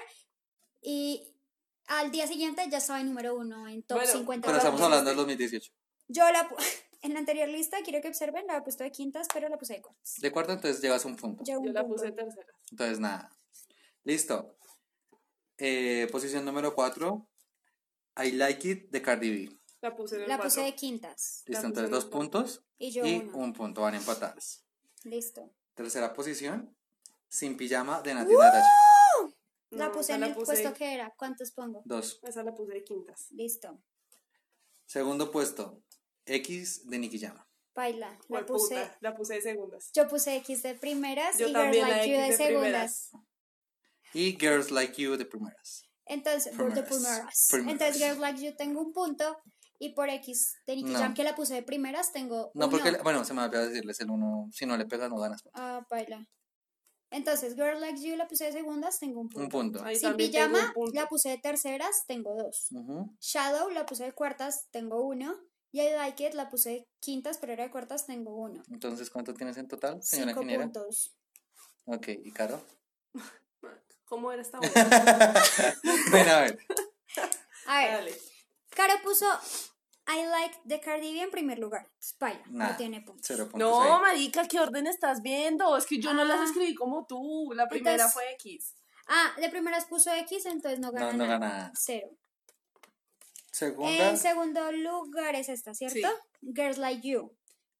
Y 0.82 1.34
al 1.86 2.10
día 2.10 2.26
siguiente 2.26 2.62
ya 2.70 2.78
estaba 2.78 3.00
en 3.00 3.06
número 3.06 3.34
uno 3.34 3.66
en 3.68 3.82
top 3.82 3.98
Bueno, 3.98 4.12
50. 4.12 4.46
Pero 4.46 4.58
estamos 4.58 4.80
hablando 4.80 5.08
del 5.08 5.16
2018. 5.16 5.72
Yo 6.08 6.30
la, 6.30 6.48
en 7.02 7.14
la 7.14 7.18
anterior 7.20 7.48
lista, 7.48 7.78
quiero 7.82 8.00
que 8.02 8.08
observen, 8.08 8.46
la 8.46 8.58
he 8.58 8.62
puesto 8.62 8.84
de 8.84 8.92
quintas, 8.92 9.26
pero 9.32 9.48
la 9.48 9.56
puse 9.56 9.74
de 9.74 9.82
cuartas. 9.82 10.14
De 10.18 10.30
cuarto, 10.30 10.52
entonces 10.52 10.82
llevas 10.82 11.04
un 11.04 11.16
punto. 11.16 11.42
Yo 11.44 11.58
un 11.58 11.66
Yo 11.66 11.72
la 11.72 11.80
punto. 11.82 11.96
puse 11.96 12.12
tercera. 12.12 12.52
Entonces, 12.70 13.00
nada. 13.00 13.36
Listo. 14.04 14.56
Eh, 15.58 16.06
posición 16.12 16.44
número 16.44 16.74
4. 16.74 17.26
I 18.24 18.32
Like 18.32 18.68
It 18.68 18.90
de 18.90 19.02
Cardi 19.02 19.30
B. 19.30 19.55
La 19.90 19.96
puse 19.96 20.60
La 20.60 20.66
de 20.66 20.74
quintas. 20.74 21.42
Listo, 21.46 21.66
entonces 21.66 21.84
en 21.86 21.90
dos 21.92 22.04
puntos 22.06 22.64
Y 22.78 22.90
yo 22.90 23.04
y 23.06 23.16
uno. 23.16 23.36
un 23.38 23.52
punto. 23.52 23.82
Van 23.82 23.94
empatadas. 23.94 24.64
Listo. 25.04 25.52
Tercera 25.74 26.12
posición. 26.12 26.76
Sin 27.28 27.56
Pijama 27.56 28.00
de 28.02 28.14
Nati. 28.14 28.32
La 29.70 29.86
No, 29.86 29.92
puse 29.92 30.12
en 30.14 30.22
el 30.22 30.34
puse- 30.34 30.44
puesto 30.46 30.72
que 30.74 30.94
era. 30.94 31.12
¿Cuántos 31.16 31.52
pongo? 31.52 31.82
Dos. 31.84 32.20
Esa 32.22 32.42
la 32.42 32.54
puse 32.54 32.72
de 32.72 32.84
quintas. 32.84 33.26
Listo. 33.32 33.82
Segundo 34.86 35.30
puesto. 35.30 35.82
X 36.24 36.88
de 36.88 36.98
Nicky 36.98 37.18
Jam. 37.18 37.36
Baila. 37.74 38.18
La 38.28 38.46
puse. 38.46 38.74
puta, 38.76 38.96
La 39.00 39.14
puse 39.14 39.34
de 39.34 39.42
segundas. 39.42 39.90
Yo 39.92 40.08
puse 40.08 40.36
X 40.36 40.62
de 40.62 40.74
primeras 40.76 41.36
Yo 41.38 41.48
y 41.48 41.52
Girls 41.54 41.76
Like 41.78 42.08
You 42.10 42.16
de 42.16 42.22
de 42.30 42.36
segundas. 42.36 43.10
Y 44.14 44.36
Girls 44.40 44.70
Like 44.70 45.02
You 45.02 45.16
de 45.16 45.24
primeras. 45.26 45.82
Entonces, 46.06 46.52
de 46.52 46.56
Primeras. 46.56 46.88
primeras. 46.88 47.46
Primeras. 47.50 47.72
Entonces, 47.72 47.98
Girls 48.02 48.18
Like 48.20 48.40
You 48.44 48.56
tengo 48.56 48.80
un 48.80 48.92
punto. 48.92 49.36
Y 49.78 49.90
por 49.94 50.08
X 50.08 50.56
de 50.66 50.76
Nicky 50.76 50.92
No. 50.92 50.98
Jam, 50.98 51.14
que 51.14 51.24
la 51.24 51.34
puse 51.34 51.54
de 51.54 51.62
primeras, 51.62 52.12
tengo 52.12 52.50
No, 52.54 52.66
uno. 52.66 52.70
porque, 52.70 52.96
bueno, 53.02 53.24
se 53.24 53.34
me 53.34 53.42
olvidó 53.42 53.66
decirles 53.68 54.00
el 54.00 54.10
uno. 54.10 54.48
Si 54.52 54.64
no 54.66 54.76
le 54.76 54.86
pegas, 54.86 55.10
no 55.10 55.16
ganas. 55.18 55.42
Ah, 55.52 55.86
baila. 55.90 56.26
Entonces, 57.10 57.54
Girls 57.54 57.80
Like 57.80 58.00
You 58.00 58.16
la 58.16 58.26
puse 58.26 58.46
de 58.46 58.52
segundas, 58.52 58.98
tengo 58.98 59.20
un 59.20 59.28
punto. 59.28 59.44
Un 59.44 59.48
punto. 59.48 59.84
Ahí 59.84 59.96
Sin 59.96 60.16
pijama 60.16 60.72
la 60.92 61.06
puse 61.08 61.28
de 61.30 61.38
terceras, 61.38 62.04
tengo 62.06 62.34
dos. 62.34 62.68
Shadow 63.20 63.70
la 63.70 63.86
puse 63.86 64.04
de 64.04 64.12
cuartas, 64.12 64.66
tengo 64.70 65.02
uno. 65.06 65.34
Y 65.72 65.80
I 65.82 65.90
Like 65.90 66.26
It 66.28 66.34
la 66.34 66.48
puse 66.48 66.70
de 66.70 66.88
quintas, 67.00 67.38
pero 67.38 67.52
era 67.52 67.64
de 67.64 67.70
cuartas, 67.70 68.06
tengo 68.06 68.34
uno. 68.34 68.62
Entonces, 68.72 69.10
¿cuánto 69.10 69.34
tienes 69.34 69.56
en 69.58 69.68
total, 69.68 70.02
señora 70.02 70.30
Cinco 70.30 70.42
ingeniera? 70.42 70.64
puntos. 70.64 71.14
Ok, 71.84 72.08
¿y 72.24 72.32
Caro? 72.32 72.60
¿Cómo 74.06 74.32
era 74.32 74.42
esta 74.42 74.58
buena? 74.60 75.34
Bueno, 76.10 76.30
a 76.32 76.40
ver. 76.40 76.58
A 77.66 77.78
ver, 77.78 77.92
Dale. 77.92 78.12
Caro 78.76 78.92
puso 79.02 79.26
I 80.06 80.22
Like 80.26 80.80
Cardi 80.80 81.14
B 81.14 81.20
en 81.22 81.30
primer 81.30 81.58
lugar. 81.58 81.90
Nada. 82.50 82.70
no 82.72 82.76
tiene 82.76 83.00
puntos. 83.00 83.24
Cero 83.26 83.48
puntos 83.50 83.58
No, 83.68 83.80
ahí. 83.96 84.00
marica, 84.02 84.46
¿qué 84.46 84.60
orden 84.60 84.86
estás 84.86 85.22
viendo? 85.22 85.76
Es 85.76 85.86
que 85.86 85.98
yo 85.98 86.12
no 86.12 86.24
las 86.24 86.40
Ah. 86.40 86.44
escribí 86.44 86.74
como 86.74 87.06
tú. 87.06 87.52
La 87.54 87.66
primera 87.68 87.94
Entonces- 87.94 88.12
fue 88.14 88.30
X. 88.34 88.74
Ah, 89.08 89.32
de 89.40 89.48
primeras 89.48 89.86
puso 89.86 90.12
X, 90.12 90.44
entonces 90.46 90.78
no 90.78 90.92
gana 90.92 91.06
No, 91.06 91.12
no 91.12 91.18
nada. 91.26 91.38
gana 91.38 91.48
nada. 91.48 91.72
Cero. 91.74 92.10
Segunda. 93.50 94.10
En 94.10 94.18
segundo 94.18 94.70
lugar 94.72 95.34
es 95.34 95.48
esta, 95.48 95.74
¿cierto? 95.74 96.08
Girls 96.42 96.76
Like 96.78 97.08
You. 97.08 97.34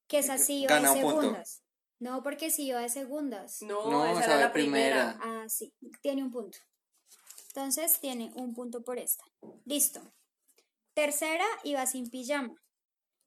Que 0.07 0.19
es 0.19 0.29
así 0.29 0.61
iba 0.63 0.73
Gana 0.75 0.93
de 0.93 0.95
un 0.95 1.01
punto. 1.03 1.21
segundas. 1.21 1.61
No, 1.99 2.23
porque 2.23 2.49
sí 2.49 2.67
iba 2.67 2.79
de 2.79 2.89
segundas. 2.89 3.61
No, 3.61 3.89
No, 3.91 4.05
esa 4.05 4.23
era 4.25 4.37
la 4.37 4.53
primera. 4.53 5.13
primera. 5.19 5.41
Ah, 5.43 5.49
sí, 5.49 5.73
tiene 6.01 6.23
un 6.23 6.31
punto. 6.31 6.57
Entonces 7.49 7.99
tiene 7.99 8.31
un 8.35 8.53
punto 8.53 8.83
por 8.83 8.97
esta. 8.99 9.23
Listo. 9.65 10.01
Tercera 11.01 11.45
iba 11.63 11.85
sin 11.85 12.09
pijama. 12.09 12.55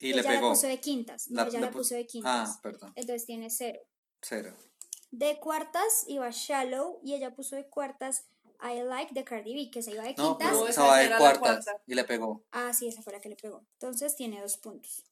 y 0.00 0.12
le 0.12 0.20
ella 0.22 0.30
pegó. 0.30 0.48
la 0.48 0.54
puso 0.54 0.66
de 0.66 0.80
quintas. 0.80 1.28
No, 1.30 1.42
La- 1.42 1.48
ella 1.48 1.60
le 1.60 1.66
la 1.66 1.70
pu- 1.70 1.76
puso 1.76 1.94
de 1.94 2.04
quintas. 2.06 2.50
Ah, 2.56 2.60
perdón. 2.62 2.92
Entonces 2.96 3.26
tiene 3.26 3.48
cero. 3.50 3.78
Cero. 4.22 4.56
De 5.12 5.38
cuartas 5.38 6.04
iba 6.08 6.28
Shallow 6.32 7.00
y 7.04 7.14
ella 7.14 7.34
puso 7.34 7.54
de 7.56 7.68
cuartas 7.68 8.24
I 8.62 8.80
Like 8.82 9.14
de 9.14 9.22
Cardi 9.24 9.54
B, 9.54 9.70
que 9.70 9.82
se 9.82 9.92
iba 9.92 10.02
de 10.02 10.14
No, 10.14 10.36
quintas. 10.36 10.52
No, 10.52 10.62
esa 10.66 10.70
esa 10.70 10.82
va 10.84 10.98
de 10.98 11.08
cuartas. 11.16 11.38
cuarta. 11.64 11.82
Y 11.86 11.94
le 11.94 12.04
pegó. 12.04 12.42
Ah, 12.50 12.72
sí, 12.72 12.88
esa 12.88 13.02
fue 13.02 13.12
la 13.12 13.20
que 13.20 13.28
le 13.28 13.36
pegó. 13.36 13.64
Entonces 13.74 14.16
tiene 14.16 14.40
dos 14.40 14.56
puntos. 14.56 15.04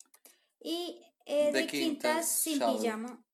Y 0.61 1.00
eh, 1.26 1.52
De 1.52 1.61
de, 1.61 1.66
quintas, 1.68 1.70
quintas, 1.70 2.28
sin 2.28 2.59
Shallow. 2.59 2.80
pijama. 2.80 3.24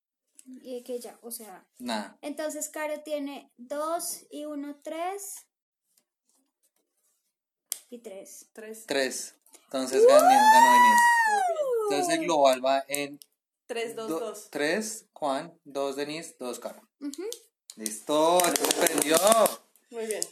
Y 0.47 0.83
que 0.83 0.99
ya, 1.01 1.19
o 1.23 1.31
sea. 1.31 1.67
Nada. 1.79 2.19
Entonces 2.21 2.69
Caro 2.69 3.01
tiene 3.03 3.51
dos 3.57 4.27
y 4.31 4.45
uno, 4.45 4.81
tres. 4.83 5.47
Y 7.95 7.99
tres. 7.99 8.49
Tres. 8.53 8.87
Tres. 8.87 9.35
Entonces 9.67 10.05
ganó, 10.05 10.21
ganó 10.23 10.77
Inés. 10.77 11.01
Entonces 11.91 12.19
el 12.19 12.25
global 12.25 12.65
va 12.65 12.85
en 12.89 13.21
Tres, 13.67 13.95
dos, 13.95 14.09
do- 14.09 14.19
dos. 14.19 14.49
tres, 14.51 15.07
Juan, 15.13 15.57
dos, 15.63 15.95
Denise, 15.95 16.35
dos, 16.41 16.59
Caro. 16.59 16.83
Ujú. 17.01 17.23
Listo, 17.77 18.41
se 18.41 18.87
prendió. 18.87 19.17
Muy 19.91 20.07
bien. 20.07 20.25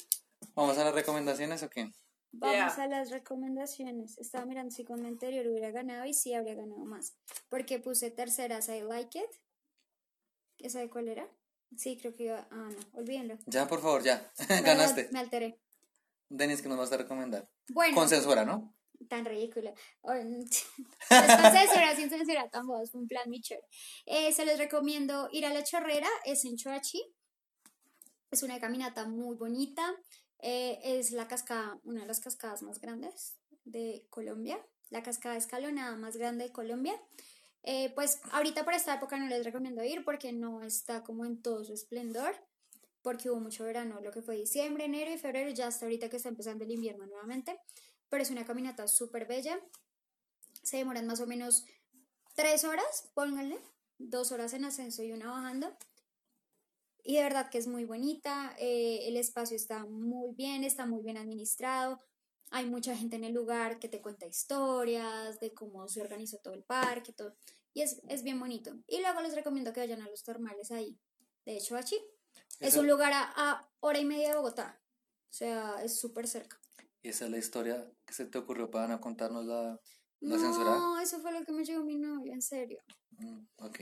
¿Vamos 0.56 0.76
a 0.76 0.82
las 0.84 0.92
recomendaciones 0.94 1.62
o 1.62 1.70
qué? 1.70 1.92
Vamos 2.32 2.56
Yeah. 2.74 2.82
a 2.82 2.86
las 2.88 3.10
recomendaciones. 3.10 4.18
Estaba 4.18 4.44
mirando 4.44 4.74
si 4.74 4.84
con 4.84 5.00
mi 5.00 5.06
anterior 5.06 5.46
hubiera 5.46 5.70
ganado 5.70 6.04
y 6.04 6.14
sí 6.14 6.34
habría 6.34 6.54
ganado 6.56 6.84
más. 6.84 7.14
Porque 7.48 7.78
puse 7.78 8.10
terceras 8.10 8.68
I 8.70 8.80
Like 8.80 9.18
It. 9.20 9.30
¿Esa 10.58 10.80
de 10.80 10.90
cuál 10.90 11.06
era? 11.08 11.28
Sí, 11.76 11.96
creo 11.96 12.12
que 12.12 12.24
iba. 12.24 12.48
Ah, 12.50 12.70
no, 12.70 12.98
olvídenlo. 12.98 13.38
Ya, 13.46 13.68
por 13.68 13.80
favor, 13.80 14.02
ya. 14.02 14.32
Ganaste. 14.48 15.08
Me 15.12 15.20
alteré. 15.20 15.60
Denise, 16.36 16.62
¿qué 16.62 16.68
nos 16.68 16.78
vas 16.78 16.92
a 16.92 16.96
recomendar? 16.96 17.48
Bueno. 17.68 17.94
Con 17.94 18.08
censura, 18.08 18.44
¿no? 18.44 18.74
tan 19.08 19.24
ridículo. 19.24 19.74
O- 20.02 20.14
No 20.14 20.38
es 20.44 20.64
con 21.42 21.52
censura, 21.52 21.96
sin 21.96 22.08
censura, 22.08 22.48
tampoco, 22.48 22.82
es 22.82 22.94
un 22.94 23.08
plan 23.08 23.24
muy 23.26 23.40
chévere. 23.40 23.66
Eh, 24.06 24.32
se 24.32 24.44
les 24.46 24.58
recomiendo 24.58 25.28
ir 25.32 25.44
a 25.44 25.52
la 25.52 25.64
chorrera, 25.64 26.08
es 26.24 26.44
en 26.44 26.56
Choachi. 26.56 27.02
Es 28.30 28.42
una 28.44 28.60
caminata 28.60 29.06
muy 29.06 29.36
bonita. 29.36 29.82
eh, 30.38 30.78
es 30.82 31.10
la 31.12 31.26
cascada, 31.28 31.78
una 31.84 32.00
de 32.02 32.06
las 32.06 32.20
cascadas 32.20 32.62
más 32.62 32.80
grandes 32.80 33.36
de 33.64 34.06
Colombia. 34.10 34.58
La 34.90 35.02
cascada 35.02 35.36
escalonada 35.36 35.96
más 35.96 36.16
grande 36.16 36.44
de 36.44 36.52
Colombia. 36.52 36.94
Eh, 37.64 37.92
pues 37.94 38.20
ahorita 38.32 38.64
por 38.64 38.74
esta 38.74 38.94
época 38.94 39.16
no 39.18 39.26
les 39.28 39.44
recomiendo 39.44 39.82
ir 39.84 40.04
porque 40.04 40.32
no 40.32 40.62
está 40.62 41.02
como 41.02 41.24
en 41.24 41.42
todo 41.42 41.64
su 41.64 41.74
esplendor. 41.74 42.34
Porque 43.02 43.30
hubo 43.30 43.40
mucho 43.40 43.64
verano, 43.64 44.00
lo 44.00 44.12
que 44.12 44.22
fue 44.22 44.36
diciembre, 44.36 44.84
enero 44.84 45.12
y 45.12 45.18
febrero, 45.18 45.50
ya 45.50 45.66
hasta 45.66 45.86
ahorita 45.86 46.08
que 46.08 46.16
está 46.16 46.28
empezando 46.28 46.64
el 46.64 46.70
invierno 46.70 47.06
nuevamente 47.06 47.58
pero 48.12 48.24
es 48.24 48.30
una 48.30 48.44
caminata 48.44 48.86
súper 48.88 49.26
bella. 49.26 49.58
Se 50.62 50.76
demoran 50.76 51.06
más 51.06 51.20
o 51.22 51.26
menos 51.26 51.64
tres 52.34 52.62
horas, 52.62 53.10
pónganle, 53.14 53.58
dos 53.96 54.32
horas 54.32 54.52
en 54.52 54.66
ascenso 54.66 55.02
y 55.02 55.12
una 55.12 55.30
bajando. 55.30 55.74
Y 57.02 57.16
de 57.16 57.22
verdad 57.22 57.48
que 57.48 57.56
es 57.56 57.66
muy 57.66 57.86
bonita, 57.86 58.54
eh, 58.58 59.08
el 59.08 59.16
espacio 59.16 59.56
está 59.56 59.86
muy 59.86 60.34
bien, 60.34 60.62
está 60.62 60.84
muy 60.84 61.02
bien 61.02 61.16
administrado. 61.16 62.02
Hay 62.50 62.66
mucha 62.66 62.94
gente 62.94 63.16
en 63.16 63.24
el 63.24 63.32
lugar 63.32 63.78
que 63.78 63.88
te 63.88 64.02
cuenta 64.02 64.26
historias 64.26 65.40
de 65.40 65.54
cómo 65.54 65.88
se 65.88 66.02
organizó 66.02 66.36
todo 66.36 66.52
el 66.52 66.64
parque, 66.64 67.14
todo. 67.14 67.34
Y 67.72 67.80
es, 67.80 68.02
es 68.10 68.22
bien 68.22 68.38
bonito. 68.38 68.74
Y 68.86 69.00
luego 69.00 69.22
les 69.22 69.34
recomiendo 69.34 69.72
que 69.72 69.80
vayan 69.80 70.02
a 70.02 70.10
los 70.10 70.22
termales 70.22 70.70
ahí. 70.70 70.98
De 71.46 71.56
hecho, 71.56 71.78
Es 72.60 72.76
un 72.76 72.86
lugar 72.86 73.12
a, 73.12 73.32
a 73.34 73.68
hora 73.80 73.98
y 73.98 74.04
media 74.04 74.28
de 74.30 74.36
Bogotá. 74.36 74.80
O 75.30 75.32
sea, 75.32 75.82
es 75.82 75.98
súper 75.98 76.28
cerca. 76.28 76.60
¿Y 77.02 77.08
esa 77.08 77.24
es 77.24 77.30
la 77.30 77.38
historia 77.38 77.90
que 78.06 78.14
se 78.14 78.26
te 78.26 78.38
ocurrió 78.38 78.70
para 78.70 78.86
no 78.86 79.00
contarnos 79.00 79.44
la, 79.44 79.80
la 80.20 80.38
censura? 80.38 80.70
No, 80.76 81.00
eso 81.00 81.18
fue 81.20 81.32
lo 81.32 81.44
que 81.44 81.52
me 81.52 81.64
llegó 81.64 81.82
mi 81.84 81.96
novio, 81.98 82.32
en 82.32 82.42
serio. 82.42 82.80
Mm, 83.10 83.44
ok. 83.56 83.80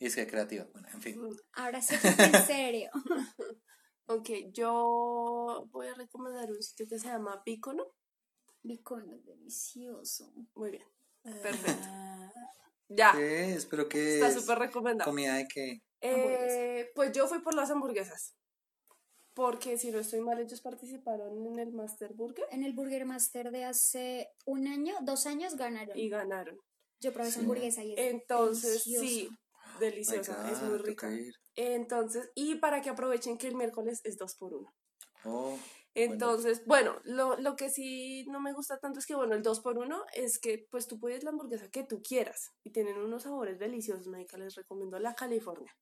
Y 0.00 0.06
es 0.06 0.14
que 0.14 0.26
creativa. 0.26 0.66
Bueno, 0.72 0.88
en 0.92 1.02
fin. 1.02 1.20
Ahora 1.54 1.80
sí, 1.80 1.96
que 1.98 2.08
en 2.08 2.46
serio. 2.46 2.90
Ok, 4.10 4.30
yo 4.54 5.66
voy 5.70 5.86
a 5.86 5.92
recomendar 5.92 6.50
un 6.50 6.62
sitio 6.62 6.86
que 6.88 6.98
se 6.98 7.08
llama 7.08 7.44
Pícono. 7.44 7.84
Bicono, 8.62 9.18
delicioso. 9.18 10.32
Muy 10.54 10.70
bien. 10.70 10.86
Perfecto. 11.22 11.82
Ya. 12.88 13.12
¿Qué 13.12 13.52
es? 13.52 13.66
¿Pero 13.66 13.86
qué 13.86 14.14
Está 14.14 14.28
es? 14.28 14.34
súper 14.40 14.60
recomendado. 14.60 15.10
¿Comida 15.10 15.34
de 15.34 15.46
qué? 15.46 15.82
Eh, 16.00 16.90
pues 16.94 17.12
yo 17.12 17.26
fui 17.26 17.40
por 17.40 17.54
las 17.54 17.70
hamburguesas. 17.70 18.34
Porque 19.34 19.78
si 19.78 19.90
no 19.92 19.98
estoy 20.00 20.20
mal, 20.20 20.40
ellos 20.40 20.60
participaron 20.60 21.46
en 21.46 21.58
el 21.60 21.72
Master 21.72 22.12
Burger 22.12 22.44
En 22.50 22.64
el 22.64 22.72
Burger 22.72 23.04
Master 23.06 23.52
de 23.52 23.64
hace 23.64 24.30
un 24.46 24.66
año, 24.66 24.96
dos 25.02 25.26
años 25.26 25.56
ganaron. 25.56 25.96
y 25.96 26.08
ganaron. 26.08 26.58
Yo 27.00 27.12
probé 27.12 27.28
esa 27.28 27.38
Sí. 27.38 27.44
hamburguesa 27.44 27.84
y 27.84 27.92
es 27.92 27.98
Entonces, 28.00 28.82
sí, 28.82 29.28
deliciosa, 29.78 30.50
es 30.50 30.60
God, 30.60 30.68
muy 30.68 30.78
rica. 30.78 31.08
Entonces, 31.54 32.30
y 32.34 32.56
para 32.56 32.80
que 32.82 32.90
aprovechen 32.90 33.38
que 33.38 33.46
el 33.46 33.54
miércoles 33.54 34.00
es 34.04 34.16
dos 34.18 34.34
por 34.34 34.54
uno. 34.54 34.74
Oh, 35.24 35.56
Entonces, 35.94 36.64
bueno, 36.66 37.00
lo, 37.04 37.36
lo 37.36 37.54
que 37.56 37.70
sí 37.70 38.24
no 38.28 38.40
me 38.40 38.52
gusta 38.52 38.78
tanto 38.78 38.98
es 39.00 39.06
que, 39.06 39.16
bueno, 39.16 39.34
el 39.34 39.42
2 39.42 39.60
por 39.60 39.78
1 39.78 40.04
es 40.14 40.38
que, 40.38 40.66
pues, 40.70 40.86
tú 40.86 41.00
puedes 41.00 41.24
la 41.24 41.30
hamburguesa 41.30 41.68
que 41.70 41.82
tú 41.82 42.02
quieras 42.02 42.50
y 42.62 42.70
tienen 42.70 42.98
unos 42.98 43.24
sabores 43.24 43.58
deliciosos, 43.58 44.06
médica, 44.06 44.36
les 44.38 44.54
recomiendo 44.54 44.98
la 45.00 45.14
California, 45.14 45.74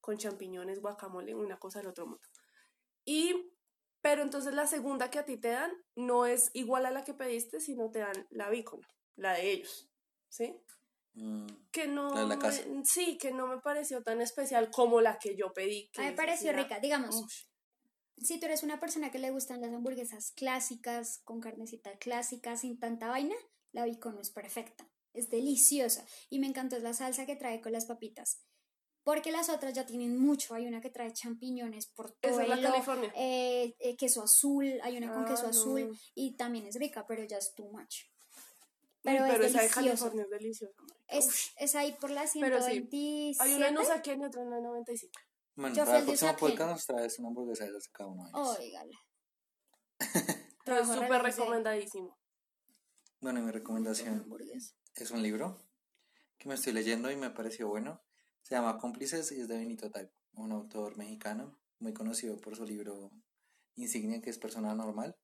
con 0.00 0.16
champiñones, 0.18 0.80
guacamole, 0.80 1.34
una 1.34 1.58
cosa 1.58 1.78
del 1.80 1.88
otro 1.88 2.06
mundo. 2.06 2.28
Y, 3.04 3.52
pero 4.00 4.22
entonces 4.22 4.54
la 4.54 4.66
segunda 4.66 5.10
que 5.10 5.18
a 5.18 5.24
ti 5.24 5.36
te 5.36 5.48
dan 5.48 5.72
no 5.96 6.26
es 6.26 6.50
igual 6.54 6.86
a 6.86 6.90
la 6.90 7.04
que 7.04 7.14
pediste, 7.14 7.60
sino 7.60 7.90
te 7.90 8.00
dan 8.00 8.26
la 8.30 8.48
bícono, 8.50 8.86
la 9.16 9.34
de 9.34 9.50
ellos, 9.52 9.88
¿sí? 10.28 10.56
mm, 11.14 11.46
Que 11.70 11.86
no, 11.88 12.12
La 12.14 12.22
de 12.22 12.26
la 12.28 12.38
casa. 12.38 12.62
me- 12.68 12.84
sí, 12.84 13.18
que 13.18 13.32
no 13.32 13.46
me 13.46 13.58
pareció 13.60 14.02
tan 14.02 14.20
especial 14.20 14.70
como 14.70 15.00
la 15.00 15.18
que 15.18 15.36
yo 15.36 15.52
pedí. 15.52 15.90
A 15.96 16.00
mí 16.00 16.06
me 16.06 16.10
que 16.12 16.16
pareció 16.16 16.50
era- 16.50 16.62
rica. 16.62 16.80
Digamos, 16.80 17.16
Ush. 17.16 17.44
si 18.18 18.38
tú 18.40 18.46
eres 18.46 18.62
una 18.62 18.80
persona 18.80 19.10
que 19.10 19.18
le 19.18 19.30
gustan 19.30 19.60
las 19.60 19.72
hamburguesas 19.72 20.32
clásicas, 20.32 21.20
con 21.24 21.40
carnecita 21.40 21.96
clásica, 21.98 22.56
sin 22.56 22.78
tanta 22.78 23.08
vaina, 23.08 23.34
la 23.72 23.84
bicono 23.84 24.20
es 24.20 24.30
perfecta. 24.30 24.88
Es 25.12 25.28
deliciosa. 25.28 26.06
Y 26.30 26.38
me 26.38 26.46
encantó 26.46 26.78
la 26.78 26.94
salsa 26.94 27.26
que 27.26 27.36
trae 27.36 27.60
con 27.60 27.72
las 27.72 27.84
papitas. 27.86 28.42
Porque 29.04 29.32
las 29.32 29.48
otras 29.48 29.74
ya 29.74 29.84
tienen 29.84 30.16
mucho. 30.18 30.54
Hay 30.54 30.66
una 30.66 30.80
que 30.80 30.90
trae 30.90 31.12
champiñones 31.12 31.86
por 31.86 32.12
todo 32.12 32.32
Esa 32.32 32.42
es 32.44 32.48
la 32.48 32.60
California. 32.70 33.12
eh, 33.16 33.74
eh, 33.80 33.96
queso 33.96 34.22
azul, 34.22 34.78
hay 34.82 34.96
una 34.96 35.12
con 35.12 35.24
Ah, 35.24 35.28
queso 35.28 35.42
no. 35.44 35.48
azul 35.50 35.98
y 36.14 36.36
también 36.36 36.66
es 36.66 36.76
rica, 36.76 37.04
pero 37.06 37.24
ya 37.24 37.38
es 37.38 37.52
too 37.54 37.68
much. 37.70 38.04
Uy, 39.04 39.10
Pero, 39.10 39.24
esa 39.24 39.34
es 39.34 39.40
de 39.40 39.48
deliciosa. 39.48 39.74
California 39.74 40.22
es 40.22 40.30
deliciosa. 40.30 40.74
Es, 41.08 41.52
es 41.56 41.74
ahí 41.74 41.92
por 42.00 42.10
la 42.10 42.24
Pero 42.32 42.58
sí, 42.62 42.86
127. 42.88 43.42
Hay 43.42 43.54
una 43.56 43.68
en 43.68 43.78
Usaquén 43.78 44.20
y 44.20 44.24
otra 44.24 44.42
en 44.42 44.50
la 44.50 44.60
95. 44.60 45.12
Bueno, 45.56 45.74
Yo 45.74 45.84
para 45.84 45.98
el 45.98 46.04
de 46.06 46.12
próximo 46.12 46.36
podcast 46.36 46.70
nos 46.70 46.86
traes 46.86 47.18
una 47.18 47.28
hamburguesa 47.28 47.64
de 47.64 47.70
esas 47.70 47.88
cada 47.88 48.08
uno 48.08 48.24
de 48.24 48.30
ellos. 48.30 48.88
Trabajo 50.64 50.94
súper 50.94 51.22
recomendadísimo. 51.22 52.16
Bueno, 53.20 53.40
y 53.40 53.42
mi 53.42 53.50
recomendación 53.50 54.24
es 54.94 55.10
un 55.10 55.22
libro 55.22 55.58
que 56.38 56.48
me 56.48 56.54
estoy 56.54 56.72
leyendo 56.72 57.10
y 57.10 57.16
me 57.16 57.30
pareció 57.30 57.68
bueno. 57.68 58.00
Se 58.42 58.54
llama 58.54 58.78
Cómplices 58.78 59.30
y 59.32 59.40
es 59.40 59.48
de 59.48 59.56
Benito 59.56 59.90
Taibo, 59.90 60.10
un 60.34 60.52
autor 60.52 60.96
mexicano 60.96 61.58
muy 61.78 61.92
conocido 61.92 62.36
por 62.36 62.56
su 62.56 62.64
libro 62.64 63.10
insignia 63.76 64.20
que 64.20 64.30
es 64.30 64.38
Persona 64.38 64.74
Normal. 64.74 65.16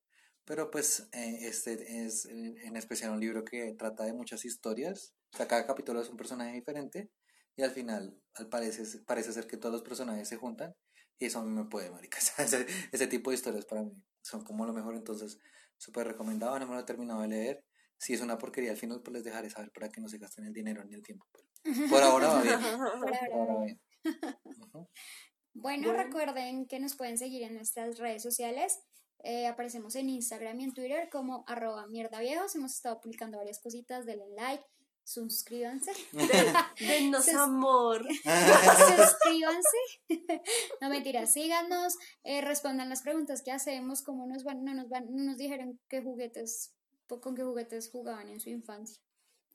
Pero 0.45 0.71
pues 0.71 1.09
eh, 1.11 1.39
este 1.41 2.05
es 2.05 2.25
en 2.25 2.75
especial 2.75 3.11
un 3.11 3.19
libro 3.19 3.45
que 3.45 3.73
trata 3.77 4.05
de 4.05 4.13
muchas 4.13 4.45
historias. 4.45 5.13
O 5.33 5.37
sea, 5.37 5.47
cada 5.47 5.67
capítulo 5.67 6.01
es 6.01 6.09
un 6.09 6.17
personaje 6.17 6.53
diferente 6.53 7.11
y 7.55 7.61
al 7.61 7.71
final 7.71 8.17
al 8.33 8.47
parece, 8.47 8.99
parece 8.99 9.33
ser 9.33 9.47
que 9.47 9.57
todos 9.57 9.73
los 9.73 9.83
personajes 9.83 10.27
se 10.27 10.37
juntan 10.37 10.75
y 11.19 11.25
eso 11.25 11.39
a 11.39 11.43
mí 11.43 11.51
me 11.51 11.65
puede, 11.65 11.91
marica. 11.91 12.17
Ese, 12.37 12.65
ese 12.91 13.07
tipo 13.07 13.29
de 13.29 13.35
historias 13.35 13.65
para 13.65 13.83
mí 13.83 13.91
son 14.21 14.43
como 14.43 14.65
lo 14.65 14.73
mejor, 14.73 14.95
entonces 14.95 15.39
súper 15.77 16.07
recomendado, 16.07 16.57
no 16.57 16.67
me 16.67 16.73
lo 16.73 16.79
he 16.79 16.85
terminado 16.85 17.21
de 17.21 17.27
leer. 17.27 17.65
Si 17.99 18.13
es 18.13 18.21
una 18.21 18.37
porquería 18.37 18.71
al 18.71 18.77
final, 18.77 19.01
pues 19.03 19.13
les 19.13 19.23
dejaré 19.25 19.49
saber 19.49 19.71
para 19.71 19.89
que 19.89 19.99
no 20.01 20.07
se 20.09 20.17
gasten 20.17 20.45
el 20.45 20.53
dinero 20.53 20.83
ni 20.85 20.95
el 20.95 21.03
tiempo. 21.03 21.25
pero 21.63 21.75
por 21.89 22.01
ahora 22.01 22.27
va 22.29 22.41
bien. 22.41 22.59
Por 22.61 22.65
ahora. 22.65 23.19
Por 23.29 23.33
ahora 23.39 23.53
va 23.55 23.65
bien. 23.65 23.79
Bueno, 25.53 25.87
Bueno. 25.89 25.93
recuerden 25.93 26.65
que 26.67 26.79
nos 26.79 26.95
pueden 26.95 27.17
seguir 27.17 27.43
en 27.43 27.55
nuestras 27.55 27.97
redes 27.99 28.23
sociales. 28.23 28.79
Eh, 29.23 29.47
aparecemos 29.47 29.95
en 29.95 30.09
Instagram 30.09 30.59
y 30.61 30.63
en 30.63 30.73
Twitter 30.73 31.09
como 31.11 31.43
arroba 31.47 31.87
mierda 31.87 32.19
viejos. 32.21 32.55
Hemos 32.55 32.73
estado 32.73 33.01
publicando 33.01 33.37
varias 33.37 33.59
cositas. 33.59 34.05
Denle 34.05 34.29
like, 34.37 34.63
suscríbanse. 35.03 35.91
Den- 36.13 36.53
Dennos 36.79 37.25
Sus- 37.25 37.33
amor. 37.35 38.05
suscríbanse. 38.07 39.77
no 40.79 40.89
mentiras, 40.89 41.33
síganos, 41.33 41.97
eh, 42.23 42.39
respondan 42.41 42.87
las 42.89 43.01
preguntas 43.01 43.41
que 43.43 43.51
hacemos, 43.51 44.01
como 44.03 44.25
nos 44.27 44.43
van, 44.45 44.63
no 44.63 44.73
nos 44.73 44.87
van, 44.87 45.05
no 45.13 45.23
nos 45.23 45.37
dijeron 45.37 45.79
qué 45.89 46.01
juguetes, 46.01 46.73
con 47.17 47.35
qué 47.35 47.43
juguetes 47.43 47.89
jugaban 47.89 48.29
en 48.29 48.39
su 48.39 48.49
infancia. 48.49 49.01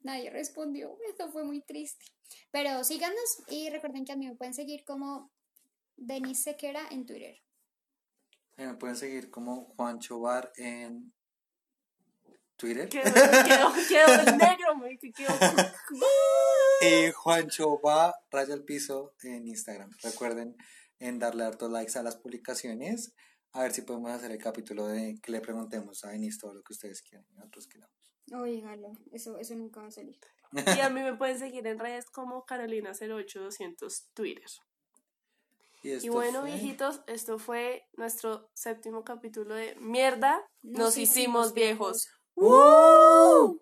Nadie 0.02 0.30
respondió, 0.30 0.98
esto 1.08 1.30
fue 1.30 1.44
muy 1.44 1.62
triste. 1.62 2.06
Pero 2.50 2.82
síganos 2.84 3.42
y 3.48 3.70
recuerden 3.70 4.04
que 4.04 4.12
a 4.12 4.16
mí 4.16 4.26
me 4.26 4.34
pueden 4.34 4.54
seguir 4.54 4.84
como 4.84 5.30
Denise 5.96 6.42
Sequera 6.42 6.86
en 6.90 7.06
Twitter. 7.06 7.36
Me 8.56 8.74
pueden 8.74 8.96
seguir 8.96 9.30
como 9.30 9.74
Juancho 9.76 10.20
Bar 10.20 10.52
en 10.56 11.12
Twitter. 12.56 12.88
Quedó, 12.88 13.12
quedó, 13.12 13.72
quedó 13.88 14.36
negro, 14.36 14.76
me 14.76 14.98
quedó. 14.98 15.34
Y 16.80 17.12
Juancho 17.12 17.80
va 17.80 18.14
raya 18.30 18.52
al 18.52 18.64
piso 18.64 19.14
en 19.22 19.46
Instagram. 19.46 19.90
Recuerden 20.02 20.56
en 20.98 21.18
darle 21.18 21.44
hartos 21.44 21.70
likes 21.70 21.98
a 21.98 22.02
las 22.02 22.16
publicaciones. 22.16 23.14
A 23.54 23.62
ver 23.62 23.72
si 23.72 23.82
podemos 23.82 24.10
hacer 24.10 24.30
el 24.32 24.38
capítulo 24.38 24.86
de 24.86 25.18
que 25.22 25.32
le 25.32 25.40
preguntemos 25.40 26.04
a 26.04 26.10
Denise 26.10 26.38
todo 26.40 26.54
lo 26.54 26.62
que 26.62 26.72
ustedes 26.72 27.02
quieran 27.02 27.26
y 27.30 27.34
nosotros 27.36 27.66
queramos. 27.68 27.94
Oígalo, 28.32 28.92
eso, 29.12 29.38
eso 29.38 29.54
nunca 29.54 29.80
va 29.80 29.88
a 29.88 29.90
salir. 29.90 30.18
Y 30.76 30.80
a 30.80 30.88
mí 30.90 31.00
me 31.02 31.14
pueden 31.16 31.38
seguir 31.38 31.66
en 31.66 31.78
redes 31.78 32.04
como 32.06 32.44
Carolina08200 32.46 34.06
Twitter. 34.14 34.44
Y, 35.82 36.06
Y 36.06 36.08
bueno, 36.08 36.40
fue- 36.42 36.50
viejitos, 36.52 37.02
esto 37.06 37.38
fue 37.38 37.86
nuestro 37.96 38.50
séptimo 38.54 39.04
capítulo 39.04 39.54
de 39.54 39.74
Mierda, 39.80 40.40
nos, 40.62 40.78
Nos 40.78 40.96
hicimos 40.96 41.48
hicimos 41.48 41.54
viejos. 41.54 42.08
viejos. 42.36 42.54
¡Woo! 43.44 43.60